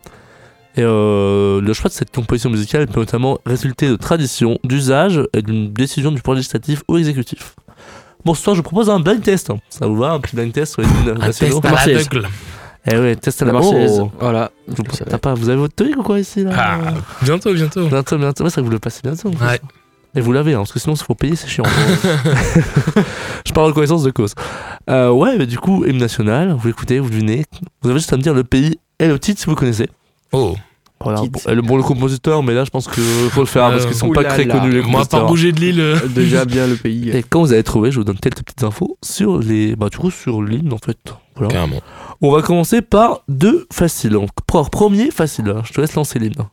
Et 0.76 0.82
euh, 0.82 1.61
le 1.61 1.72
choix 1.74 1.88
de 1.88 1.95
cette 1.95 2.14
composition 2.14 2.49
musicale 2.49 2.86
peut 2.86 3.01
notamment 3.01 3.38
résulter 3.45 3.88
de 3.88 3.97
traditions, 3.97 4.59
d'usages 4.64 5.20
et 5.34 5.43
d'une 5.43 5.72
décision 5.72 6.12
du 6.12 6.22
pouvoir 6.22 6.36
législatif 6.36 6.82
ou 6.88 6.97
exécutif. 6.97 7.57
Bon, 8.24 8.34
ce 8.34 8.43
soir, 8.43 8.55
je 8.55 8.61
vous 8.61 8.62
propose 8.62 8.88
un 8.88 9.01
blind 9.01 9.22
test. 9.22 9.53
Ça 9.68 9.86
vous 9.86 9.97
va, 9.97 10.12
un 10.12 10.20
petit 10.20 10.36
blind 10.36 10.53
test 10.53 10.72
sur 10.72 10.82
les 10.82 10.88
Un 10.88 11.14
nationaux 11.14 11.61
test 11.61 11.74
à 11.74 11.86
l'aveugle. 11.86 12.28
Eh 12.87 12.99
ouais, 12.99 13.14
test 13.16 13.41
à 13.43 13.45
La 13.45 13.53
la 13.53 13.59
Marseillaise. 13.61 14.01
Oh. 14.01 14.11
Voilà. 14.18 14.51
Vous, 14.66 14.83
pas, 15.18 15.35
vous 15.35 15.49
avez 15.49 15.59
votre 15.59 15.74
truc 15.74 15.97
ou 15.97 16.03
quoi 16.03 16.18
ici 16.18 16.43
là 16.43 16.51
Ah, 16.57 16.78
bientôt, 17.22 17.53
bientôt. 17.55 17.87
Bientôt, 17.87 18.18
bientôt. 18.18 18.43
Ouais, 18.45 18.51
c'est 18.51 18.55
vrai 18.57 18.62
que 18.62 18.66
vous 18.66 18.72
le 18.72 18.78
passez 18.80 19.01
bientôt. 19.05 19.28
en 19.28 19.33
plus. 19.33 19.47
Ouais. 19.47 19.61
Et 20.14 20.20
vous 20.20 20.33
l'avez, 20.33 20.53
hein, 20.55 20.59
parce 20.59 20.72
que 20.72 20.78
sinon, 20.80 20.95
il 20.95 21.03
faut 21.03 21.14
payer, 21.14 21.37
c'est 21.37 21.47
chiant. 21.49 21.64
je 23.47 23.53
parle 23.53 23.70
en 23.70 23.72
connaissance 23.72 24.03
de 24.03 24.11
cause. 24.11 24.35
Euh, 24.91 25.11
ouais, 25.11 25.39
mais 25.39 25.47
du 25.47 25.59
coup, 25.59 25.85
hymne 25.85 25.99
national, 25.99 26.55
vous 26.59 26.68
écoutez, 26.68 26.99
vous 26.99 27.09
devinez. 27.09 27.45
Vous 27.83 27.91
avez 27.91 27.99
juste 27.99 28.12
à 28.12 28.16
me 28.16 28.22
dire 28.22 28.35
le 28.35 28.45
pays 28.45 28.78
et 28.99 29.07
le 29.09 29.18
titre 29.18 29.41
si 29.41 29.47
vous 29.47 29.55
connaissez. 29.55 29.89
Oh, 30.33 30.55
Voilà. 31.01 31.20
Bon, 31.20 31.41
le, 31.55 31.62
bon, 31.62 31.76
le 31.76 31.83
compositeur, 31.83 32.43
mais 32.43 32.53
là, 32.53 32.64
je 32.64 32.70
pense 32.70 32.89
que 32.89 33.01
faut 33.01 33.41
le 33.41 33.47
faire 33.47 33.66
Euh, 33.66 33.70
parce 33.70 33.87
qu'ils 33.87 33.95
sont 33.95 34.11
pas 34.11 34.24
très 34.24 34.47
connus, 34.47 34.70
les 34.72 34.83
moi, 34.83 35.03
à 35.03 35.05
part 35.07 35.20
compositeurs. 35.22 35.26
bouger 35.28 35.53
de 35.53 35.61
l'île. 35.61 35.95
Déjà 36.14 36.45
bien 36.45 36.66
le 36.66 36.76
pays. 36.76 37.11
Et 37.11 37.22
quand 37.22 37.41
vous 37.41 37.53
avez 37.53 37.62
trouvé, 37.62 37.91
je 37.91 37.99
vous 37.99 38.05
donne 38.05 38.18
quelques 38.18 38.43
petites 38.43 38.64
infos 38.64 38.99
sur 39.03 39.39
les, 39.39 39.76
bah, 39.76 39.89
du 39.89 39.99
coup, 39.99 40.11
sur 40.11 40.43
l'hymne, 40.43 40.72
en 40.72 40.78
fait. 40.78 40.99
Voilà. 41.37 41.51
Carrément. 41.53 41.80
On 42.20 42.30
va 42.30 42.43
commencer 42.43 42.83
par 42.83 43.22
deux 43.28 43.66
faciles. 43.72 44.12
Donc, 44.12 44.30
premier, 44.47 45.11
facile. 45.11 45.49
hein. 45.49 45.62
Je 45.64 45.72
te 45.72 45.80
laisse 45.80 45.95
lancer 45.95 46.18
l'hymne. 46.18 46.47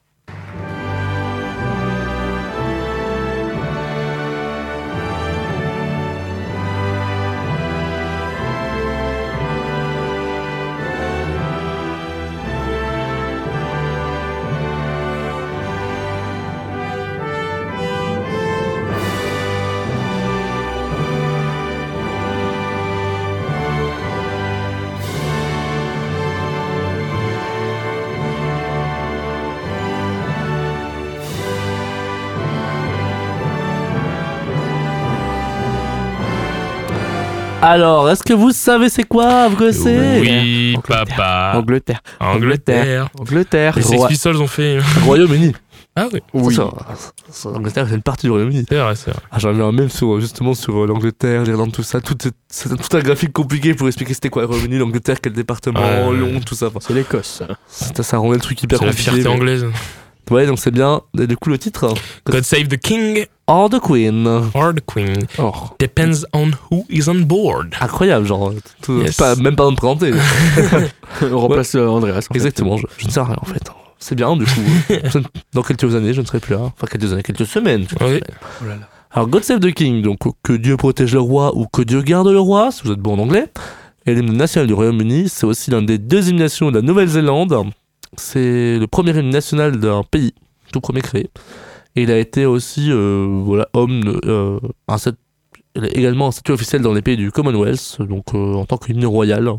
Alors, 37.71 38.09
est-ce 38.09 38.23
que 38.23 38.33
vous 38.33 38.49
savez 38.49 38.89
c'est 38.89 39.03
quoi 39.03 39.47
Vous 39.47 39.55
connaissez 39.55 40.19
Oui, 40.21 40.75
papa. 40.87 41.51
Angleterre. 41.55 41.99
Angleterre. 42.19 43.09
Angleterre. 43.19 43.73
Les 43.75 43.83
Sex 43.83 43.95
Roi- 43.99 44.07
Pistols 44.07 44.37
ont 44.37 44.47
fait. 44.47 44.79
Royaume-Uni. 45.05 45.53
Ah 45.95 46.07
oui, 46.11 46.19
Oui. 46.33 46.55
Ça, 46.55 46.67
ça, 47.29 47.49
L'Angleterre, 47.51 47.85
c'est 47.87 47.93
une 47.95 48.01
partie 48.01 48.25
du 48.25 48.31
Royaume-Uni. 48.31 48.65
c'est 48.67 48.75
vrai, 48.75 48.95
c'est 48.95 49.11
vrai. 49.11 49.19
Ah, 49.31 49.37
j'en 49.37 49.55
ai 49.55 49.61
un 49.61 49.71
même 49.71 49.89
sur, 49.89 50.19
justement, 50.19 50.55
sur 50.55 50.83
euh, 50.83 50.87
l'Angleterre, 50.87 51.43
l'Irlande, 51.43 51.71
tout 51.71 51.83
ça. 51.83 52.01
Tout, 52.01 52.17
est- 52.27 52.31
c'est 52.47 52.69
tout 52.69 52.97
un 52.97 53.01
graphique 53.01 53.33
compliqué 53.33 53.75
pour 53.75 53.85
expliquer 53.87 54.15
c'était 54.15 54.29
quoi 54.29 54.41
le 54.41 54.47
Royaume-Uni, 54.47 54.79
l'Angleterre, 54.79 55.17
quel 55.21 55.33
département. 55.33 56.09
Londres, 56.11 56.43
tout 56.43 56.55
ça. 56.55 56.69
C'est 56.79 56.93
l'Écosse. 56.93 57.43
ça, 57.67 58.01
ça 58.03 58.17
rendait 58.17 58.35
le 58.37 58.41
truc 58.41 58.63
hyper 58.63 58.79
C'est 58.79 58.85
la 58.85 58.91
compliqué. 58.93 59.11
fierté 59.11 59.29
mais- 59.29 59.35
anglaise. 59.35 59.65
Ouais, 60.31 60.45
donc 60.45 60.59
c'est 60.59 60.71
bien. 60.71 61.01
Et 61.19 61.25
du 61.27 61.37
coup, 61.37 61.49
le 61.49 61.57
titre 61.57 61.91
God 62.25 62.43
save 62.43 62.67
the 62.67 62.77
king 62.77 63.25
Or 63.51 63.69
the 63.69 63.79
Queen. 63.79 64.27
or 64.53 64.73
the 64.75 64.81
queen. 64.85 65.17
Oh. 65.39 65.51
Depends 65.79 66.23
on 66.33 66.51
who 66.69 66.85
is 66.89 67.09
on 67.09 67.21
board. 67.25 67.73
Incroyable, 67.81 68.25
genre. 68.27 68.53
tout- 68.81 69.01
Yes. 69.01 69.17
pas, 69.17 69.35
même 69.35 69.55
pas. 69.55 69.65
On 71.21 71.37
remplace 71.39 71.73
euh, 71.75 71.87
Andreas. 71.87 72.17
en 72.17 72.21
fait. 72.21 72.35
Exactement, 72.35 72.77
je, 72.77 72.85
je 72.97 73.07
ne 73.07 73.11
sais 73.11 73.19
rien 73.21 73.35
en 73.41 73.45
fait. 73.45 73.63
C'est 73.97 74.15
bien, 74.15 74.35
du 74.37 74.45
coup. 74.45 74.61
Je 74.89 75.19
Dans 75.53 75.61
quelques 75.63 75.93
années, 75.95 76.13
je 76.13 76.21
ne 76.21 76.25
serai 76.25 76.39
plus 76.39 76.53
là. 76.53 76.61
Enfin, 76.61 76.87
quelques 76.89 77.11
années, 77.11 77.23
quelques 77.23 77.45
semaines. 77.45 77.85
Oui. 77.99 78.21
Oh 78.61 78.65
là 78.65 78.75
là. 78.75 78.87
Alors, 79.11 79.27
God 79.27 79.43
Save 79.43 79.59
the 79.59 79.73
King, 79.73 80.01
donc 80.03 80.19
que 80.43 80.53
Dieu 80.53 80.77
protège 80.77 81.13
le 81.13 81.19
roi 81.19 81.51
ou 81.57 81.65
que 81.65 81.81
Dieu 81.81 82.01
garde 82.03 82.27
le 82.27 82.39
roi, 82.39 82.71
si 82.71 82.83
vous 82.85 82.91
êtes 82.93 82.99
bon 82.99 83.15
en 83.15 83.23
anglais. 83.23 83.47
Et 84.05 84.13
l'hymne 84.15 84.37
national 84.37 84.67
du 84.67 84.73
Royaume-Uni, 84.73 85.27
c'est 85.27 85.45
aussi 85.45 85.71
l'un 85.71 85.81
des 85.81 85.97
deux 85.97 86.29
hymnes 86.29 86.37
nationaux 86.37 86.71
de 86.71 86.77
la 86.77 86.81
Nouvelle-Zélande. 86.83 87.55
C'est 88.15 88.77
le 88.79 88.85
premier 88.87 89.11
hymne 89.17 89.31
national 89.31 89.77
d'un 89.79 90.03
pays, 90.03 90.33
tout 90.71 90.79
premier 90.79 91.01
créé. 91.01 91.29
Et 91.95 92.03
il 92.03 92.11
a 92.11 92.17
été 92.17 92.45
aussi, 92.45 92.91
euh, 92.91 93.27
voilà, 93.43 93.67
homme, 93.73 94.19
euh, 94.25 94.59
un 94.87 94.97
stat- 94.97 95.11
il 95.75 95.85
a 95.85 95.87
également 95.89 96.27
un 96.27 96.31
statut 96.31 96.51
officiel 96.51 96.81
dans 96.81 96.93
les 96.93 97.01
pays 97.01 97.17
du 97.17 97.31
Commonwealth, 97.31 97.97
donc 98.01 98.25
euh, 98.33 98.53
en 98.55 98.65
tant 98.65 98.77
qu'hymne 98.77 99.05
royal. 99.05 99.51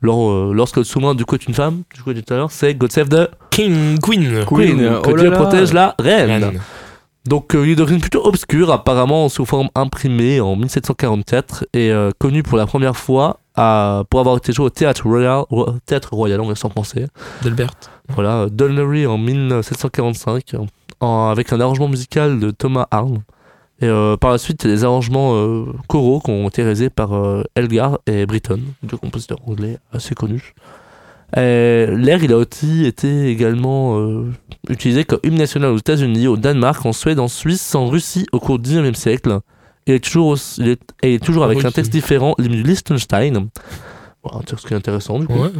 Lors, 0.00 0.30
euh, 0.30 0.52
lorsque 0.52 0.78
le 0.78 0.84
souverain 0.84 1.14
du 1.14 1.24
coup 1.24 1.36
est 1.36 1.46
une 1.46 1.54
femme, 1.54 1.82
du 1.94 2.02
coup 2.02 2.12
tout 2.12 2.34
à 2.34 2.36
l'heure, 2.36 2.50
c'est 2.50 2.74
God 2.74 2.90
Save 2.90 3.08
the 3.08 3.28
King, 3.50 3.98
queen. 4.00 4.44
Queen, 4.44 4.44
Queen, 4.46 4.78
que 5.02 5.10
oh 5.10 5.16
Dieu 5.16 5.30
là. 5.30 5.36
protège 5.36 5.72
la 5.72 5.94
reine. 5.98 6.28
Reine. 6.44 6.60
Donc 7.24 7.54
euh, 7.54 7.64
il 7.64 7.72
est 7.72 7.76
d'origine 7.76 8.00
plutôt 8.00 8.26
obscure, 8.26 8.72
apparemment 8.72 9.28
sous 9.28 9.44
forme 9.44 9.68
imprimée 9.76 10.40
en 10.40 10.56
1744 10.56 11.66
et 11.72 11.92
euh, 11.92 12.10
connu 12.18 12.42
pour 12.42 12.58
la 12.58 12.66
première 12.66 12.96
fois 12.96 13.38
à- 13.54 14.02
pour 14.10 14.18
avoir 14.18 14.36
été 14.38 14.52
joué 14.52 14.66
au 14.66 14.70
Théâtre 14.70 15.06
Royal, 15.06 15.44
Théâtre 15.86 16.14
Royal 16.14 16.40
en 16.40 16.52
français. 16.54 17.06
Delbert. 17.44 17.70
Voilà, 18.08 18.48
Dunleary 18.50 19.06
en 19.06 19.18
1745 19.18 20.56
en- 21.02 21.28
avec 21.28 21.52
un 21.52 21.60
arrangement 21.60 21.88
musical 21.88 22.38
de 22.40 22.50
Thomas 22.50 22.86
Arne. 22.90 23.22
Et 23.80 23.86
euh, 23.86 24.16
par 24.16 24.30
la 24.30 24.38
suite, 24.38 24.62
il 24.64 24.70
y 24.70 24.72
a 24.72 24.76
des 24.76 24.84
arrangements 24.84 25.34
euh, 25.34 25.64
choraux 25.88 26.20
qui 26.20 26.30
ont 26.30 26.46
été 26.48 26.62
réalisés 26.62 26.88
par 26.90 27.12
euh, 27.14 27.42
Elgar 27.56 27.98
et 28.06 28.26
Britton, 28.26 28.60
deux 28.84 28.96
compositeurs 28.96 29.38
anglais 29.46 29.78
assez 29.92 30.14
connus. 30.14 30.54
L'air, 31.34 32.22
il 32.22 32.32
a 32.32 32.36
aussi 32.36 32.84
été 32.84 33.28
également 33.28 33.98
utilisé 34.68 35.04
comme 35.04 35.18
hymne 35.24 35.38
national 35.38 35.70
aux 35.72 35.78
États-Unis, 35.78 36.26
au 36.28 36.36
Danemark, 36.36 36.84
en 36.84 36.92
Suède, 36.92 37.18
en 37.18 37.28
Suisse, 37.28 37.74
en 37.74 37.86
Russie 37.88 38.26
au 38.32 38.38
cours 38.38 38.58
du 38.58 38.68
19e 38.70 38.94
siècle. 38.94 39.38
Il 39.86 39.94
est 39.94 40.04
toujours, 40.04 40.28
aussi- 40.28 40.60
il 40.60 40.68
est, 40.68 40.80
et 41.02 41.10
il 41.10 41.14
est 41.14 41.24
toujours 41.24 41.44
avec 41.44 41.58
un 41.64 41.70
texte 41.72 41.90
différent, 41.90 42.34
l'hymne 42.38 42.52
du 42.56 42.62
Liechtenstein. 42.62 43.48
Un 44.24 44.40
est 44.40 44.72
intéressant 44.74 45.18
du 45.18 45.26
coup. 45.26 45.32
Ouais. 45.34 45.50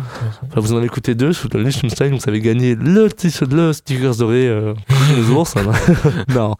Enfin, 0.48 0.60
vous 0.60 0.72
en 0.72 0.76
avez 0.76 0.86
écouté 0.86 1.14
deux 1.16 1.32
sous 1.32 1.48
le 1.52 1.62
Liechtenstein, 1.62 2.14
vous 2.14 2.20
avez 2.28 2.40
gagné 2.40 2.76
le 2.76 3.08
t-shirt, 3.10 3.52
le 3.52 3.72
stickers 3.72 4.14
doré 4.16 4.46
euh, 4.46 4.72
les 5.16 5.30
ours. 5.30 5.56
hein. 5.56 5.72
non. 6.28 6.54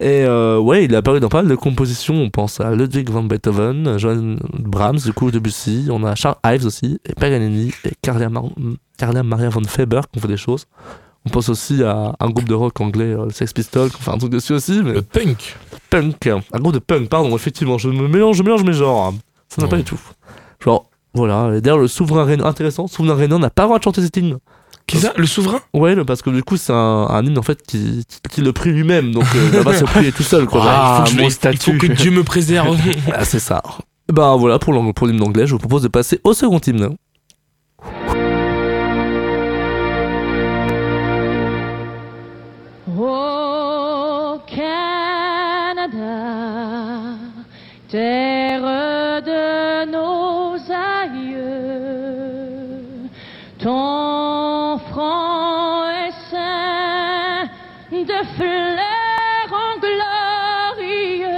Et 0.00 0.24
euh, 0.24 0.58
ouais, 0.58 0.86
il 0.86 0.92
est 0.94 0.96
apparu 0.96 1.20
dans 1.20 1.28
pas 1.28 1.42
mal 1.42 1.48
de 1.50 1.54
compositions. 1.54 2.14
On 2.14 2.30
pense 2.30 2.58
à 2.60 2.74
Ludwig 2.74 3.10
van 3.10 3.22
Beethoven, 3.22 3.98
Johann 3.98 4.40
Brahms, 4.58 4.98
du 5.04 5.12
coup 5.12 5.30
Debussy. 5.30 5.88
On 5.90 6.02
a 6.04 6.14
Charles 6.14 6.36
Ives 6.44 6.64
aussi, 6.66 6.98
et 7.04 7.12
Paganini, 7.14 7.70
et 7.84 7.92
Carla, 8.02 8.28
Mar- 8.30 8.50
Carla 8.96 9.22
Maria 9.22 9.50
von 9.50 9.62
Faber 9.64 10.00
qui 10.10 10.18
ont 10.18 10.22
fait 10.22 10.28
des 10.28 10.36
choses. 10.38 10.64
On 11.26 11.28
pense 11.30 11.50
aussi 11.50 11.82
à 11.84 12.14
un 12.18 12.30
groupe 12.30 12.48
de 12.48 12.54
rock 12.54 12.80
anglais, 12.80 13.12
euh, 13.12 13.26
le 13.26 13.30
Sex 13.30 13.52
Pistols, 13.52 13.90
qui 13.90 14.02
fait 14.02 14.10
un 14.10 14.16
truc 14.18 14.32
dessus 14.32 14.54
aussi. 14.54 14.80
Mais 14.82 14.94
Le 14.94 15.02
punk. 15.02 15.56
punk, 15.90 16.26
un 16.26 16.58
groupe 16.58 16.74
de 16.74 16.78
punk, 16.80 17.08
pardon, 17.10 17.36
effectivement, 17.36 17.76
je 17.78 17.88
me 17.90 18.08
mélange, 18.08 18.36
je 18.38 18.42
mélange 18.42 18.64
mes 18.64 18.72
genres. 18.72 19.12
Ça 19.48 19.60
n'a 19.62 19.68
pas 19.68 19.76
du 19.76 19.84
tout. 19.84 20.00
Genre, 20.64 20.89
voilà, 21.14 21.56
et 21.56 21.60
d'ailleurs, 21.60 21.78
le 21.78 21.88
souverain 21.88 22.24
rénan, 22.24 22.44
intéressant, 22.46 22.86
souverain 22.86 23.14
rénan 23.16 23.38
n'a 23.38 23.50
pas 23.50 23.62
le 23.62 23.68
droit 23.68 23.78
de 23.78 23.84
chanter 23.84 24.02
cet 24.02 24.16
hymne. 24.16 24.38
Qui 24.86 24.98
ça 24.98 25.12
Le 25.16 25.26
souverain? 25.26 25.60
Ouais, 25.74 25.94
parce 26.04 26.22
que 26.22 26.30
du 26.30 26.42
coup, 26.42 26.56
c'est 26.56 26.72
un, 26.72 27.06
un 27.08 27.24
hymne 27.24 27.38
en 27.38 27.42
fait 27.42 27.62
qui, 27.62 28.04
qui, 28.08 28.18
qui 28.30 28.40
le 28.40 28.52
prie 28.52 28.70
lui-même, 28.70 29.12
donc 29.12 29.24
euh, 29.36 29.50
il 29.52 29.58
va 29.58 29.64
pas 29.64 29.74
se 29.76 29.84
prier 29.84 30.10
tout 30.12 30.22
seul, 30.22 30.46
quoi. 30.46 30.62
Ah, 30.64 31.04
Genre, 31.06 31.20
il 31.20 31.30
faut 31.30 31.40
que 31.40 31.48
je- 31.50 31.52
il 31.52 31.58
faut 31.60 31.72
que 31.78 31.86
Dieu 31.92 32.10
me 32.10 32.24
préserve. 32.24 32.76
ah, 33.14 33.24
c'est 33.24 33.38
ça. 33.38 33.62
Ben 34.12 34.36
voilà, 34.36 34.58
pour 34.58 34.72
l'hymne 35.06 35.22
anglais, 35.22 35.46
je 35.46 35.52
vous 35.52 35.58
propose 35.58 35.82
de 35.82 35.88
passer 35.88 36.20
au 36.24 36.32
second 36.32 36.58
hymne. 36.66 36.96
Ô 42.96 44.38
Canada, 44.46 45.96
terre 47.88 49.22
de 49.22 49.84
nos 49.90 50.19
fleurs 58.36 59.52
en 59.52 59.78
glorieux, 61.20 61.28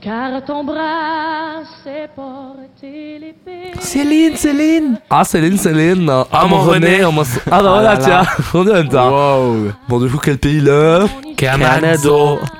car 0.00 0.44
ton 0.44 0.64
bras 0.64 1.62
s'est 1.84 2.08
porté 2.14 3.18
l'épée. 3.20 3.72
Céline, 3.80 4.36
Céline 4.36 4.98
Ah, 5.10 5.24
Céline, 5.24 5.56
Céline 5.58 6.08
Ah, 6.10 6.26
Ah, 6.32 6.46
mon 6.46 6.58
René, 6.60 6.86
René. 6.96 7.04
on 7.04 7.12
m'en- 7.12 7.22
Ah, 7.46 7.62
bah 7.62 7.62
voilà, 7.62 7.94
là 7.94 7.96
tiens, 7.98 8.22
on 8.54 8.66
est 8.66 8.92
là. 8.92 9.10
Wow. 9.10 9.72
Bon, 9.88 10.00
du 10.00 10.08
coup, 10.10 10.18
quel 10.22 10.38
pays 10.38 10.60
le 10.60 11.04
Canada. 11.36 11.96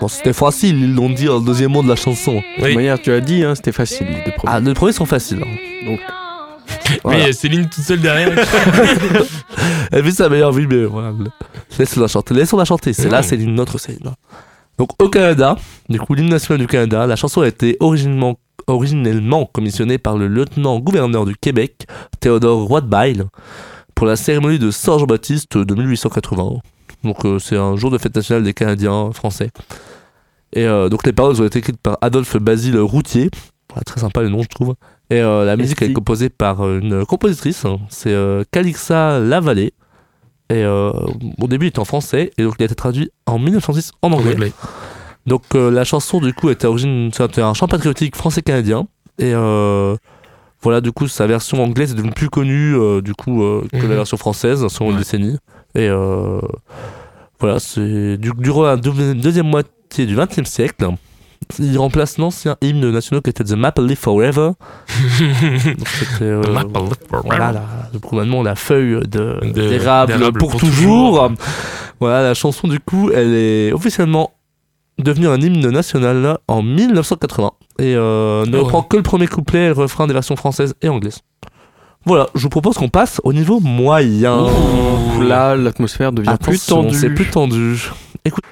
Bon, 0.00 0.08
c'était 0.08 0.32
facile, 0.32 0.80
ils 0.82 0.94
l'ont 0.94 1.10
dit 1.10 1.26
dans 1.26 1.38
le 1.38 1.44
deuxième 1.44 1.70
mot 1.72 1.82
de 1.82 1.88
la 1.88 1.96
chanson. 1.96 2.34
De 2.34 2.40
toute 2.56 2.64
Oui. 2.64 2.74
manière, 2.74 3.00
tu 3.00 3.12
as 3.12 3.20
dit, 3.20 3.44
hein, 3.44 3.54
c'était 3.54 3.72
facile 3.72 4.06
les 4.08 4.22
deux 4.24 4.32
premiers. 4.36 4.54
Ah, 4.56 4.60
les 4.60 4.74
premiers 4.74 4.92
sont 4.92 5.06
faciles. 5.06 5.42
hein. 5.42 5.86
Donc, 5.86 6.00
Voilà. 7.04 7.26
Oui, 7.26 7.34
Céline 7.34 7.68
toute 7.68 7.84
seule 7.84 8.00
derrière. 8.00 8.30
Elle 9.92 10.02
vit 10.02 10.12
sa 10.12 10.28
meilleure 10.28 10.52
vie, 10.52 10.66
mais 10.66 10.84
voilà. 10.84 11.10
Laissons-la 11.78 12.08
chanter, 12.08 12.34
laissons-la 12.34 12.64
chanter. 12.64 12.92
C'est 12.92 13.08
là, 13.08 13.20
Mm. 13.20 13.22
c'est 13.24 13.36
une 13.36 13.60
autre 13.60 13.78
scène. 13.78 13.98
Donc, 14.78 14.90
au 15.02 15.08
Canada, 15.08 15.56
du 15.88 15.98
coup, 16.00 16.14
l'hymne 16.14 16.30
national 16.30 16.58
du 16.60 16.66
Canada, 16.66 17.06
la 17.06 17.16
chanson 17.16 17.42
a 17.42 17.46
été 17.48 17.76
originellement, 17.80 18.38
originellement 18.66 19.46
commissionnée 19.46 19.98
par 19.98 20.16
le 20.16 20.28
lieutenant-gouverneur 20.28 21.24
du 21.24 21.36
Québec, 21.36 21.86
Théodore 22.20 22.64
Roitbeil, 22.66 23.22
pour 23.94 24.06
la 24.06 24.16
cérémonie 24.16 24.58
de 24.58 24.70
Saint 24.70 24.98
Jean-Baptiste 24.98 25.58
de 25.58 25.74
1880. 25.74 26.54
Donc, 27.04 27.24
euh, 27.24 27.38
c'est 27.38 27.56
un 27.56 27.76
jour 27.76 27.90
de 27.90 27.98
fête 27.98 28.14
nationale 28.16 28.44
des 28.44 28.54
Canadiens 28.54 29.12
français. 29.12 29.50
Et 30.54 30.64
euh, 30.66 30.88
donc, 30.88 31.06
les 31.06 31.12
paroles 31.12 31.40
ont 31.40 31.46
été 31.46 31.58
écrites 31.58 31.80
par 31.80 31.98
Adolphe 32.00 32.36
Basile 32.36 32.78
Routier. 32.78 33.30
Voilà, 33.70 33.84
très 33.84 34.00
sympa 34.00 34.22
le 34.22 34.28
nom, 34.28 34.42
je 34.42 34.48
trouve. 34.48 34.74
Et 35.10 35.20
euh, 35.20 35.44
la 35.44 35.56
musique 35.56 35.82
est 35.82 35.92
composée 35.92 36.28
par 36.30 36.66
une 36.68 37.04
compositrice, 37.04 37.64
hein. 37.64 37.78
c'est 37.88 38.14
Calixa 38.50 39.18
Lavallée. 39.18 39.72
Et 40.52 40.62
euh, 40.64 40.90
au 41.40 41.46
début, 41.48 41.66
il 41.66 41.68
était 41.68 41.78
en 41.78 41.84
français, 41.84 42.30
et 42.36 42.42
donc 42.42 42.54
il 42.58 42.62
a 42.62 42.66
été 42.66 42.74
traduit 42.74 43.10
en 43.26 43.38
1906 43.38 43.92
en 44.02 44.12
anglais. 44.12 44.34
Anglais. 44.34 44.52
Donc 45.26 45.42
euh, 45.54 45.70
la 45.70 45.84
chanson, 45.84 46.20
du 46.20 46.34
coup, 46.34 46.50
était, 46.50 46.66
à 46.66 46.70
origine, 46.70 47.10
c'était 47.12 47.40
un 47.42 47.54
chant 47.54 47.68
patriotique 47.68 48.16
français-canadien. 48.16 48.86
Et 49.18 49.32
euh, 49.34 49.96
voilà, 50.60 50.80
du 50.80 50.92
coup, 50.92 51.08
sa 51.08 51.26
version 51.26 51.62
anglaise 51.62 51.92
est 51.92 51.94
devenue 51.94 52.12
plus 52.12 52.28
connue, 52.28 52.74
euh, 52.76 53.00
du 53.00 53.14
coup, 53.14 53.42
euh, 53.42 53.62
que 53.72 53.76
la 53.78 53.82
Mhm. 53.84 53.94
version 53.94 54.16
française, 54.16 54.66
sur 54.68 54.84
une 54.86 54.92
Ouais. 54.92 54.98
décennie. 54.98 55.38
Et 55.74 55.88
euh, 55.88 56.40
voilà, 57.40 57.58
c'est 57.58 58.16
du, 58.18 58.32
durant 58.36 58.64
la 58.64 58.76
deux- 58.76 59.14
deuxième 59.14 59.46
moitié 59.48 60.06
du 60.06 60.16
XXe 60.16 60.44
siècle. 60.48 60.86
Il 61.58 61.78
remplace 61.78 62.18
l'ancien 62.18 62.56
hymne 62.62 62.90
national 62.90 63.22
qui 63.22 63.30
était 63.30 63.44
The 63.44 63.52
Maple 63.52 63.84
Leaf 63.84 64.00
Forever. 64.00 64.50
Donc, 65.18 65.88
c'était, 65.88 66.24
euh, 66.24 66.42
voilà, 67.24 67.52
la, 67.52 67.62
le 67.92 67.98
gouvernement, 67.98 68.42
la 68.42 68.54
feuille 68.54 69.00
de, 69.08 69.38
De- 69.42 69.50
d'érable 69.68 70.12
d'érable 70.16 70.38
pour, 70.38 70.50
pour 70.52 70.60
toujours. 70.60 70.72
toujours. 71.28 71.32
Voilà, 72.00 72.22
la 72.22 72.34
chanson, 72.34 72.68
du 72.68 72.80
coup, 72.80 73.10
elle 73.14 73.34
est 73.34 73.72
officiellement 73.72 74.32
devenue 74.98 75.28
un 75.28 75.40
hymne 75.40 75.68
national 75.70 76.38
en 76.48 76.62
1980 76.62 77.50
et 77.78 77.94
euh, 77.96 78.44
ne 78.46 78.52
ouais. 78.52 78.58
reprend 78.62 78.82
que 78.82 78.96
le 78.96 79.02
premier 79.02 79.26
couplet 79.26 79.64
et 79.64 79.68
le 79.68 79.72
refrain 79.72 80.06
des 80.06 80.12
versions 80.12 80.36
françaises 80.36 80.74
et 80.82 80.88
anglaises. 80.88 81.20
Voilà, 82.04 82.28
je 82.34 82.42
vous 82.42 82.48
propose 82.48 82.76
qu'on 82.76 82.88
passe 82.88 83.20
au 83.24 83.32
niveau 83.32 83.60
moyen. 83.60 84.46
là, 85.22 85.54
l'atmosphère 85.56 86.12
devient 86.12 86.36
plus 86.40 86.54
Attention, 86.56 86.82
tendue. 86.82 86.94
C'est 86.96 87.10
plus 87.10 87.26
tendu. 87.30 87.80
Écoute. 88.24 88.42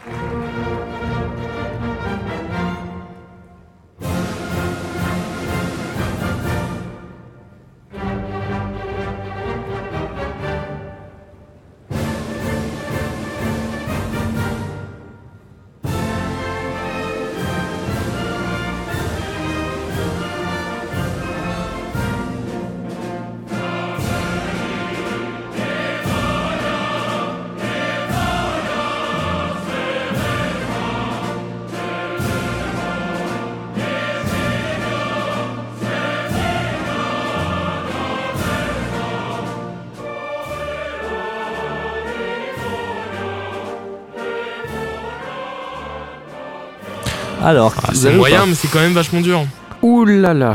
Alors, 47.51 47.75
Ah, 47.79 47.89
vous 47.93 47.97
c'est 48.01 48.15
moyen, 48.15 48.41
pas 48.41 48.47
mais 48.47 48.55
c'est 48.55 48.69
quand 48.69 48.79
même 48.79 48.93
vachement 48.93 49.21
dur. 49.21 49.45
Ouh 49.83 50.05
là 50.05 50.33
là. 50.35 50.55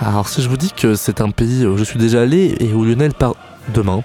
Alors, 0.00 0.28
si 0.28 0.42
je 0.42 0.48
vous 0.48 0.56
dis 0.56 0.70
que 0.70 0.94
c'est 0.94 1.20
un 1.20 1.30
pays 1.30 1.66
où 1.66 1.76
je 1.76 1.82
suis 1.82 1.98
déjà 1.98 2.20
allé 2.22 2.54
et 2.60 2.72
où 2.72 2.84
Lionel 2.84 3.14
part 3.14 3.34
demain. 3.74 4.04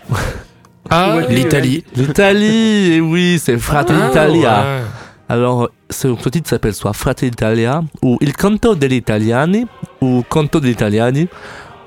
Ah, 0.90 1.18
Ouais, 1.18 1.28
l'Italie. 1.30 1.84
L'Italie, 1.96 2.94
et 2.94 3.00
oui, 3.02 3.40
c'est 3.40 3.58
Fratelli 3.60 4.00
Ah, 4.04 4.10
Italia. 4.10 4.62
ouais. 4.64 4.82
Alors, 5.30 5.70
ce, 5.92 6.16
ce 6.20 6.30
titre 6.30 6.50
s'appelle 6.50 6.74
soit 6.74 6.94
Fratelli 6.94 7.32
Italia, 7.32 7.84
ou 8.02 8.18
Il 8.22 8.34
Canto 8.36 8.74
degli 8.74 8.94
Italiani, 8.96 9.68
ou 10.02 10.24
Canto 10.28 10.60
degli 10.60 10.72
Italiani. 10.72 11.28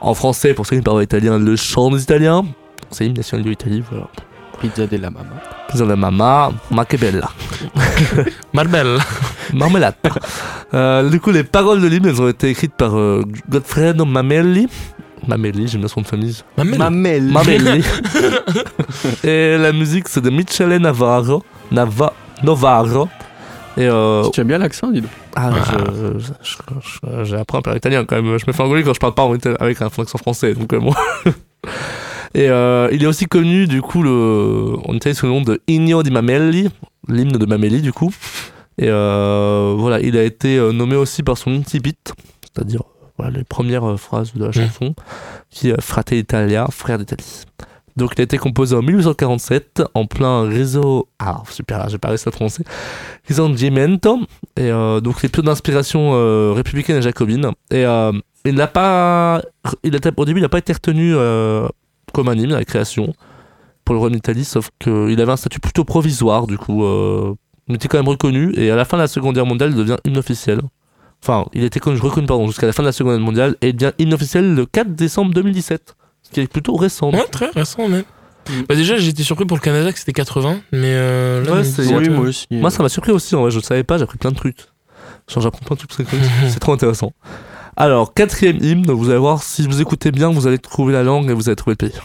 En 0.00 0.14
français, 0.14 0.54
pour 0.54 0.66
ceux 0.66 0.76
qui 0.76 0.82
parlent 0.82 1.02
italien, 1.02 1.36
le 1.36 1.56
chant 1.56 1.90
des 1.90 2.00
Italiens. 2.02 2.44
C'est 2.92 3.04
l'hymne 3.04 3.16
national 3.16 3.44
de 3.44 3.50
l'Italie, 3.50 3.82
voilà. 3.90 4.06
Pizza 4.64 4.86
della 4.86 5.10
mamma. 5.10 5.40
Pizza 5.68 5.84
la 5.84 5.94
mamma, 5.96 6.50
ma 6.68 6.86
che 6.86 6.96
bella. 6.96 7.30
Marbelle. 8.52 8.98
Marmelade. 9.52 9.96
Euh, 10.72 11.08
du 11.10 11.20
coup, 11.20 11.30
les 11.30 11.44
paroles 11.44 11.82
de 11.82 11.86
l'hymne, 11.86 12.06
elles 12.06 12.20
ont 12.22 12.28
été 12.28 12.48
écrites 12.48 12.72
par 12.74 12.96
euh, 12.96 13.22
Goffredo 13.50 14.06
Mamelli. 14.06 14.66
Mamelli, 15.28 15.68
j'aime 15.68 15.80
bien 15.82 15.88
son 15.88 16.00
nom 16.00 16.04
de 16.04 16.08
famille. 16.08 16.36
Mamelle. 16.56 17.24
Mamelli. 17.30 17.84
Et 19.24 19.58
la 19.58 19.72
musique, 19.72 20.08
c'est 20.08 20.22
de 20.22 20.30
Michele 20.30 20.78
Navarro. 20.78 21.42
Nava. 21.70 22.12
Et 23.76 23.86
euh, 23.88 24.28
Tu 24.32 24.40
as 24.40 24.44
bien 24.44 24.58
l'accent, 24.58 24.88
dis 24.90 25.00
donc. 25.02 25.10
ah, 25.36 25.50
je- 26.18 26.18
je- 26.42 27.24
j'apprends 27.24 27.58
un 27.58 27.62
peu 27.62 27.72
l'italien 27.74 28.04
quand 28.06 28.16
même. 28.16 28.38
Je 28.38 28.44
me 28.46 28.52
fais 28.52 28.62
engueuler 28.62 28.82
quand 28.84 28.94
je 28.94 29.00
parle 29.00 29.14
pas 29.14 29.24
en 29.24 29.34
italien- 29.34 29.56
avec 29.60 29.82
un 29.82 29.86
accent 29.88 30.16
français, 30.18 30.54
donc 30.54 30.72
euh, 30.72 30.78
bon. 30.80 30.94
Et 32.34 32.48
euh, 32.48 32.88
il 32.92 33.02
est 33.02 33.06
aussi 33.06 33.26
connu 33.26 33.66
du 33.66 33.80
coup 33.80 34.02
le, 34.02 34.74
en 34.84 34.94
Italie 34.94 35.14
sous 35.14 35.26
le 35.26 35.32
nom 35.32 35.42
de 35.42 35.60
Inno 35.68 36.02
di 36.02 36.10
Mamelli, 36.10 36.68
l'hymne 37.08 37.38
de 37.38 37.46
Mamelli 37.46 37.80
du 37.80 37.92
coup. 37.92 38.12
Et 38.78 38.88
euh, 38.88 39.74
voilà, 39.78 40.00
il 40.00 40.16
a 40.16 40.24
été 40.24 40.58
euh, 40.58 40.72
nommé 40.72 40.96
aussi 40.96 41.22
par 41.22 41.38
son 41.38 41.52
incipit, 41.52 41.96
c'est-à-dire 42.42 42.82
voilà, 43.16 43.38
les 43.38 43.44
premières 43.44 43.98
phrases 44.00 44.34
de 44.34 44.44
la 44.44 44.50
chanson, 44.50 44.94
qui 45.48 45.70
est 45.70 45.80
Frate 45.80 46.10
Italia, 46.10 46.66
frère 46.72 46.98
d'Italie. 46.98 47.44
Donc 47.96 48.12
il 48.16 48.20
a 48.20 48.24
été 48.24 48.38
composé 48.38 48.74
en 48.74 48.82
1847 48.82 49.82
en 49.94 50.06
plein 50.06 50.48
réseau. 50.48 51.08
Ah 51.20 51.42
super, 51.48 51.78
là, 51.78 51.86
j'ai 51.88 51.98
pas 51.98 52.08
réussi 52.08 52.24
à 52.28 52.30
le 52.30 52.34
prononcer. 52.34 52.64
Risorgimento. 53.28 54.18
Et 54.56 54.70
euh, 54.70 55.00
donc 55.00 55.22
les 55.22 55.28
plutôt 55.28 55.42
d'inspiration 55.42 56.12
euh, 56.14 56.52
républicaine 56.52 56.96
et 56.96 57.02
jacobine. 57.02 57.52
Et 57.70 57.84
euh, 57.86 58.12
il 58.44 58.54
n'a 58.54 58.66
pas. 58.66 59.42
Il 59.84 59.94
a, 59.94 59.98
au 60.16 60.24
début, 60.24 60.40
il 60.40 60.42
n'a 60.42 60.48
pas 60.48 60.58
été 60.58 60.72
retenu 60.72 61.14
comme 62.14 62.28
à 62.28 62.34
la 62.34 62.64
création 62.64 63.12
pour 63.84 63.94
le 63.94 63.98
roi 63.98 64.08
d'Italie, 64.08 64.44
sauf 64.44 64.70
qu'il 64.78 65.20
avait 65.20 65.32
un 65.32 65.36
statut 65.36 65.60
plutôt 65.60 65.84
provisoire, 65.84 66.46
du 66.46 66.56
coup. 66.56 66.84
Euh, 66.84 67.34
il 67.68 67.74
était 67.74 67.88
quand 67.88 67.98
même 67.98 68.08
reconnu. 68.08 68.54
Et 68.56 68.70
à 68.70 68.76
la 68.76 68.84
fin 68.84 68.96
de 68.96 69.02
la 69.02 69.08
Seconde 69.08 69.34
Guerre 69.34 69.46
mondiale, 69.46 69.70
il 69.70 69.76
devient 69.76 69.96
hymne 70.04 70.18
officiel. 70.18 70.60
Enfin, 71.22 71.46
il 71.54 71.64
était 71.64 71.80
connu, 71.80 71.98
reconnu 71.98 72.26
pardon, 72.26 72.46
jusqu'à 72.46 72.66
la 72.66 72.72
fin 72.72 72.82
de 72.82 72.88
la 72.88 72.92
Seconde 72.92 73.16
Guerre 73.16 73.24
mondiale 73.24 73.56
et 73.60 73.68
il 73.70 73.76
devient 73.76 73.92
hymne 73.98 74.14
officiel 74.14 74.54
le 74.54 74.66
4 74.66 74.94
décembre 74.94 75.32
2017. 75.34 75.96
Ce 76.22 76.30
qui 76.30 76.40
est 76.40 76.46
plutôt 76.46 76.76
récent. 76.76 77.10
Ouais, 77.10 77.26
très 77.30 77.50
récent 77.50 77.88
même. 77.88 78.04
Bah 78.68 78.74
déjà, 78.74 78.96
j'étais 78.98 79.22
surpris 79.22 79.46
pour 79.46 79.56
le 79.56 79.62
Canada 79.62 79.90
que 79.90 79.98
c'était 79.98 80.12
80, 80.12 80.60
mais 80.72 80.92
euh, 80.92 81.42
là, 81.44 81.52
Ouais, 81.62 81.96
Oui, 81.96 82.08
moi 82.10 82.26
aussi. 82.26 82.46
Moi, 82.50 82.70
ça 82.70 82.82
m'a 82.82 82.90
surpris 82.90 83.10
aussi, 83.12 83.34
en 83.34 83.40
vrai, 83.40 83.50
je 83.50 83.56
ne 83.56 83.62
savais 83.62 83.84
pas, 83.84 83.96
j'ai 83.96 84.04
appris 84.04 84.18
plein 84.18 84.32
de 84.32 84.36
trucs. 84.36 84.58
Genre, 85.30 85.42
j'apprends 85.42 85.64
plein 85.64 85.76
de 85.76 85.80
trucs, 85.80 86.08
c'est 86.48 86.58
trop 86.60 86.72
intéressant. 86.72 87.12
Alors, 87.76 88.14
quatrième 88.14 88.62
hymne, 88.62 88.90
vous 88.90 89.10
allez 89.10 89.18
voir, 89.18 89.42
si 89.42 89.66
vous 89.66 89.80
écoutez 89.80 90.12
bien, 90.12 90.30
vous 90.30 90.46
allez 90.46 90.58
trouver 90.58 90.92
la 90.92 91.02
langue 91.02 91.28
et 91.28 91.32
vous 91.32 91.48
allez 91.48 91.56
trouver 91.56 91.76
le 91.80 91.88
pays. 91.88 92.00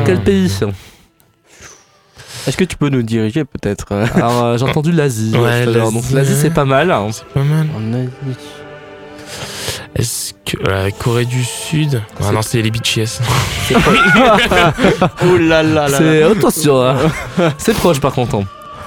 Alors, 0.00 0.06
quel 0.06 0.22
pays 0.22 0.50
Est-ce 2.46 2.56
que 2.56 2.64
tu 2.64 2.76
peux 2.76 2.88
nous 2.88 3.02
diriger 3.02 3.44
peut-être 3.44 3.86
euh, 3.92 4.06
Alors, 4.14 4.44
euh, 4.44 4.56
j'ai 4.58 4.64
entendu 4.64 4.92
l'Asie. 4.92 5.32
Ouais, 5.36 5.64
tout 5.64 5.70
à 5.70 5.72
l'heure. 5.72 5.92
Donc, 5.92 6.02
l'Asie. 6.04 6.14
l'Asie, 6.14 6.36
c'est 6.40 6.50
pas 6.54 6.64
mal. 6.64 6.90
hein. 6.90 7.08
C'est 7.12 7.26
pas 7.26 7.42
mal. 7.42 7.66
en 7.76 7.92
Asie 7.92 8.08
Est-ce 9.94 10.32
que 10.44 10.56
la 10.68 10.90
Corée 10.90 11.24
du 11.26 11.44
Sud? 11.44 12.00
Ah 12.18 12.22
C'est- 12.22 12.32
non, 12.32 12.42
c'est 12.42 12.62
les 12.62 12.70
BTS. 12.70 13.20
Oh 15.22 15.36
là 15.36 15.62
là 15.62 15.88
là 15.88 15.98
C'est 15.98 16.22
attention, 16.22 16.80
hein. 16.82 16.96
c'est 17.58 17.74
proche 17.74 18.00
par 18.00 18.12
contre. 18.12 18.36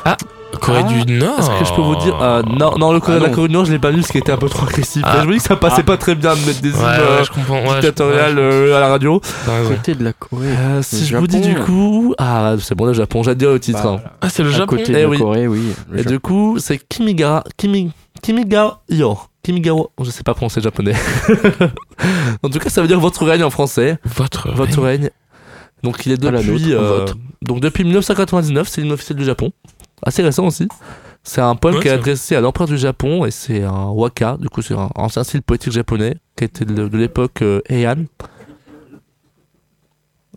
hein. 0.05 0.15
Corée 0.63 0.81
Ah, 0.85 1.03
du 1.03 1.11
Nord. 1.13 1.37
Est-ce 1.39 1.49
que 1.59 1.65
je 1.65 1.73
peux 1.73 1.81
vous 1.81 1.95
dire 1.97 2.17
euh, 2.21 2.41
Non, 2.43 2.77
non, 2.77 2.93
le 2.93 2.99
Corée, 2.99 3.17
Ah 3.19 3.23
la. 3.23 3.29
Corée 3.29 3.47
du 3.49 3.53
Nord, 3.53 3.65
je 3.65 3.71
l'ai 3.73 3.79
pas 3.79 3.91
lu, 3.91 4.01
ce 4.01 4.11
qui 4.11 4.17
était 4.17 4.31
un 4.31 4.37
peu 4.37 4.47
trop 4.49 4.65
agressif. 4.65 5.01
Ah. 5.05 5.19
je 5.21 5.27
me 5.27 5.33
dis 5.33 5.37
que 5.39 5.43
ça 5.43 5.55
passait 5.55 5.81
Ah. 5.81 5.83
pas 5.83 5.97
très 5.97 6.15
bien 6.15 6.33
de 6.35 6.39
mettre 6.45 6.61
des 6.61 6.71
Ouais, 6.71 6.79
ouais, 6.79 7.59
euh, 7.59 7.73
dictatoriales 7.75 8.39
euh, 8.39 8.77
à 8.77 8.79
la 8.79 8.87
radio. 8.87 9.21
raison. 9.45 9.69
Côté 9.69 9.95
de 9.95 10.03
la 10.03 10.13
Corée. 10.13 10.47
Euh, 10.47 10.81
si 10.81 11.01
Le 11.01 11.05
je 11.05 11.17
vous 11.17 11.27
dis 11.27 11.41
du 11.41 11.55
coup, 11.55 12.15
ah 12.17 12.55
c'est 12.59 12.75
bon 12.75 12.85
le 12.85 12.93
Japon, 12.93 13.23
j'ai 13.23 13.35
dire 13.35 13.51
le 13.51 13.59
titre. 13.59 13.83
Bah, 13.83 13.99
hein. 14.05 14.09
Ah, 14.21 14.29
c'est 14.29 14.43
le 14.43 14.49
Japon. 14.49 14.77
côté 14.77 14.91
de 14.93 14.97
Eh 14.97 15.01
la 15.03 15.09
oui. 15.09 15.17
Corée, 15.17 15.47
oui. 15.47 15.61
le 15.89 15.95
Et 15.99 16.03
Japon. 16.03 16.09
du 16.13 16.19
coup, 16.19 16.55
c'est 16.59 16.77
Kimigara, 16.87 17.43
Kimi, 17.57 17.91
Kimigayo, 18.21 19.17
Kimigawa, 19.43 19.87
je 20.01 20.09
sais 20.09 20.23
pas 20.23 20.33
prononcer 20.33 20.61
japonais. 20.61 20.93
en 22.43 22.49
tout 22.49 22.59
cas, 22.59 22.69
ça 22.69 22.81
veut 22.81 22.87
dire 22.87 22.99
votre 22.99 23.25
règne 23.25 23.43
en 23.43 23.49
français, 23.49 23.97
Votre. 24.05 24.51
votre 24.53 24.81
règne. 24.81 25.09
Donc 25.83 26.05
il 26.05 26.13
est 26.13 26.23
la 26.23 26.31
depuis, 26.31 26.49
nôtre, 26.51 26.65
euh, 26.69 26.97
votre. 26.99 27.15
donc 27.41 27.59
depuis 27.59 27.83
1999, 27.83 28.69
c'est 28.69 28.79
l'hymne 28.79 28.93
officiel 28.93 29.17
du 29.17 29.25
Japon, 29.25 29.51
assez 30.05 30.21
récent 30.23 30.45
aussi. 30.45 30.67
C'est 31.23 31.41
un 31.41 31.55
poème 31.55 31.75
Ouais, 31.75 31.81
qui 31.81 31.87
est 31.87 31.91
adressé 31.91 32.35
à 32.35 32.41
l'empereur 32.41 32.67
du 32.67 32.77
Japon 32.77 33.25
et 33.25 33.31
c'est 33.31 33.63
un 33.63 33.85
waka, 33.85 34.37
du 34.39 34.49
coup 34.49 34.61
c'est 34.61 34.73
un 34.73 34.89
ancien 34.95 35.23
style 35.23 35.41
poétique 35.41 35.71
japonais 35.71 36.17
qui 36.35 36.43
était 36.43 36.65
de, 36.65 36.87
de 36.87 36.97
l'époque 36.97 37.41
euh, 37.41 37.61
Heian. 37.69 38.05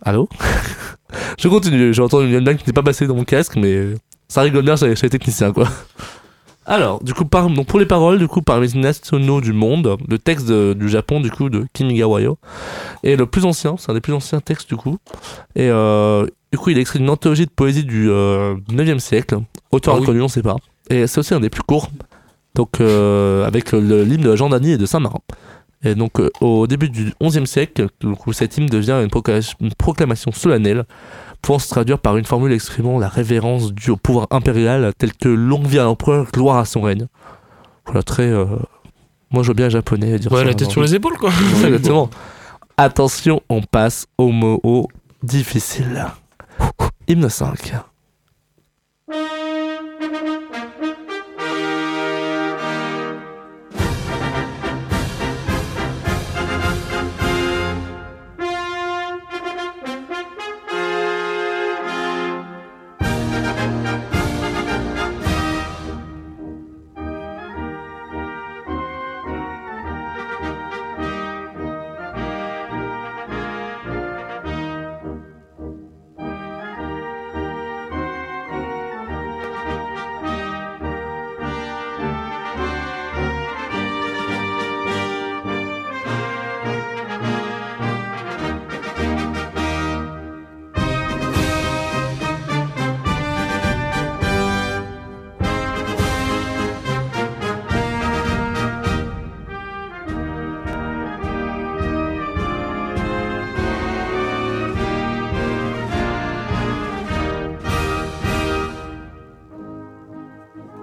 Allô? 0.01 0.29
Je 1.39 1.47
continue, 1.47 1.93
j'ai 1.93 2.01
entendu 2.01 2.27
une 2.33 2.43
blague 2.43 2.57
qui 2.57 2.67
n'est 2.67 2.73
pas 2.73 2.83
passée 2.83 3.07
dans 3.07 3.15
mon 3.15 3.23
casque, 3.23 3.55
mais 3.55 3.93
ça 4.27 4.41
rigole 4.41 4.63
bien 4.63 4.75
chez, 4.75 4.95
chez 4.95 5.07
les 5.07 5.09
techniciens 5.09 5.51
quoi. 5.53 5.67
Alors, 6.69 7.01
du 7.01 7.13
coup, 7.13 7.23
par, 7.25 7.49
donc 7.49 7.65
pour 7.65 7.79
les 7.79 7.85
paroles, 7.85 8.19
du 8.19 8.27
coup, 8.27 8.41
par 8.41 8.59
les 8.59 8.73
nationaux 8.73 9.39
du 9.39 9.53
monde, 9.53 9.95
le 10.07 10.19
texte 10.19 10.47
de- 10.47 10.73
du 10.77 10.89
Japon, 10.89 11.21
du 11.21 11.31
coup, 11.31 11.49
de 11.49 11.65
Kimigawayo, 11.73 12.37
est 13.03 13.15
le 13.15 13.25
plus 13.25 13.45
ancien, 13.45 13.75
c'est 13.77 13.89
un 13.89 13.93
des 13.93 14.01
plus 14.01 14.11
anciens 14.13 14.41
textes, 14.41 14.67
du 14.67 14.75
coup. 14.75 14.97
Et 15.55 15.69
euh, 15.69 16.25
du 16.51 16.57
coup, 16.57 16.69
il 16.69 16.77
est 16.77 16.81
extrait 16.81 16.99
d'une 16.99 17.09
anthologie 17.09 17.45
de 17.45 17.51
poésie 17.51 17.85
du 17.85 18.09
euh, 18.09 18.55
9e 18.69 18.99
siècle, 18.99 19.37
auteur 19.71 19.93
Ah 19.95 19.97
oui. 19.99 20.03
inconnu, 20.03 20.21
on 20.21 20.27
sait 20.27 20.41
pas. 20.43 20.57
Et 20.89 21.07
c'est 21.07 21.19
aussi 21.19 21.33
un 21.33 21.39
des 21.39 21.49
plus 21.49 21.63
courts, 21.63 21.89
donc 22.53 22.81
euh, 22.81 23.45
avec 23.45 23.71
le- 23.71 24.03
l'hymne 24.03 24.23
de 24.23 24.35
Jean 24.35 24.49
Dany 24.49 24.71
et 24.71 24.77
de 24.77 24.85
Saint-Marin. 24.85 25.19
Et 25.83 25.95
donc, 25.95 26.19
euh, 26.19 26.29
au 26.41 26.67
début 26.67 26.89
du 26.89 27.13
11e 27.21 27.45
siècle, 27.45 27.87
du 28.01 28.11
coup, 28.15 28.33
cet 28.33 28.57
hymne 28.57 28.65
devient 28.67 29.05
une 29.61 29.71
proclamation 29.77 30.31
solennelle, 30.33 30.85
pouvant 31.41 31.59
se 31.59 31.69
traduire 31.69 31.99
par 31.99 32.17
une 32.17 32.25
formule 32.25 32.51
exprimant 32.51 32.99
la 32.99 33.07
révérence 33.09 33.73
due 33.73 33.91
au 33.91 33.97
pouvoir 33.97 34.27
impérial, 34.31 34.91
tel 34.97 35.13
que 35.13 35.29
longue 35.29 35.65
vie 35.65 35.79
à 35.79 35.83
l'empereur, 35.83 36.27
gloire 36.31 36.57
à 36.57 36.65
son 36.65 36.81
règne. 36.81 37.07
Voilà, 37.85 38.03
très. 38.03 38.23
euh, 38.27 38.45
Moi, 39.31 39.43
je 39.43 39.49
veux 39.49 39.53
bien 39.53 39.69
japonais 39.69 40.19
dire 40.19 40.31
Ouais, 40.31 40.39
ça, 40.39 40.45
la 40.45 40.53
tête 40.53 40.69
sur 40.71 40.81
les 40.81 40.95
épaules, 40.95 41.17
quoi. 41.17 41.29
Exactement. 41.65 42.09
Attention, 42.77 43.41
on 43.49 43.61
passe 43.61 44.07
au 44.17 44.29
mot 44.31 44.87
difficile. 45.23 46.05
Hymne 47.07 47.29
5. 47.29 47.73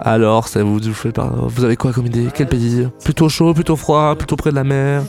Alors, 0.07 0.47
ça 0.47 0.61
vous, 0.63 0.77
vous, 0.77 0.93
fait 0.93 1.11
par- 1.11 1.31
vous 1.35 1.63
avez 1.65 1.75
quoi 1.77 1.91
comme 1.91 2.05
idée? 2.05 2.27
Quel 2.31 2.45
pays? 2.47 2.87
Plutôt 3.03 3.27
chaud, 3.27 3.55
plutôt 3.55 3.75
froid, 3.75 4.13
plutôt 4.15 4.35
près 4.35 4.51
de 4.51 4.55
la 4.55 4.63
mer? 4.63 5.01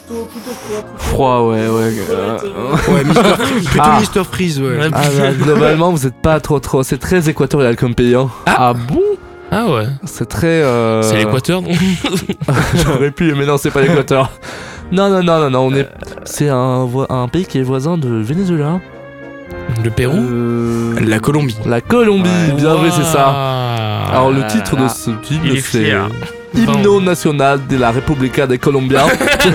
Froid, 0.97 1.43
ouais, 1.49 1.69
ouais. 1.69 1.93
euh, 2.11 2.39
Ouais, 2.89 3.05
Mister 3.05 3.23
Freeze, 3.37 3.65
plutôt 3.69 3.85
Ah. 3.85 4.01
Mister 4.01 4.25
Freeze, 4.25 4.59
ouais. 4.61 4.79
Ouais. 4.79 4.89
Ah 4.93 5.03
bah, 5.19 5.33
globalement, 5.33 5.91
vous 5.91 6.07
êtes 6.07 6.15
pas 6.23 6.41
trop 6.41 6.59
trop. 6.61 6.83
C'est 6.83 6.97
très 6.99 7.29
équatorial 7.29 7.77
comme 7.77 7.95
pays. 7.95 8.15
Hein. 8.15 8.31
Ah 8.47 8.73
bon? 8.73 9.03
Ah 9.53 9.67
ouais. 9.67 9.87
C'est 10.05 10.29
très. 10.29 10.47
euh, 10.63 11.03
C'est 11.03 11.17
l'Équateur, 11.19 11.61
J'aurais 12.85 13.11
pu, 13.11 13.35
mais 13.35 13.45
non, 13.47 13.59
c'est 13.59 13.71
pas 13.71 13.83
l'Équateur. 13.83 14.31
Non, 14.93 15.11
non, 15.11 15.23
non, 15.23 15.39
non, 15.41 15.51
non, 15.51 15.61
on 15.67 15.75
est. 15.75 15.89
C'est 16.25 16.49
un, 16.49 16.89
pays 17.31 17.45
qui 17.45 17.59
est 17.59 17.63
voisin 17.63 17.99
de 17.99 18.09
Venezuela. 18.09 18.81
Le 19.85 19.91
Pérou? 19.91 20.17
Euh, 20.17 20.95
La 21.05 21.19
Colombie. 21.19 21.57
La 21.67 21.81
Colombie, 21.81 22.31
bien 22.57 22.79
joué, 22.79 22.91
c'est 22.91 23.05
ça. 23.05 23.66
Alors, 24.09 24.31
le 24.31 24.47
titre 24.47 24.77
de 24.77 24.83
là. 24.83 24.89
ce 24.89 25.11
est 25.11 25.61
c'est. 25.61 25.95
Hymno 26.55 27.01
national 27.01 27.67
de 27.67 27.77
la 27.77 27.91
República 27.91 28.47
de 28.47 28.57
Colombia. 28.57 29.05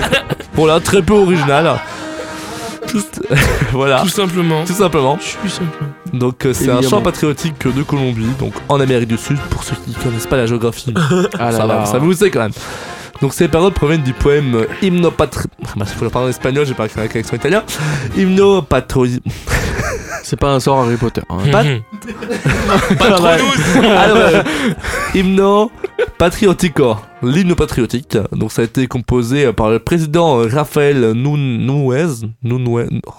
voilà, 0.54 0.80
très 0.80 1.02
peu 1.02 1.14
original. 1.14 1.80
voilà, 3.72 4.00
Tout 4.00 4.08
simplement. 4.08 4.64
tout 4.64 4.72
simplement. 4.72 5.16
Tout 5.16 5.48
simplement. 5.48 5.90
Donc, 6.12 6.44
euh, 6.44 6.52
c'est 6.52 6.70
un 6.70 6.82
chant 6.82 7.00
patriotique 7.00 7.66
de 7.66 7.82
Colombie, 7.82 8.26
donc 8.38 8.52
en 8.68 8.80
Amérique 8.80 9.08
du 9.08 9.16
Sud, 9.16 9.38
pour 9.50 9.64
ceux 9.64 9.76
qui 9.76 9.94
connaissent 9.94 10.26
pas 10.26 10.36
la 10.36 10.46
géographie. 10.46 10.92
ah 11.38 11.50
là 11.50 11.52
ça 11.52 11.66
va, 11.66 11.74
là. 11.74 11.86
ça 11.86 11.98
vous 11.98 12.12
sait 12.12 12.30
quand 12.30 12.40
même. 12.40 12.52
Donc 13.20 13.34
ces 13.34 13.48
paroles 13.48 13.72
proviennent 13.72 14.02
du 14.02 14.12
poème 14.12 14.66
Hymno 14.82 15.10
Patri... 15.10 15.48
Bah, 15.76 15.84
faut 15.86 16.04
le 16.04 16.10
parler 16.10 16.26
en 16.26 16.30
espagnol, 16.30 16.66
j'ai 16.66 16.74
pas 16.74 16.86
écrit 16.86 17.00
avec 17.00 17.14
l'accent 17.14 17.36
italien. 17.36 17.62
Hymno 18.16 18.62
Patri... 18.62 19.22
C'est 20.22 20.38
pas 20.38 20.52
un 20.52 20.60
sort 20.60 20.78
Harry 20.80 20.96
Potter. 20.96 21.22
hein. 21.28 21.38
Pas- 21.50 21.64
Mhm. 21.64 21.80
Patronus 22.98 23.76
Alors, 23.76 24.16
euh, 24.16 24.42
Hymno 25.14 25.70
Patriotico, 26.18 26.96
l'hymne 27.22 27.54
patriotique. 27.54 28.16
Donc 28.32 28.52
ça 28.52 28.62
a 28.62 28.64
été 28.64 28.86
composé 28.86 29.46
euh, 29.46 29.52
par 29.52 29.70
le 29.70 29.78
président 29.78 30.40
euh, 30.40 30.48
Rafael 30.48 31.12
Nun- 31.12 31.36
Nunez. 31.36 32.26
Nunez... 32.42 32.88
oh, 33.06 33.10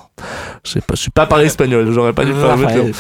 Je 0.64 0.72
sais 0.72 0.82
pas, 0.82 0.96
je 0.96 1.02
suis 1.02 1.12
pas 1.12 1.26
parlé 1.26 1.46
espagnol, 1.46 1.92
j'aurais 1.92 2.14
pas 2.14 2.26
dû 2.26 2.32
faire 2.34 2.58
le. 2.58 2.92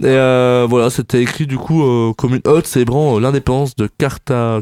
Et 0.00 0.06
euh, 0.06 0.66
voilà, 0.68 0.90
c'était 0.90 1.20
écrit 1.22 1.46
du 1.46 1.58
coup 1.58 1.82
euh, 1.82 2.12
comme 2.16 2.34
une 2.34 2.40
ode 2.46 2.66
célébrant 2.66 3.16
euh, 3.16 3.20
l'indépendance 3.20 3.74
de 3.76 3.88
Carta. 3.98 4.60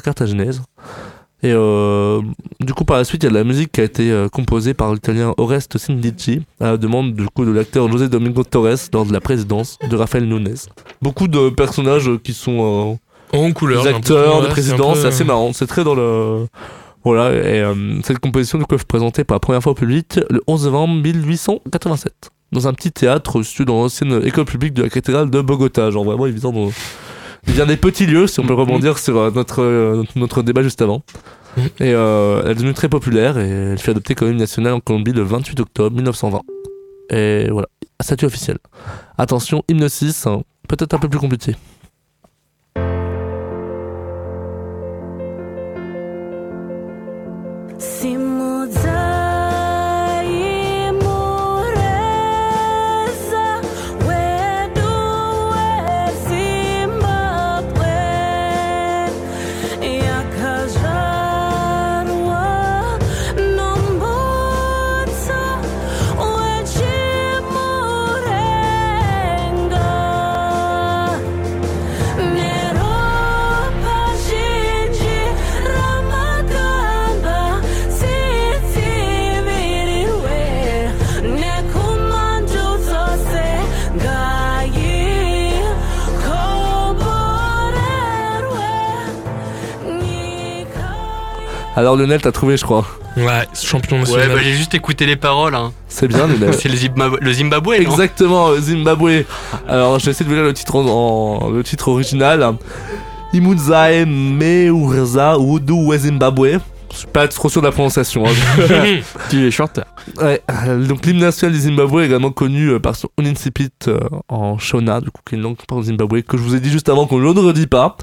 Et 1.42 1.52
euh, 1.52 2.20
du 2.60 2.72
coup, 2.72 2.84
par 2.84 2.96
la 2.96 3.04
suite, 3.04 3.22
il 3.22 3.26
y 3.26 3.28
a 3.28 3.30
de 3.30 3.36
la 3.36 3.44
musique 3.44 3.70
qui 3.72 3.80
a 3.80 3.84
été 3.84 4.10
euh, 4.10 4.28
composée 4.28 4.72
par 4.74 4.92
l'italien 4.94 5.34
Oreste 5.36 5.76
Sindici 5.78 6.40
à 6.60 6.72
la 6.72 6.76
demande 6.78 7.14
du 7.14 7.26
coup 7.28 7.44
de 7.44 7.50
l'acteur 7.52 7.90
José 7.92 8.08
Domingo 8.08 8.42
Torres 8.42 8.76
lors 8.92 9.04
de 9.04 9.12
la 9.12 9.20
présidence 9.20 9.78
de 9.88 9.96
Rafael 9.96 10.24
Nunes. 10.24 10.54
Beaucoup 11.02 11.28
de 11.28 11.50
personnages 11.50 12.10
qui 12.24 12.32
sont 12.32 12.98
En 13.34 13.48
euh, 13.48 13.52
couleur. 13.52 13.82
des 13.82 13.90
acteurs, 13.90 14.40
des 14.42 14.48
présidents, 14.48 14.94
peu- 14.94 15.00
c'est 15.00 15.08
assez 15.08 15.24
marrant. 15.24 15.52
C'est 15.52 15.66
très 15.66 15.84
dans 15.84 15.94
le 15.94 16.46
voilà. 17.04 17.32
Et 17.34 17.62
cette 18.02 18.18
composition 18.18 18.58
du 18.58 18.64
coup 18.64 18.74
est 18.74 18.84
présentée 18.84 19.22
pour 19.22 19.34
la 19.34 19.40
première 19.40 19.62
fois 19.62 19.72
au 19.72 19.76
public 19.76 20.18
le 20.30 20.40
11 20.48 20.64
novembre 20.64 20.94
1887 21.02 22.30
dans 22.52 22.66
un 22.66 22.72
petit 22.72 22.90
théâtre 22.92 23.42
situé 23.42 23.64
dans 23.64 23.74
l'ancienne 23.82 24.22
école 24.24 24.44
publique 24.46 24.72
de 24.74 24.82
la 24.84 24.88
cathédrale 24.88 25.30
de 25.30 25.40
Bogota. 25.40 25.90
Genre 25.90 26.04
vraiment, 26.04 26.26
il 26.26 26.32
vient, 26.32 26.50
dans... 26.50 26.70
il 27.46 27.54
vient 27.54 27.66
des 27.66 27.76
petits 27.76 28.06
lieux, 28.06 28.26
si 28.26 28.40
on 28.40 28.46
peut 28.46 28.54
rebondir 28.54 28.98
sur 28.98 29.16
euh, 29.18 29.30
notre, 29.30 29.62
euh, 29.62 30.04
notre 30.14 30.42
débat 30.42 30.62
juste 30.62 30.82
avant. 30.82 31.02
Mhm. 31.56 31.64
Et 31.80 31.94
euh, 31.94 32.42
elle 32.44 32.50
est 32.50 32.54
devenue 32.54 32.74
très 32.74 32.88
populaire 32.88 33.38
et 33.38 33.48
elle 33.48 33.78
fut 33.78 33.90
adoptée 33.90 34.14
comme 34.14 34.28
hymne 34.28 34.38
national 34.38 34.74
en 34.74 34.80
Colombie 34.80 35.12
le 35.12 35.22
28 35.22 35.60
octobre 35.60 35.94
1920. 35.94 36.42
Et 37.10 37.48
voilà, 37.50 37.68
statut 38.00 38.26
officiel. 38.26 38.58
Attention, 39.16 39.62
hymne 39.68 39.88
6, 39.88 40.26
hein, 40.26 40.42
peut-être 40.68 40.94
un 40.94 40.98
peu 40.98 41.08
plus 41.08 41.20
compliqué. 41.20 41.54
Si 47.78 48.16
Alors 91.76 91.94
Lionel, 91.96 92.22
t'as 92.22 92.32
trouvé, 92.32 92.56
je 92.56 92.64
crois. 92.64 92.86
Ouais, 93.18 93.46
champion 93.54 93.96
Ouais, 93.96 94.02
national. 94.04 94.28
bah 94.30 94.40
j'ai 94.42 94.54
juste 94.54 94.74
écouté 94.74 95.04
les 95.06 95.16
paroles. 95.16 95.54
Hein. 95.54 95.72
C'est 95.88 96.08
bien, 96.08 96.26
Lionel. 96.26 96.54
C'est 96.58 96.68
le, 96.70 96.76
Zimbabwe, 96.76 97.18
le 97.20 97.32
Zimbabwe, 97.32 97.68
non? 97.68 97.74
Exactement, 97.74 98.54
Zimbabwe. 98.58 99.24
Alors, 99.68 99.98
je 99.98 100.06
vais 100.06 100.10
essayer 100.12 100.24
de 100.24 100.30
vous 100.30 100.36
lire 100.36 100.44
le 100.44 100.54
titre, 100.54 100.74
en, 100.76 100.86
en- 100.86 101.50
le 101.50 101.62
titre 101.62 101.88
original. 101.88 102.54
Imudzae 103.34 104.06
Meurza 104.06 105.38
Wudu 105.38 105.72
we 105.74 105.98
Zimbabwe. 106.00 106.58
Je 106.92 106.98
suis 107.00 107.06
pas 107.08 107.28
trop 107.28 107.50
sûr 107.50 107.60
de 107.60 107.66
la 107.66 107.72
prononciation. 107.72 108.24
hein. 108.26 108.30
Tu 109.28 109.46
es 109.46 109.50
chanteur. 109.50 109.84
Ouais, 110.22 110.40
donc 110.86 111.04
l'hymne 111.04 111.18
national 111.18 111.54
du 111.54 111.60
Zimbabwe 111.60 112.00
est 112.00 112.06
également 112.06 112.30
connu 112.30 112.68
euh, 112.70 112.78
par 112.78 112.96
son 112.96 113.08
Unincipit 113.18 113.70
euh, 113.88 113.98
en 114.28 114.56
Shona, 114.56 115.00
du 115.02 115.10
coup, 115.10 115.20
qui 115.28 115.34
est 115.34 115.38
une 115.38 115.44
langue 115.44 115.56
au 115.70 115.82
Zimbabwe, 115.82 116.22
que 116.22 116.38
je 116.38 116.42
vous 116.42 116.54
ai 116.54 116.60
dit 116.60 116.70
juste 116.70 116.88
avant 116.88 117.06
qu'on 117.06 117.18
ne 117.18 117.24
le 117.24 117.30
redit 117.40 117.66
pas. 117.66 117.96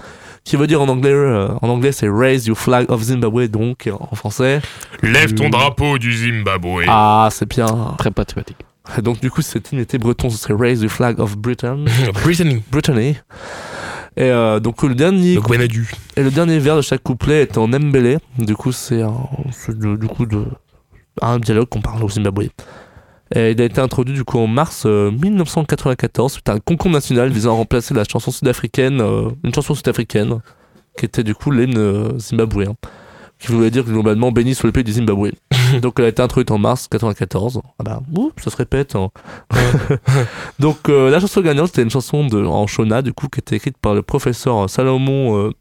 Qui 0.43 0.57
veut 0.57 0.67
dire 0.67 0.81
en 0.81 0.89
anglais, 0.89 1.09
euh, 1.11 1.47
en 1.61 1.69
anglais 1.69 1.91
c'est 1.93 2.09
Raise 2.09 2.45
Your 2.47 2.57
Flag 2.57 2.91
of 2.91 3.01
Zimbabwe, 3.01 3.47
donc 3.47 3.87
euh, 3.87 3.93
en 3.99 4.15
français. 4.15 4.61
Lève 5.01 5.33
ton 5.33 5.49
drapeau 5.49 5.97
du 5.97 6.11
Zimbabwe. 6.13 6.83
Ah, 6.87 7.29
c'est 7.31 7.47
bien. 7.47 7.95
Très 7.97 8.11
patriotique. 8.11 8.57
Donc 9.01 9.21
du 9.21 9.31
coup, 9.31 9.41
si 9.41 9.51
cet 9.51 9.71
hymne 9.71 9.79
était 9.79 9.97
breton, 9.97 10.29
ce 10.29 10.37
serait 10.37 10.53
Raise 10.53 10.81
Your 10.81 10.91
Flag 10.91 11.19
of 11.21 11.37
Britain. 11.37 11.85
Brittany. 12.23 12.61
Brittany. 12.69 13.15
Et 14.17 14.23
euh, 14.23 14.59
donc 14.59 14.83
le 14.83 14.93
dernier 14.93 15.35
Le 15.35 15.41
Gwenadu. 15.41 15.89
et 16.17 16.21
le 16.23 16.29
dernier 16.29 16.59
vers 16.59 16.75
de 16.75 16.81
chaque 16.81 17.01
couplet 17.01 17.43
est 17.43 17.57
en 17.57 17.67
mbélé. 17.67 18.17
Du 18.37 18.55
coup, 18.55 18.71
c'est 18.73 19.01
un 19.01 19.13
c'est 19.51 19.77
de- 19.79 19.95
du 19.95 20.07
coup 20.07 20.25
de 20.25 20.45
un 21.21 21.39
dialogue 21.39 21.69
qu'on 21.69 21.81
parle 21.81 22.03
au 22.03 22.09
Zimbabwe. 22.09 22.49
Et 23.35 23.51
il 23.51 23.61
a 23.61 23.65
été 23.65 23.81
introduit 23.81 24.13
du 24.13 24.23
coup 24.23 24.37
en 24.37 24.47
mars 24.47 24.83
euh, 24.85 25.09
1994 25.11 26.33
suite 26.33 26.49
à 26.49 26.53
un 26.53 26.59
concours 26.59 26.91
national 26.91 27.29
visant 27.29 27.53
à 27.53 27.55
remplacer 27.57 27.93
la 27.93 28.03
chanson 28.03 28.31
sud-africaine, 28.31 29.01
euh, 29.01 29.29
une 29.43 29.53
chanson 29.53 29.73
sud-africaine 29.73 30.39
qui 30.97 31.05
était 31.05 31.23
du 31.23 31.33
coup 31.33 31.49
l'hymne 31.49 31.77
euh, 31.77 32.19
zimbabwéen, 32.19 32.75
qui 33.39 33.47
voulait 33.51 33.71
dire 33.71 33.83
globalement 33.83 34.31
béni 34.31 34.53
sur 34.53 34.67
le 34.67 34.71
pays 34.71 34.83
du 34.83 34.91
Zimbabwe. 34.93 35.31
Donc 35.81 35.95
elle 35.97 36.05
a 36.05 36.09
été 36.09 36.21
introduite 36.21 36.51
en 36.51 36.59
mars 36.59 36.87
94. 36.87 37.61
Ah 37.79 37.83
bah, 37.83 38.01
ouh, 38.15 38.31
ça 38.37 38.51
se 38.51 38.55
répète. 38.57 38.95
hein. 38.95 39.09
Donc 40.59 40.89
euh, 40.89 41.09
la 41.09 41.19
chanson 41.19 41.41
gagnante 41.41 41.67
c'était 41.67 41.81
une 41.81 41.89
chanson 41.89 42.27
de, 42.27 42.45
en 42.45 42.67
Shona 42.67 43.01
du 43.01 43.13
coup 43.13 43.27
qui 43.29 43.39
était 43.39 43.55
écrite 43.55 43.77
par 43.79 43.95
le 43.95 44.03
professeur 44.03 44.69
Salomon 44.69 45.35
euh, 45.47 45.51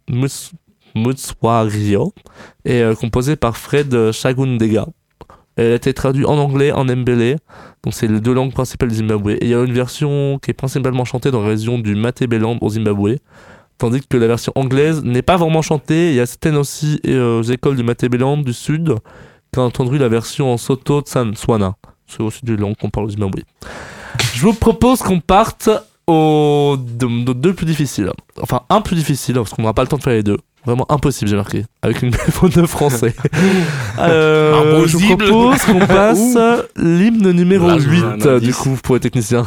Mutswario 0.94 2.12
et 2.66 2.82
euh, 2.82 2.94
composée 2.94 3.36
par 3.36 3.56
Fred 3.56 4.12
Chagundega. 4.12 4.86
Elle 5.56 5.72
a 5.72 5.74
été 5.74 5.92
traduite 5.92 6.26
en 6.26 6.38
anglais, 6.38 6.72
en 6.72 6.84
mbélé, 6.84 7.36
donc 7.84 7.92
c'est 7.94 8.06
les 8.06 8.20
deux 8.20 8.32
langues 8.32 8.52
principales 8.52 8.88
du 8.88 8.94
Zimbabwe. 8.96 9.32
Et 9.32 9.38
il 9.42 9.48
y 9.48 9.54
a 9.54 9.62
une 9.62 9.72
version 9.72 10.38
qui 10.42 10.50
est 10.50 10.54
principalement 10.54 11.04
chantée 11.04 11.30
dans 11.30 11.42
la 11.42 11.48
région 11.48 11.78
du 11.78 11.94
Matabeleland 11.94 12.56
au 12.62 12.70
Zimbabwe, 12.70 13.16
tandis 13.76 14.00
que 14.08 14.16
la 14.16 14.26
version 14.26 14.52
anglaise 14.54 15.02
n'est 15.04 15.20
pas 15.22 15.36
vraiment 15.36 15.60
chantée. 15.62 16.10
Il 16.10 16.14
y 16.16 16.20
a 16.20 16.26
certaines 16.26 16.56
aussi 16.56 17.00
euh, 17.06 17.40
aux 17.40 17.42
écoles 17.42 17.76
du 17.76 17.82
Matabeleland 17.82 18.38
du 18.38 18.52
sud 18.54 18.94
qui 19.52 19.58
ont 19.58 19.64
entendu 19.64 19.98
la 19.98 20.08
version 20.08 20.50
en 20.52 20.56
Soto 20.56 21.02
Tsanswana. 21.02 21.74
C'est 22.06 22.22
aussi 22.22 22.44
du 22.44 22.56
langue 22.56 22.76
qu'on 22.76 22.88
parle 22.90 23.06
au 23.06 23.10
Zimbabwe. 23.10 23.40
Je 24.34 24.40
vous 24.42 24.54
propose 24.54 25.00
qu'on 25.00 25.20
parte 25.20 25.68
aux 26.06 26.76
de- 26.78 27.24
de- 27.24 27.32
deux 27.34 27.52
plus 27.54 27.66
difficiles. 27.66 28.10
Enfin, 28.40 28.62
un 28.70 28.80
plus 28.80 28.96
difficile, 28.96 29.34
parce 29.34 29.50
qu'on 29.50 29.62
n'aura 29.62 29.74
pas 29.74 29.82
le 29.82 29.88
temps 29.88 29.98
de 29.98 30.02
faire 30.02 30.14
les 30.14 30.22
deux. 30.22 30.38
Vraiment 30.64 30.86
impossible, 30.90 31.28
j'ai 31.30 31.36
marqué. 31.36 31.64
Avec 31.82 32.02
une 32.02 32.12
faute 32.12 32.56
de 32.58 32.66
français. 32.66 33.14
Euh, 33.98 34.86
je 34.86 34.96
vous 34.96 35.16
propose 35.16 35.62
qu'on 35.62 35.78
passe 35.86 36.36
l'hymne 36.76 37.30
numéro 37.32 37.68
Là, 37.68 37.76
8, 37.78 38.02
un 38.02 38.12
indice. 38.36 38.48
du 38.48 38.54
coup, 38.54 38.76
pour 38.82 38.94
les 38.94 39.00
techniciens. 39.00 39.44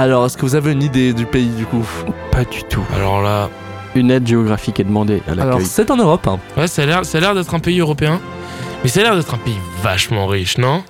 Alors, 0.00 0.24
est-ce 0.24 0.36
que 0.38 0.42
vous 0.46 0.54
avez 0.54 0.72
une 0.72 0.82
idée 0.82 1.12
du 1.12 1.26
pays 1.26 1.48
du 1.48 1.66
coup 1.66 1.84
Pas 2.32 2.44
du 2.44 2.62
tout. 2.70 2.82
Alors 2.94 3.20
là, 3.20 3.50
Une 3.94 4.10
aide 4.10 4.26
géographique 4.26 4.80
est 4.80 4.84
demandée 4.84 5.20
à 5.28 5.32
Alors, 5.32 5.46
l'accueil. 5.46 5.66
c'est 5.66 5.90
en 5.90 5.96
Europe. 5.96 6.26
hein. 6.26 6.38
ouais, 6.56 6.68
ça 6.68 6.82
a 6.82 6.86
l'air, 6.86 7.04
ça 7.04 7.18
a 7.18 7.20
l'air 7.20 7.34
d'être 7.34 7.52
un 7.54 7.58
pays 7.58 7.80
européen. 7.80 8.18
Mais 8.82 8.88
ça 8.88 9.00
a 9.00 9.02
l'air 9.02 9.16
d'être 9.16 9.34
un 9.34 9.38
pays 9.38 9.58
vachement 9.82 10.26
riche, 10.26 10.56
non? 10.56 10.82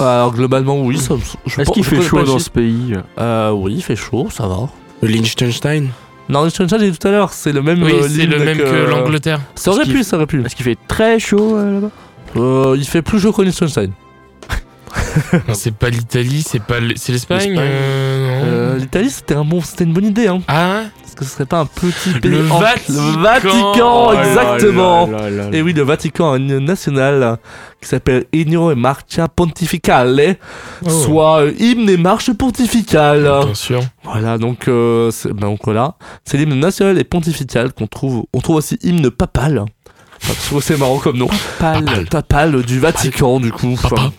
Alors, 0.00 0.32
globalement, 0.32 0.80
oui. 0.80 0.96
ça- 0.96 1.16
je 1.44 1.60
Est-ce 1.60 1.66
pense- 1.66 1.74
qu'il 1.74 1.84
je 1.84 1.88
fait 1.90 1.96
connais 1.96 2.08
chaud 2.08 2.18
le 2.20 2.24
dans 2.24 2.32
chiffre. 2.38 2.44
ce 2.46 2.50
pays 2.50 2.96
Euh, 3.20 3.50
oui, 3.50 3.74
il 3.76 3.82
fait 3.82 3.96
chaud, 3.96 4.28
ça 4.30 4.46
va. 4.46 4.68
Le 5.02 5.08
Liechtenstein? 5.08 5.88
Non, 6.30 6.44
Liechtenstein, 6.44 6.78
j'ai 6.80 6.90
dit 6.92 6.98
tout 6.98 7.08
à 7.08 7.10
l'heure, 7.10 7.32
c'est 7.34 7.52
le 7.52 7.60
même. 7.62 7.82
Oui, 7.82 7.92
euh, 7.92 8.02
c'est 8.08 8.08
l'hymne 8.16 8.30
le 8.30 8.44
même 8.44 8.56
que 8.58 8.90
l'Angleterre. 8.90 9.40
Ça 9.54 9.70
aurait 9.72 9.82
Est-ce 9.82 9.90
pu, 9.90 9.96
qu'il- 9.96 10.04
ça 10.04 10.16
aurait 10.16 10.26
pu. 10.26 10.42
Est-ce 10.46 10.56
qu'il 10.56 10.64
fait 10.64 10.78
très 10.88 11.18
chaud 11.18 11.56
euh, 11.56 11.74
là-bas 11.74 11.90
Euh, 12.36 12.74
il 12.78 12.86
fait 12.86 13.02
plus 13.02 13.20
chaud 13.20 13.32
qu'au 13.32 13.42
Liechtenstein. 13.42 13.90
C'est 15.54 15.74
pas 15.74 15.88
l'Italie, 15.90 16.42
c'est 16.46 16.62
pas 16.62 16.76
c'est 16.96 17.12
l'Espagne. 17.12 17.54
Euh. 17.58 18.42
Euh, 18.44 18.78
L'Italie, 18.78 19.10
c'était 19.10 19.34
un 19.34 19.44
bon, 19.44 19.60
c'était 19.60 19.84
une 19.84 19.92
bonne 19.92 20.04
idée, 20.06 20.28
hein. 20.28 20.40
Ah, 20.48 20.82
Parce 21.02 21.14
que 21.14 21.24
ce 21.24 21.30
serait 21.32 21.46
pas 21.46 21.58
un 21.60 21.66
petit 21.66 22.10
pays. 22.20 22.30
Le 22.30 22.50
en- 22.50 22.58
Vatican. 22.58 22.92
Le 23.16 23.22
Vatican, 23.22 24.08
Oh 24.08 24.12
exactement. 24.14 25.06
là 25.06 25.18
là 25.22 25.30
là 25.30 25.50
là. 25.50 25.56
Et 25.56 25.62
oui, 25.62 25.72
le 25.72 25.82
Vatican 25.82 26.32
a 26.32 26.36
une 26.36 26.58
nationale 26.58 27.38
qui 27.82 27.88
s'appelle 27.88 28.24
Ennio 28.34 28.70
e 28.70 28.74
Marcia 28.74 29.28
Pontificale, 29.28 30.36
Oh. 30.84 30.90
soit 30.90 31.40
euh, 31.42 31.52
hymne 31.58 31.88
et 31.90 31.96
marche 31.96 32.32
pontificale. 32.32 33.22
bien 33.22 33.54
sûr. 33.54 33.80
Voilà, 34.04 34.38
donc, 34.38 34.68
euh, 34.68 35.10
ben, 35.26 35.48
donc 35.48 35.60
voilà, 35.64 35.94
c'est 36.24 36.38
l'hymne 36.38 36.58
national 36.58 36.98
et 36.98 37.04
pontifical 37.04 37.72
qu'on 37.72 37.86
trouve. 37.86 38.24
On 38.32 38.40
trouve 38.40 38.56
aussi 38.56 38.78
hymne 38.82 39.10
papal. 39.10 39.64
Enfin, 40.22 40.58
c'est 40.60 40.76
marrant 40.76 40.98
comme 40.98 41.16
nom. 41.18 41.28
Pâle. 41.58 42.06
Papal 42.10 42.62
du 42.64 42.80
Vatican, 42.80 43.40
du 43.40 43.52
coup. 43.52 43.72
Enfin, 43.72 44.12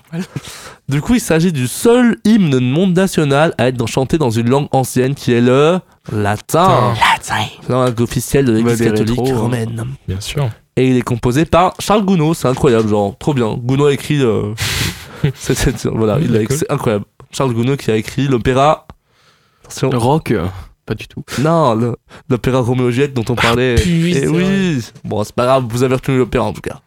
du 0.87 1.01
coup, 1.01 1.15
il 1.15 1.21
s'agit 1.21 1.51
du 1.51 1.67
seul 1.67 2.17
hymne 2.25 2.59
monde 2.59 2.95
national 2.95 3.53
à 3.57 3.67
être 3.67 3.85
chanté 3.87 4.17
dans 4.17 4.29
une 4.29 4.49
langue 4.49 4.67
ancienne 4.71 5.13
qui 5.15 5.33
est 5.33 5.41
le 5.41 5.79
latin. 6.11 6.93
La 7.67 7.75
langue 7.75 8.01
officielle 8.01 8.45
de 8.45 8.53
l'église 8.53 8.81
catholique 8.81 9.19
hein. 9.19 9.37
romaine. 9.37 9.85
Bien 10.07 10.19
sûr. 10.19 10.49
Et 10.75 10.87
il 10.87 10.97
est 10.97 11.01
composé 11.01 11.45
par 11.45 11.73
Charles 11.79 12.05
Gounod, 12.05 12.35
c'est 12.35 12.47
incroyable, 12.47 12.87
genre, 12.87 13.17
trop 13.17 13.33
bien. 13.33 13.53
Gounod 13.55 13.89
a 13.89 13.93
écrit. 13.93 14.21
euh, 14.21 14.53
voilà, 15.93 16.17
c'est 16.49 16.71
incroyable. 16.71 17.05
Charles 17.31 17.53
Gounod 17.53 17.77
qui 17.77 17.91
a 17.91 17.95
écrit 17.95 18.27
l'opéra. 18.27 18.87
Attention. 19.65 19.89
Rock 19.91 20.33
Pas 20.89 20.95
du 20.95 21.07
tout. 21.07 21.23
Non, 21.39 21.95
l'opéra 22.29 22.61
Roméo 22.61 22.89
et 22.89 22.91
Juliette 22.91 23.13
dont 23.13 23.23
on 23.29 23.35
parlait. 23.35 23.75
Ah, 23.77 23.81
puis 23.81 24.03
oui, 24.03 24.13
Eh 24.15 24.19
c'est 24.21 24.27
oui. 24.27 24.83
Bon, 25.03 25.23
c'est 25.23 25.35
pas 25.35 25.45
grave, 25.45 25.65
vous 25.69 25.83
avez 25.83 25.93
retenu 25.93 26.17
l'opéra 26.17 26.45
en 26.45 26.51
tout 26.53 26.61
cas. 26.61 26.81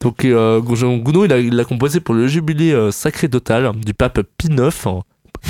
Donc, 0.00 0.24
euh, 0.24 0.60
Gounod, 0.60 1.32
il 1.40 1.56
l'a 1.56 1.64
composé 1.64 1.98
pour 1.98 2.14
le 2.14 2.28
jubilé 2.28 2.70
euh, 2.72 2.92
sacré 2.92 3.28
total 3.28 3.72
du 3.84 3.94
pape 3.94 4.20
Pie 4.38 4.46
IX. 4.46 4.70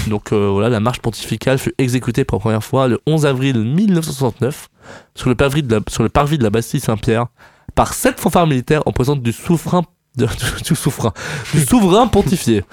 Donc 0.09 0.33
euh, 0.33 0.49
voilà, 0.51 0.71
la 0.71 0.81
marche 0.81 1.01
pontificale 1.01 1.59
fut 1.59 1.75
exécutée 1.77 2.25
pour 2.25 2.39
la 2.39 2.41
première 2.41 2.65
fois 2.65 2.89
le 2.89 2.99
11 3.07 3.27
avril 3.27 3.59
1969 3.63 4.69
sur 5.15 5.29
le 5.29 5.35
parvis 5.35 5.63
de 5.63 5.75
la, 5.75 5.81
sur 5.89 6.03
le 6.03 6.09
parvis 6.09 6.39
de 6.39 6.43
la 6.45 6.49
Bastille 6.49 6.81
Saint-Pierre 6.81 7.27
par 7.75 7.93
sept 7.93 8.19
fanfares 8.19 8.47
militaires 8.47 8.83
en 8.87 8.93
présence 8.93 9.21
du 9.21 9.33
souverain, 9.33 9.83
de- 10.17 10.27
du 10.67 10.75
souverain, 10.75 11.13
du 11.53 11.61
souverain 11.61 12.07
pontifié. 12.07 12.65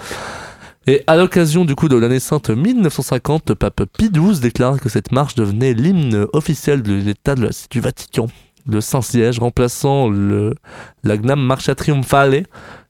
Et 0.89 1.03
à 1.05 1.15
l'occasion 1.15 1.65
du 1.65 1.75
coup 1.75 1.87
de 1.87 1.95
l'année 1.95 2.19
sainte 2.19 2.49
1950, 2.49 3.47
le 3.49 3.53
pape 3.53 3.83
Pie 3.95 4.09
XII 4.09 4.39
déclare 4.39 4.79
que 4.79 4.89
cette 4.89 5.11
marche 5.11 5.35
devenait 5.35 5.75
l'hymne 5.75 6.25
officiel 6.33 6.81
de 6.81 6.93
l'État 6.93 7.35
du 7.35 7.79
Vatican, 7.79 8.25
le 8.65 8.81
Saint-Siège, 8.81 9.37
remplaçant 9.37 10.09
le, 10.09 10.55
la 11.03 11.15
Gnam 11.17 11.39
Marcha 11.39 11.75
Triumphale. 11.75 12.47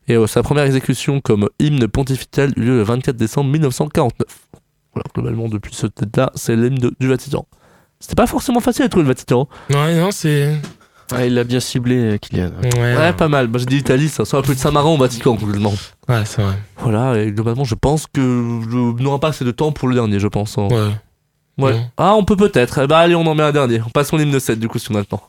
Et 0.07 0.15
euh, 0.15 0.27
sa 0.27 0.43
première 0.43 0.63
exécution 0.63 1.19
comme 1.19 1.49
hymne 1.59 1.89
pontifical 1.89 2.53
eut 2.55 2.61
lieu 2.61 2.77
le 2.77 2.83
24 2.83 3.17
décembre 3.17 3.51
1949. 3.51 4.27
Voilà, 4.93 5.03
globalement, 5.13 5.49
depuis 5.49 5.75
ce 5.75 5.87
date-là, 5.87 6.31
c'est 6.35 6.55
l'hymne 6.55 6.91
du 7.01 7.07
Vatican. 7.09 7.47
C'était 7.99 8.15
pas 8.15 8.27
forcément 8.27 8.61
facile 8.61 8.85
à 8.85 8.87
trouver 8.87 9.03
le 9.03 9.09
Vatican. 9.09 9.49
Ouais, 9.71 9.99
non, 9.99 10.11
c'est. 10.11 10.55
Il 11.25 11.33
l'a 11.33 11.43
bien 11.43 11.59
ciblé, 11.59 11.95
euh, 11.97 12.17
Kylian. 12.17 12.51
Ouais, 12.61 12.95
Ouais, 12.97 13.13
pas 13.13 13.27
mal. 13.27 13.47
Moi, 13.47 13.59
j'ai 13.59 13.65
dit 13.65 13.77
Italie, 13.77 14.09
ça 14.09 14.25
sort 14.25 14.39
un 14.39 14.43
peu 14.43 14.53
de 14.53 14.59
Saint-Marin 14.59 14.89
au 14.89 14.97
Vatican, 14.97 15.35
complètement. 15.35 15.73
ouais 16.07 16.21
c'est 16.25 16.41
vrai. 16.41 16.53
Voilà, 16.77 17.19
et 17.21 17.31
globalement, 17.31 17.63
je 17.63 17.75
pense 17.75 18.05
que 18.07 18.21
je 18.69 19.03
n'aurai 19.03 19.19
pas 19.19 19.29
assez 19.29 19.43
de 19.45 19.51
temps 19.51 19.71
pour 19.71 19.87
le 19.87 19.95
dernier, 19.95 20.19
je 20.19 20.27
pense. 20.27 20.57
hein. 20.57 20.67
Ouais. 20.69 20.91
Ouais. 21.65 21.81
Ah, 21.97 22.15
on 22.15 22.23
peut 22.23 22.35
peut-être. 22.37 22.79
Eh 22.83 22.87
bah, 22.87 22.99
allez, 22.99 23.15
on 23.15 23.25
en 23.25 23.35
met 23.35 23.43
un 23.43 23.51
dernier. 23.51 23.81
On 23.85 23.89
passe 23.89 24.13
au 24.13 24.17
hymne 24.19 24.39
7, 24.39 24.59
du 24.59 24.67
coup, 24.69 24.79
si 24.79 24.91
on 24.91 24.95
a 24.95 24.99
le 24.99 25.05
temps. 25.05 25.21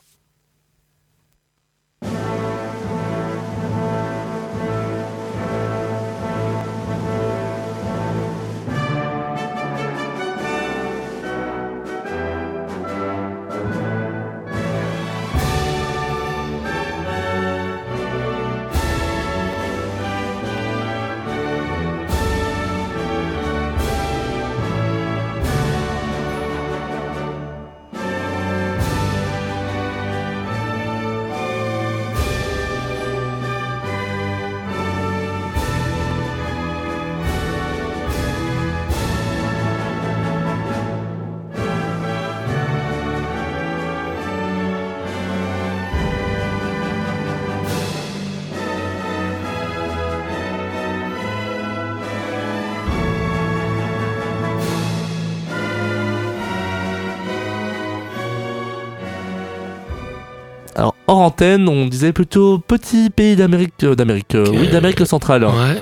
Hors 61.11 61.19
antenne, 61.19 61.67
on 61.67 61.85
disait 61.85 62.13
plutôt 62.13 62.59
petit 62.59 63.09
pays 63.09 63.35
d'Amérique. 63.35 63.73
euh, 63.83 63.95
d'Amérique. 63.95 64.35
euh, 64.35 64.45
oui, 64.51 64.67
d'Amérique 64.69 65.05
centrale. 65.05 65.43
Ouais. 65.45 65.81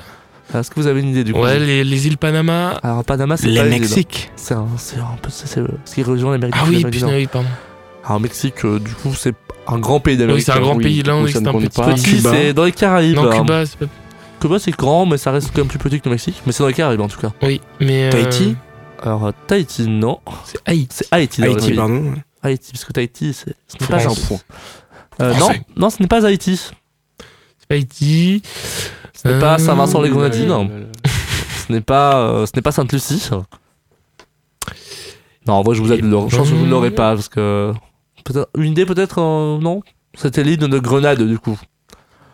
Est-ce 0.52 0.68
que 0.70 0.74
vous 0.80 0.88
avez 0.88 1.00
une 1.00 1.10
idée 1.10 1.22
du 1.22 1.32
coup 1.32 1.40
Ouais, 1.40 1.58
les, 1.60 1.84
les 1.84 2.06
îles 2.08 2.18
Panama. 2.18 2.70
Alors, 2.82 3.04
Panama, 3.04 3.36
c'est 3.36 3.46
Les 3.46 3.60
pas. 3.60 3.66
Mexique. 3.66 4.32
C'est 4.34 4.54
un, 4.54 4.66
c'est 4.76 4.98
un 4.98 5.16
peu. 5.22 5.30
C'est 5.30 5.46
c'est, 5.46 5.62
ce 5.84 5.94
qui 5.94 6.02
rejoint 6.02 6.32
l'Amérique 6.32 6.56
Ah 6.58 6.64
oui, 6.68 6.84
putain, 6.84 7.08
pardon. 7.30 7.48
Alors, 8.04 8.18
Mexique, 8.20 8.64
euh, 8.64 8.80
du 8.80 8.92
coup, 8.92 9.14
c'est 9.14 9.34
un 9.68 9.78
grand 9.78 10.00
pays 10.00 10.16
d'Amérique. 10.16 10.40
Oui, 10.40 10.44
c'est 10.44 10.58
un 10.58 10.60
grand 10.60 10.76
pays. 10.76 11.02
Là, 11.04 11.14
on 11.16 11.26
c'est 11.28 11.46
un 11.46 11.52
petit. 11.52 12.20
c'est 12.20 12.52
dans 12.52 12.64
les 12.64 12.72
Caraïbes. 12.72 13.14
Non, 13.14 13.30
hein. 13.30 13.38
Cuba, 13.38 13.64
c'est 13.66 13.78
pas. 13.78 13.86
Cuba, 14.40 14.58
c'est 14.58 14.72
grand, 14.76 15.06
mais 15.06 15.18
ça 15.18 15.30
reste 15.30 15.50
quand 15.54 15.58
même 15.60 15.68
plus 15.68 15.78
petit 15.78 16.00
que 16.00 16.06
le 16.08 16.12
Mexique. 16.14 16.42
Mais 16.46 16.52
c'est 16.52 16.62
dans 16.64 16.68
les 16.68 16.74
Caraïbes 16.74 17.00
en 17.00 17.08
tout 17.08 17.20
cas. 17.20 17.30
Oui, 17.42 17.60
mais. 17.78 18.10
Tahiti 18.10 18.56
Alors, 19.02 19.32
Tahiti, 19.46 19.86
non. 19.86 20.18
C'est 20.44 20.58
Haïti. 20.66 20.88
C'est 20.90 21.06
Haïti. 21.12 21.42
Haïti, 21.44 21.72
pardon. 21.74 22.14
Haïti, 22.42 22.72
parce 22.72 22.84
que 22.86 22.92
Tahiti, 22.92 23.34
c'est, 23.34 23.54
ce 23.68 23.76
n'est 23.80 23.86
pas 23.86 24.02
un 24.02 24.14
point. 24.26 24.38
Euh, 25.20 25.34
non, 25.38 25.48
non, 25.76 25.90
ce 25.90 26.00
n'est 26.02 26.08
pas 26.08 26.24
Haïti. 26.26 26.56
C'est 26.56 27.68
pas 27.68 27.74
Haïti. 27.74 28.42
Ce 29.12 29.28
n'est 29.28 29.38
pas 29.38 29.58
Saint-Vincent-les-Grenadines. 29.58 30.50
Euh, 30.50 30.84
Ce 31.66 31.72
n'est 31.72 31.80
pas, 31.82 32.18
euh, 32.20 32.46
ce 32.46 32.52
n'est 32.56 32.62
pas 32.62 32.72
Sainte-Lucie. 32.72 33.30
Non, 35.46 35.54
en 35.54 35.62
vrai, 35.62 35.74
je 35.76 35.82
vous 35.82 35.92
aide. 35.92 36.04
Je 36.04 36.36
pense 36.36 36.50
que 36.50 36.54
vous 36.54 36.64
ne 36.66 36.70
l'aurez 36.70 36.90
pas 36.90 37.14
parce 37.14 37.28
que 37.28 37.72
peut-être 38.24 38.48
une 38.56 38.72
idée, 38.72 38.84
peut-être 38.86 39.20
euh, 39.20 39.58
non? 39.58 39.82
C'était 40.14 40.42
l'île 40.42 40.58
de 40.58 40.78
Grenade 40.80 41.22
du 41.22 41.38
coup. 41.38 41.58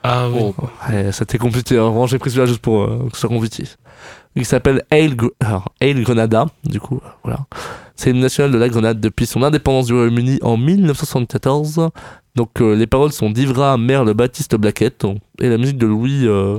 Ah 0.02 0.28
oui. 0.30 0.54
Ouais, 0.88 1.12
c'était 1.12 1.36
compliqué. 1.38 1.76
hein. 1.78 2.06
J'ai 2.06 2.18
pris 2.18 2.30
celui-là 2.30 2.46
juste 2.46 2.60
pour 2.62 2.82
euh, 2.82 3.08
que 3.10 3.14
ce 3.16 3.20
soit 3.20 3.28
compliqué. 3.28 3.64
Il 4.36 4.44
s'appelle 4.46 4.84
Aile 4.90 5.16
Grenada, 6.02 6.46
du 6.64 6.80
coup, 6.80 7.00
voilà. 7.24 7.40
C'est 7.94 8.10
une 8.10 8.20
nationale 8.20 8.52
de 8.52 8.58
la 8.58 8.68
Grenade 8.68 9.00
depuis 9.00 9.26
son 9.26 9.42
indépendance 9.42 9.86
du 9.86 9.94
Royaume-Uni 9.94 10.38
en 10.42 10.56
1974. 10.56 11.88
Donc, 12.36 12.60
euh, 12.60 12.74
les 12.76 12.86
paroles 12.86 13.12
sont 13.12 13.30
d'Ivra 13.30 13.76
Merle 13.78 14.12
Baptiste 14.14 14.54
Blackett 14.56 15.04
et 15.40 15.48
la 15.48 15.56
musique 15.58 15.78
de 15.78 15.86
Louis 15.86 16.26
euh, 16.26 16.58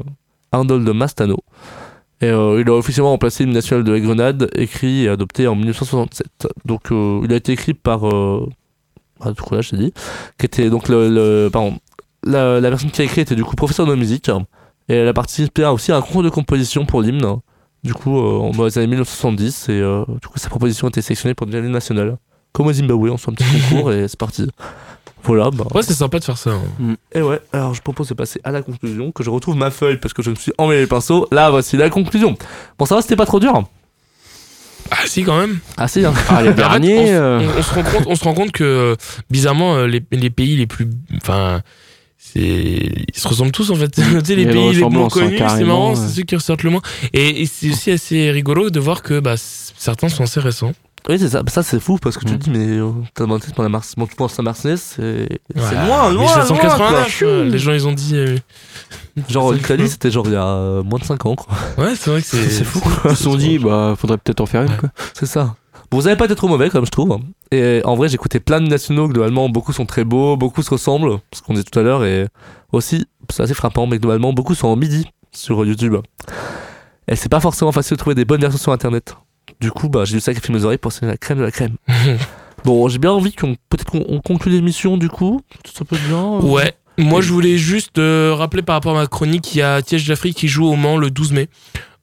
Arnold 0.52 0.84
de 0.86 0.92
Mastano. 0.92 1.38
Et 2.20 2.26
euh, 2.30 2.60
il 2.60 2.68
a 2.68 2.74
officiellement 2.74 3.12
remplacé 3.12 3.44
l'hymne 3.44 3.54
national 3.54 3.84
de 3.84 3.92
la 3.92 4.00
Grenade, 4.00 4.50
écrit 4.56 5.04
et 5.04 5.10
adopté 5.10 5.48
en 5.48 5.56
1967. 5.56 6.48
Donc, 6.66 6.92
euh, 6.92 7.22
il 7.24 7.32
a 7.32 7.36
été 7.36 7.52
écrit 7.52 7.76
par. 7.76 8.08
Euh, 8.08 8.50
ah, 9.20 9.32
du 9.32 9.40
coup, 9.42 9.54
là, 9.54 9.62
j'ai 9.62 9.78
dit. 9.78 9.94
Qui 10.40 10.48
était 10.48 10.70
donc 10.72 10.90
le. 10.90 11.10
le- 11.10 11.50
pardon. 11.52 11.78
La, 12.24 12.60
la 12.60 12.70
personne 12.70 12.90
qui 12.90 13.02
a 13.02 13.06
écrit 13.06 13.22
était 13.22 13.36
du 13.36 13.44
coup 13.44 13.56
professeur 13.56 13.86
de 13.86 13.94
musique. 13.94 14.30
Et 14.90 14.96
elle 14.96 15.08
a 15.08 15.14
participé 15.14 15.64
aussi 15.66 15.92
à 15.92 15.98
un 15.98 16.02
concours 16.02 16.24
de 16.24 16.30
composition 16.30 16.86
pour 16.88 17.04
l'hymne. 17.04 17.38
Du 17.84 17.94
coup, 17.94 18.18
euh, 18.18 18.52
dans 18.52 18.66
les 18.66 18.78
années 18.80 18.88
1970. 18.88 19.70
Et 19.70 19.80
du 19.80 20.28
coup, 20.28 20.40
sa 20.40 20.50
proposition 20.50 20.88
a 20.88 20.90
été 20.90 21.04
sélectionnée 21.04 21.36
pour 21.36 21.46
devenir 21.46 21.62
l'hymne 21.66 21.74
national. 21.74 22.18
Comme 22.52 22.66
au 22.66 22.74
Zimbabwe, 22.74 23.12
on 23.12 23.18
se 23.18 23.26
fait 23.26 23.32
un 23.32 23.34
petit 23.36 23.46
concours 23.70 23.92
et 23.94 24.08
c'est 24.08 24.18
parti. 24.18 24.48
Voilà. 25.28 25.52
Bah. 25.52 25.66
Ouais, 25.76 25.84
c'est 25.84 25.94
sympa 25.94 26.18
de 26.20 26.24
faire 26.24 26.38
ça. 26.38 26.52
hein. 26.52 26.96
Et 27.14 27.22
ouais, 27.22 27.40
alors 27.54 27.74
je 27.76 27.82
propose 27.82 28.08
de 28.10 28.14
passer 28.16 28.40
à 28.44 28.52
la 28.52 28.62
conclusion, 28.64 29.12
que 29.12 29.24
je 29.24 29.30
retrouve 29.30 29.56
ma 29.56 29.70
feuille 29.72 29.98
parce 29.98 30.14
que 30.14 30.24
je 30.24 30.30
me 30.32 30.36
suis 30.36 30.52
emmêlé 30.58 30.82
les 30.82 30.88
pinceaux. 30.88 31.28
Là, 31.32 31.50
voici 31.52 31.78
la 31.78 31.90
conclusion. 31.90 32.36
Bon, 32.80 32.86
ça 32.86 32.96
va, 32.96 33.02
c'était 33.02 33.16
pas 33.16 33.26
trop 33.26 33.40
dur 33.40 33.54
Ah, 34.90 34.96
Ah 35.04 35.06
si 35.06 35.24
quand 35.24 35.38
même. 35.40 35.60
Ah 35.78 35.88
si, 35.88 36.04
hein. 36.06 36.14
Ah, 36.30 36.42
les 36.42 36.50
En 36.50 36.52
fait, 36.52 36.58
derniers. 36.58 37.00
on, 37.00 37.14
euh, 37.14 37.40
on- 37.56 37.60
on 37.60 37.62
se 37.62 37.74
rend 37.74 37.84
compte, 37.84 38.04
on 38.08 38.16
se 38.16 38.24
rend 38.24 38.34
compte 38.34 38.52
que 38.52 38.96
bizarrement 39.30 39.76
euh, 39.76 39.86
les, 39.88 40.02
les 40.12 40.30
pays 40.30 40.56
les 40.56 40.66
plus, 40.68 40.88
enfin, 41.22 41.62
c'est, 42.18 42.40
ils 42.42 43.06
se 43.20 43.28
ressemblent 43.28 43.52
tous 43.52 43.70
en 43.70 43.76
fait. 43.76 43.90
tu 43.92 44.02
sais, 44.24 44.36
les 44.36 44.46
pays 44.46 44.74
les 44.74 44.82
moins 44.82 45.06
hein, 45.06 45.10
connus, 45.10 45.38
c'est 45.50 45.64
marrant, 45.66 45.90
ouais. 45.92 45.96
c'est 45.96 46.08
ceux 46.16 46.24
qui 46.24 46.36
ressortent 46.36 46.64
le 46.64 46.70
moins. 46.72 46.82
Et, 47.14 47.42
et 47.42 47.46
c'est 47.46 47.70
aussi 47.70 47.92
assez 47.92 48.32
rigolo 48.32 48.70
de 48.70 48.80
voir 48.80 49.02
que 49.04 49.20
bah, 49.20 49.36
certains 49.38 50.10
sont 50.10 50.24
assez 50.24 50.40
récents. 50.40 50.72
Oui, 51.10 51.18
c'est 51.20 51.30
ça. 51.30 51.42
Ça, 51.48 51.64
c'est 51.64 51.80
fou 51.80 51.98
parce 52.02 52.18
que 52.18 52.26
tu 52.26 52.34
Mm. 52.34 52.38
te 52.40 52.44
dis, 52.44 52.50
mais 52.50 52.68
euh, 52.80 52.92
t'as 53.14 53.24
demandé 53.24 53.46
pour 53.54 53.64
la 53.64 53.70
Mars... 53.70 53.94
bon, 53.96 54.06
tu 54.08 54.16
penses 54.16 54.38
à 54.40 54.42
Marseille, 54.42 54.78
c'est 54.78 55.30
loin, 55.74 56.10
loin, 56.10 56.12
loin. 56.12 56.38
1789, 56.38 57.20
quoi. 57.20 57.28
euh, 57.28 57.44
les 57.46 57.58
gens 57.60 57.72
ils 57.74 57.88
ont 57.88 57.94
dit. 57.94 58.16
euh, 58.16 58.38
Genre, 59.30 59.54
l'Italie, 59.54 59.88
c'était 59.90 60.12
genre 60.12 60.26
il 60.28 60.34
y 60.34 60.36
a 60.36 60.46
euh, 60.46 60.84
moins 60.84 61.00
de 61.00 61.04
5 61.06 61.26
ans, 61.26 61.36
quoi. 61.36 61.54
Ouais, 61.78 61.96
c'est 61.96 62.10
vrai 62.10 62.22
que 62.22 62.28
c'est. 62.28 62.50
C'est 62.50 62.64
fou, 62.64 62.80
quoi. 62.82 63.12
Ils 63.12 63.16
se 63.16 63.24
sont 63.24 63.36
dit, 63.36 63.58
bah, 63.58 63.96
faudrait 63.98 64.18
peut-être 64.18 64.42
en 64.42 64.46
faire 64.46 64.64
une, 64.64 64.76
quoi. 64.78 64.90
C'est 65.14 65.26
ça. 65.26 65.56
Bon, 65.90 65.98
vous 66.00 66.08
avez 66.08 66.18
pas 66.18 66.26
été 66.26 66.36
trop 66.36 66.50
mauvais, 66.50 66.70
comme 66.70 66.86
je 66.86 66.92
trouve. 66.92 67.18
Et 67.52 67.82
en 67.86 67.96
vrai, 67.96 68.10
j'ai 68.10 68.16
écouté 68.16 68.40
plein 68.42 68.60
de 68.60 68.68
nationaux. 68.68 69.08
Globalement, 69.08 69.48
beaucoup 69.48 69.72
sont 69.72 69.86
très 69.86 70.04
beaux, 70.04 70.36
beaucoup 70.36 70.62
se 70.62 70.70
ressemblent, 70.70 71.20
ce 71.34 71.42
qu'on 71.42 71.54
disait 71.54 71.64
tout 71.64 71.80
à 71.80 71.84
l'heure. 71.84 72.04
Et 72.04 72.28
aussi, 72.74 73.06
c'est 73.30 73.44
assez 73.44 73.54
frappant, 73.54 73.88
mais 73.88 73.98
globalement, 73.98 74.34
beaucoup 74.34 74.54
sont 74.54 74.68
en 74.68 74.76
midi 74.76 75.08
sur 75.32 75.64
YouTube. 75.66 75.96
Et 77.08 77.16
c'est 77.16 77.30
pas 77.30 77.40
forcément 77.40 77.72
facile 77.72 77.96
de 77.96 78.00
trouver 78.00 78.16
des 78.16 78.26
bonnes 78.26 78.42
versions 78.42 78.60
sur 78.60 78.72
internet. 78.74 79.16
Du 79.60 79.72
coup, 79.72 79.90
bah, 79.90 80.06
j'ai 80.06 80.20
qui 80.20 80.34
fait 80.36 80.54
mes 80.54 80.64
oreilles 80.64 80.78
pour 80.78 80.92
c'est 80.92 81.06
la 81.06 81.18
crème 81.18 81.40
de 81.40 81.44
la 81.44 81.52
crème. 81.52 81.76
bon, 82.66 82.88
j'ai 82.88 83.00
bien 83.00 83.12
envie 83.12 83.34
qu'on 83.34 83.56
peut-être 83.70 83.90
qu'on 83.90 84.06
on 84.08 84.20
conclue 84.20 84.52
l'émission 84.52 84.98
du 84.98 85.10
coup. 85.10 85.42
Ça 85.74 85.86
peut 85.86 85.98
bien. 86.08 86.18
euh. 86.18 86.42
Ouais. 86.42 86.74
Moi, 87.00 87.22
je 87.22 87.32
voulais 87.32 87.58
juste 87.58 88.00
euh, 88.00 88.34
rappeler 88.36 88.64
par 88.64 88.76
rapport 88.76 88.98
à 88.98 89.02
ma 89.02 89.08
chronique, 89.08 89.54
il 89.54 89.60
y 89.60 89.62
a 89.62 89.82
Tiège 89.84 90.08
d'Afrique 90.08 90.36
qui 90.36 90.48
joue 90.48 90.66
au 90.66 90.76
Mans 90.76 90.98
le 90.98 91.12
12 91.12 91.32
mai. 91.32 91.48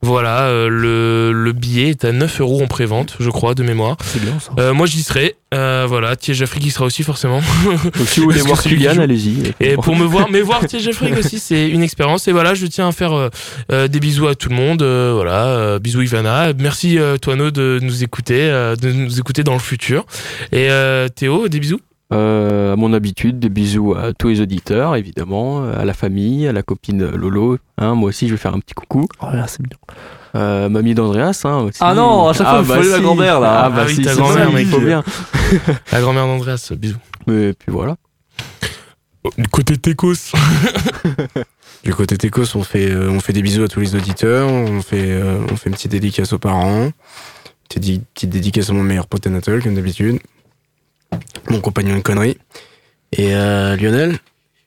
Voilà, 0.05 0.43
euh, 0.49 0.69
le, 0.69 1.33
le 1.33 1.53
billet 1.53 1.91
est 1.91 2.05
à 2.05 2.13
9 2.13 2.41
euros 2.41 2.63
en 2.63 2.67
prévente, 2.67 3.17
je 3.21 3.31
crois, 3.31 3.55
de 3.55 3.63
mémoire. 3.63 3.97
C'est 4.05 4.21
bien 4.23 4.39
ça. 4.39 4.53
Euh, 4.59 4.75
moi, 4.75 4.87
j'y 4.87 5.03
serai. 5.03 5.37
Euh, 5.53 5.87
voilà, 5.89 6.17
Tiège 6.17 6.41
d'Afrique 6.41 6.67
y 6.67 6.71
sera 6.71 6.85
aussi, 6.85 7.03
forcément. 7.03 7.41
Donc, 7.65 8.09
si 8.09 8.21
vous 8.21 8.27
voulez 8.27 8.41
voir 8.41 8.61
joue 8.63 9.01
allez-y. 9.01 9.53
Et 9.61 9.75
pour 9.77 9.95
me 9.97 10.05
voir, 10.05 10.29
mais 10.31 10.41
voir 10.41 10.67
Tiège 10.67 10.87
d'Afrique 10.87 11.17
aussi, 11.17 11.39
c'est 11.39 11.69
une 11.69 11.83
expérience. 11.83 12.27
Et 12.29 12.33
voilà, 12.33 12.55
je 12.55 12.67
tiens 12.67 12.89
à 12.89 12.93
faire 12.93 13.31
des 13.71 14.01
bisous 14.01 14.27
à 14.29 14.35
tout 14.35 14.49
le 14.49 14.57
monde. 14.57 14.83
euh, 14.83 15.13
voilà, 15.15 15.47
euh, 15.47 15.79
bisous 15.79 16.03
Ivana. 16.03 16.53
Merci 16.59 16.99
euh, 16.99 17.17
Toano 17.17 17.51
de 17.51 17.79
nous 17.83 18.05
écouter, 18.05 18.43
euh, 18.43 18.77
de 18.77 18.93
nous 18.93 19.19
écouter 19.19 19.43
dans 19.43 19.53
le 19.55 19.59
futur. 19.59 20.05
Et 20.53 20.71
euh, 20.71 21.09
Théo, 21.09 21.49
des 21.49 21.61
bisous. 21.61 21.81
Euh, 22.13 22.75
à 22.75 22.77
mon 22.77 22.93
habitude, 22.93 23.39
des 23.39 23.49
bisous 23.49 23.95
à 23.95 24.13
tous 24.13 24.29
les 24.29 24.41
auditeurs, 24.41 24.95
évidemment, 24.95 25.65
à 25.65 25.85
la 25.85 25.95
famille, 25.95 26.47
à 26.47 26.53
la 26.53 26.63
copine 26.63 27.07
Lolo. 27.11 27.59
Hein, 27.79 27.95
moi 27.95 28.11
aussi, 28.11 28.29
je 28.29 28.35
vais 28.35 28.39
faire 28.39 28.55
un 28.55 28.61
petit 28.61 28.75
coucou. 28.75 29.07
Oh 29.21 29.27
là, 29.33 29.47
c'est 29.49 29.63
bien. 29.63 29.79
Euh, 30.37 30.69
mamie 30.69 30.95
d'Andreas. 30.95 31.41
Hein, 31.45 31.59
aussi. 31.63 31.79
Ah 31.81 31.95
non, 31.95 32.29
à 32.29 32.33
chaque 32.33 32.47
fois, 32.47 32.59
il 32.61 32.65
faut 32.67 32.73
aller 32.73 32.91
la 32.91 33.01
grand-mère, 33.01 33.41
là. 33.41 33.65
Ah, 33.65 33.71
bah 33.71 33.83
Ah 33.83 33.85
oui, 33.87 33.95
si, 33.95 34.03
ta 34.03 34.15
grand-mère, 34.15 34.53
mec. 34.53 34.67
il 34.67 34.71
faut 34.71 34.81
bien. 34.81 35.03
La 35.93 36.01
grand-mère 36.01 36.27
d'Andreas, 36.27 36.73
bisous. 36.77 36.99
Mais 37.27 37.53
puis 37.53 37.73
voilà. 37.73 37.97
Du 39.39 39.49
côté 39.49 39.77
Técos. 39.79 40.15
Du 41.85 41.93
côté 41.95 42.17
Técos, 42.17 42.57
on 42.57 42.63
fait, 42.63 42.91
euh, 42.91 43.11
on 43.11 43.21
fait 43.21 43.35
des 43.35 43.43
bisous 43.43 43.63
à 43.63 43.69
tous 43.69 43.81
les 43.81 43.95
auditeurs, 43.95 44.49
on 44.49 44.81
fait, 44.81 45.11
euh, 45.11 45.37
on 45.53 45.57
fait 45.57 45.69
une 45.69 45.75
petite 45.77 45.91
dédicace 45.91 46.33
aux 46.33 46.39
parents, 46.39 46.89
petite, 47.69 48.07
petite 48.15 48.31
dédicace 48.31 48.71
à 48.71 48.73
mon 48.73 48.83
meilleur 48.83 49.07
pote 49.07 49.27
Anatole, 49.27 49.63
comme 49.63 49.75
d'habitude, 49.75 50.19
mon 51.51 51.61
compagnon 51.61 51.97
de 51.97 52.01
conneries, 52.01 52.39
et 53.13 53.35
euh, 53.35 53.77
Lionel? 53.77 54.19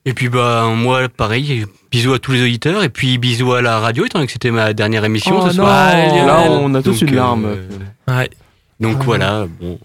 Et 0.05 0.13
puis 0.13 0.30
bah 0.30 0.69
moi 0.73 1.09
pareil, 1.09 1.65
bisous 1.91 2.13
à 2.13 2.19
tous 2.19 2.32
les 2.32 2.41
auditeurs 2.41 2.82
et 2.84 2.88
puis 2.89 3.17
bisous 3.17 3.51
à 3.53 3.61
la 3.61 3.80
radio 3.80 4.05
étant 4.05 4.19
donné 4.19 4.28
que 4.28 4.32
c'était 4.34 4.51
ma 4.51 4.73
dernière 4.73 5.03
émission 5.03 5.36
Oh 5.38 5.41
ce 5.49 5.57
non. 5.57 5.63
soir. 5.63 5.91
Là, 5.97 6.47
on 6.49 6.73
a 6.75 6.82
tous 6.82 7.01
une 7.01 7.09
euh, 7.09 7.15
larme. 7.15 7.57
Ouais. 8.07 8.30
Donc 8.80 8.97
Ah. 8.99 9.03
voilà, 9.03 9.47
bon. 9.59 9.78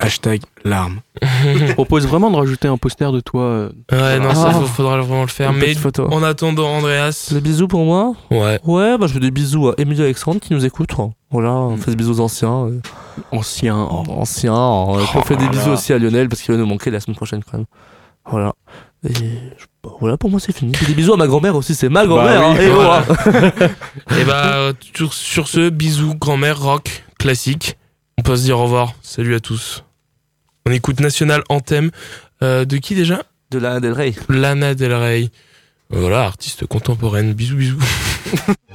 Hashtag 0.00 0.40
larmes. 0.64 1.00
Je 1.22 1.72
propose 1.74 2.06
vraiment 2.06 2.30
de 2.30 2.36
rajouter 2.36 2.68
un 2.68 2.76
poster 2.76 3.10
de 3.12 3.20
toi. 3.20 3.42
euh, 3.42 3.68
Ouais, 3.92 4.18
non, 4.18 4.34
ça, 4.34 4.48
Ah. 4.50 4.52
faut- 4.52 4.66
faudra 4.66 4.98
vraiment 5.00 5.22
le 5.22 5.28
faire. 5.28 5.50
Une 5.50 5.56
Mais 5.58 5.66
petite 5.66 5.78
photo. 5.78 6.06
en 6.12 6.22
attendant, 6.22 6.68
Andreas. 6.68 7.30
Les 7.32 7.40
bisous 7.40 7.68
pour 7.68 7.84
moi 7.84 8.12
Ouais. 8.30 8.58
Ouais, 8.64 8.98
bah 8.98 9.06
je 9.06 9.12
fais 9.14 9.20
des 9.20 9.30
bisous 9.30 9.68
à 9.68 9.74
Émilie 9.78 10.02
Alexandre 10.02 10.40
qui 10.40 10.52
nous 10.52 10.64
écoute. 10.64 10.90
Voilà, 11.30 11.52
on 11.52 11.76
fait 11.76 11.90
des 11.90 11.96
bisous 11.96 12.12
aux 12.14 12.20
anciens. 12.20 12.66
euh, 12.66 12.80
ancien. 13.32 13.76
oh. 13.90 14.04
anciens. 14.10 14.86
puis 15.10 15.18
on 15.18 15.22
fait 15.22 15.36
des 15.36 15.48
bisous 15.48 15.70
aussi 15.70 15.92
à 15.92 15.98
Lionel 15.98 16.28
parce 16.28 16.42
qu'il 16.42 16.54
va 16.54 16.60
nous 16.60 16.66
manquer 16.66 16.90
la 16.90 17.00
semaine 17.00 17.16
prochaine 17.16 17.42
quand 17.44 17.58
même. 17.58 17.66
Voilà. 18.30 18.52
Et 19.08 19.12
je- 19.12 19.66
bah, 19.82 19.90
voilà, 20.00 20.16
pour 20.16 20.30
moi 20.30 20.40
c'est 20.40 20.56
fini. 20.56 20.72
Puis 20.72 20.86
des 20.86 20.94
bisous 20.94 21.12
à 21.12 21.16
ma 21.16 21.26
grand-mère 21.26 21.54
aussi, 21.56 21.74
c'est 21.74 21.88
ma 21.90 22.06
grand-mère. 22.06 22.40
oui, 22.50 22.56
hein, 22.56 22.60
et 22.60 22.68
voilà. 22.70 23.00
voilà. 23.02 23.50
Et 24.20 24.24
bah, 24.24 24.72
sur, 24.96 25.12
sur 25.12 25.46
ce, 25.48 25.68
bisous, 25.68 26.14
grand-mère, 26.14 26.58
rock, 26.60 27.04
classique. 27.18 27.76
On 28.18 28.22
peut 28.22 28.36
se 28.36 28.42
dire 28.42 28.58
au 28.58 28.64
revoir. 28.64 28.94
Salut 29.02 29.34
à 29.34 29.40
tous. 29.40 29.84
On 30.66 30.70
écoute 30.72 31.00
National 31.00 31.42
Anthem. 31.48 31.90
euh, 32.42 32.64
de 32.64 32.76
qui 32.76 32.94
déjà? 32.94 33.22
De 33.50 33.58
la 33.58 33.80
Del 33.80 33.92
Rey. 33.92 34.14
Lana 34.28 34.74
Del 34.74 34.94
Rey. 34.94 35.30
Voilà, 35.90 36.24
artiste 36.24 36.66
contemporaine. 36.66 37.34
Bisous, 37.34 37.56
bisous. 37.56 37.78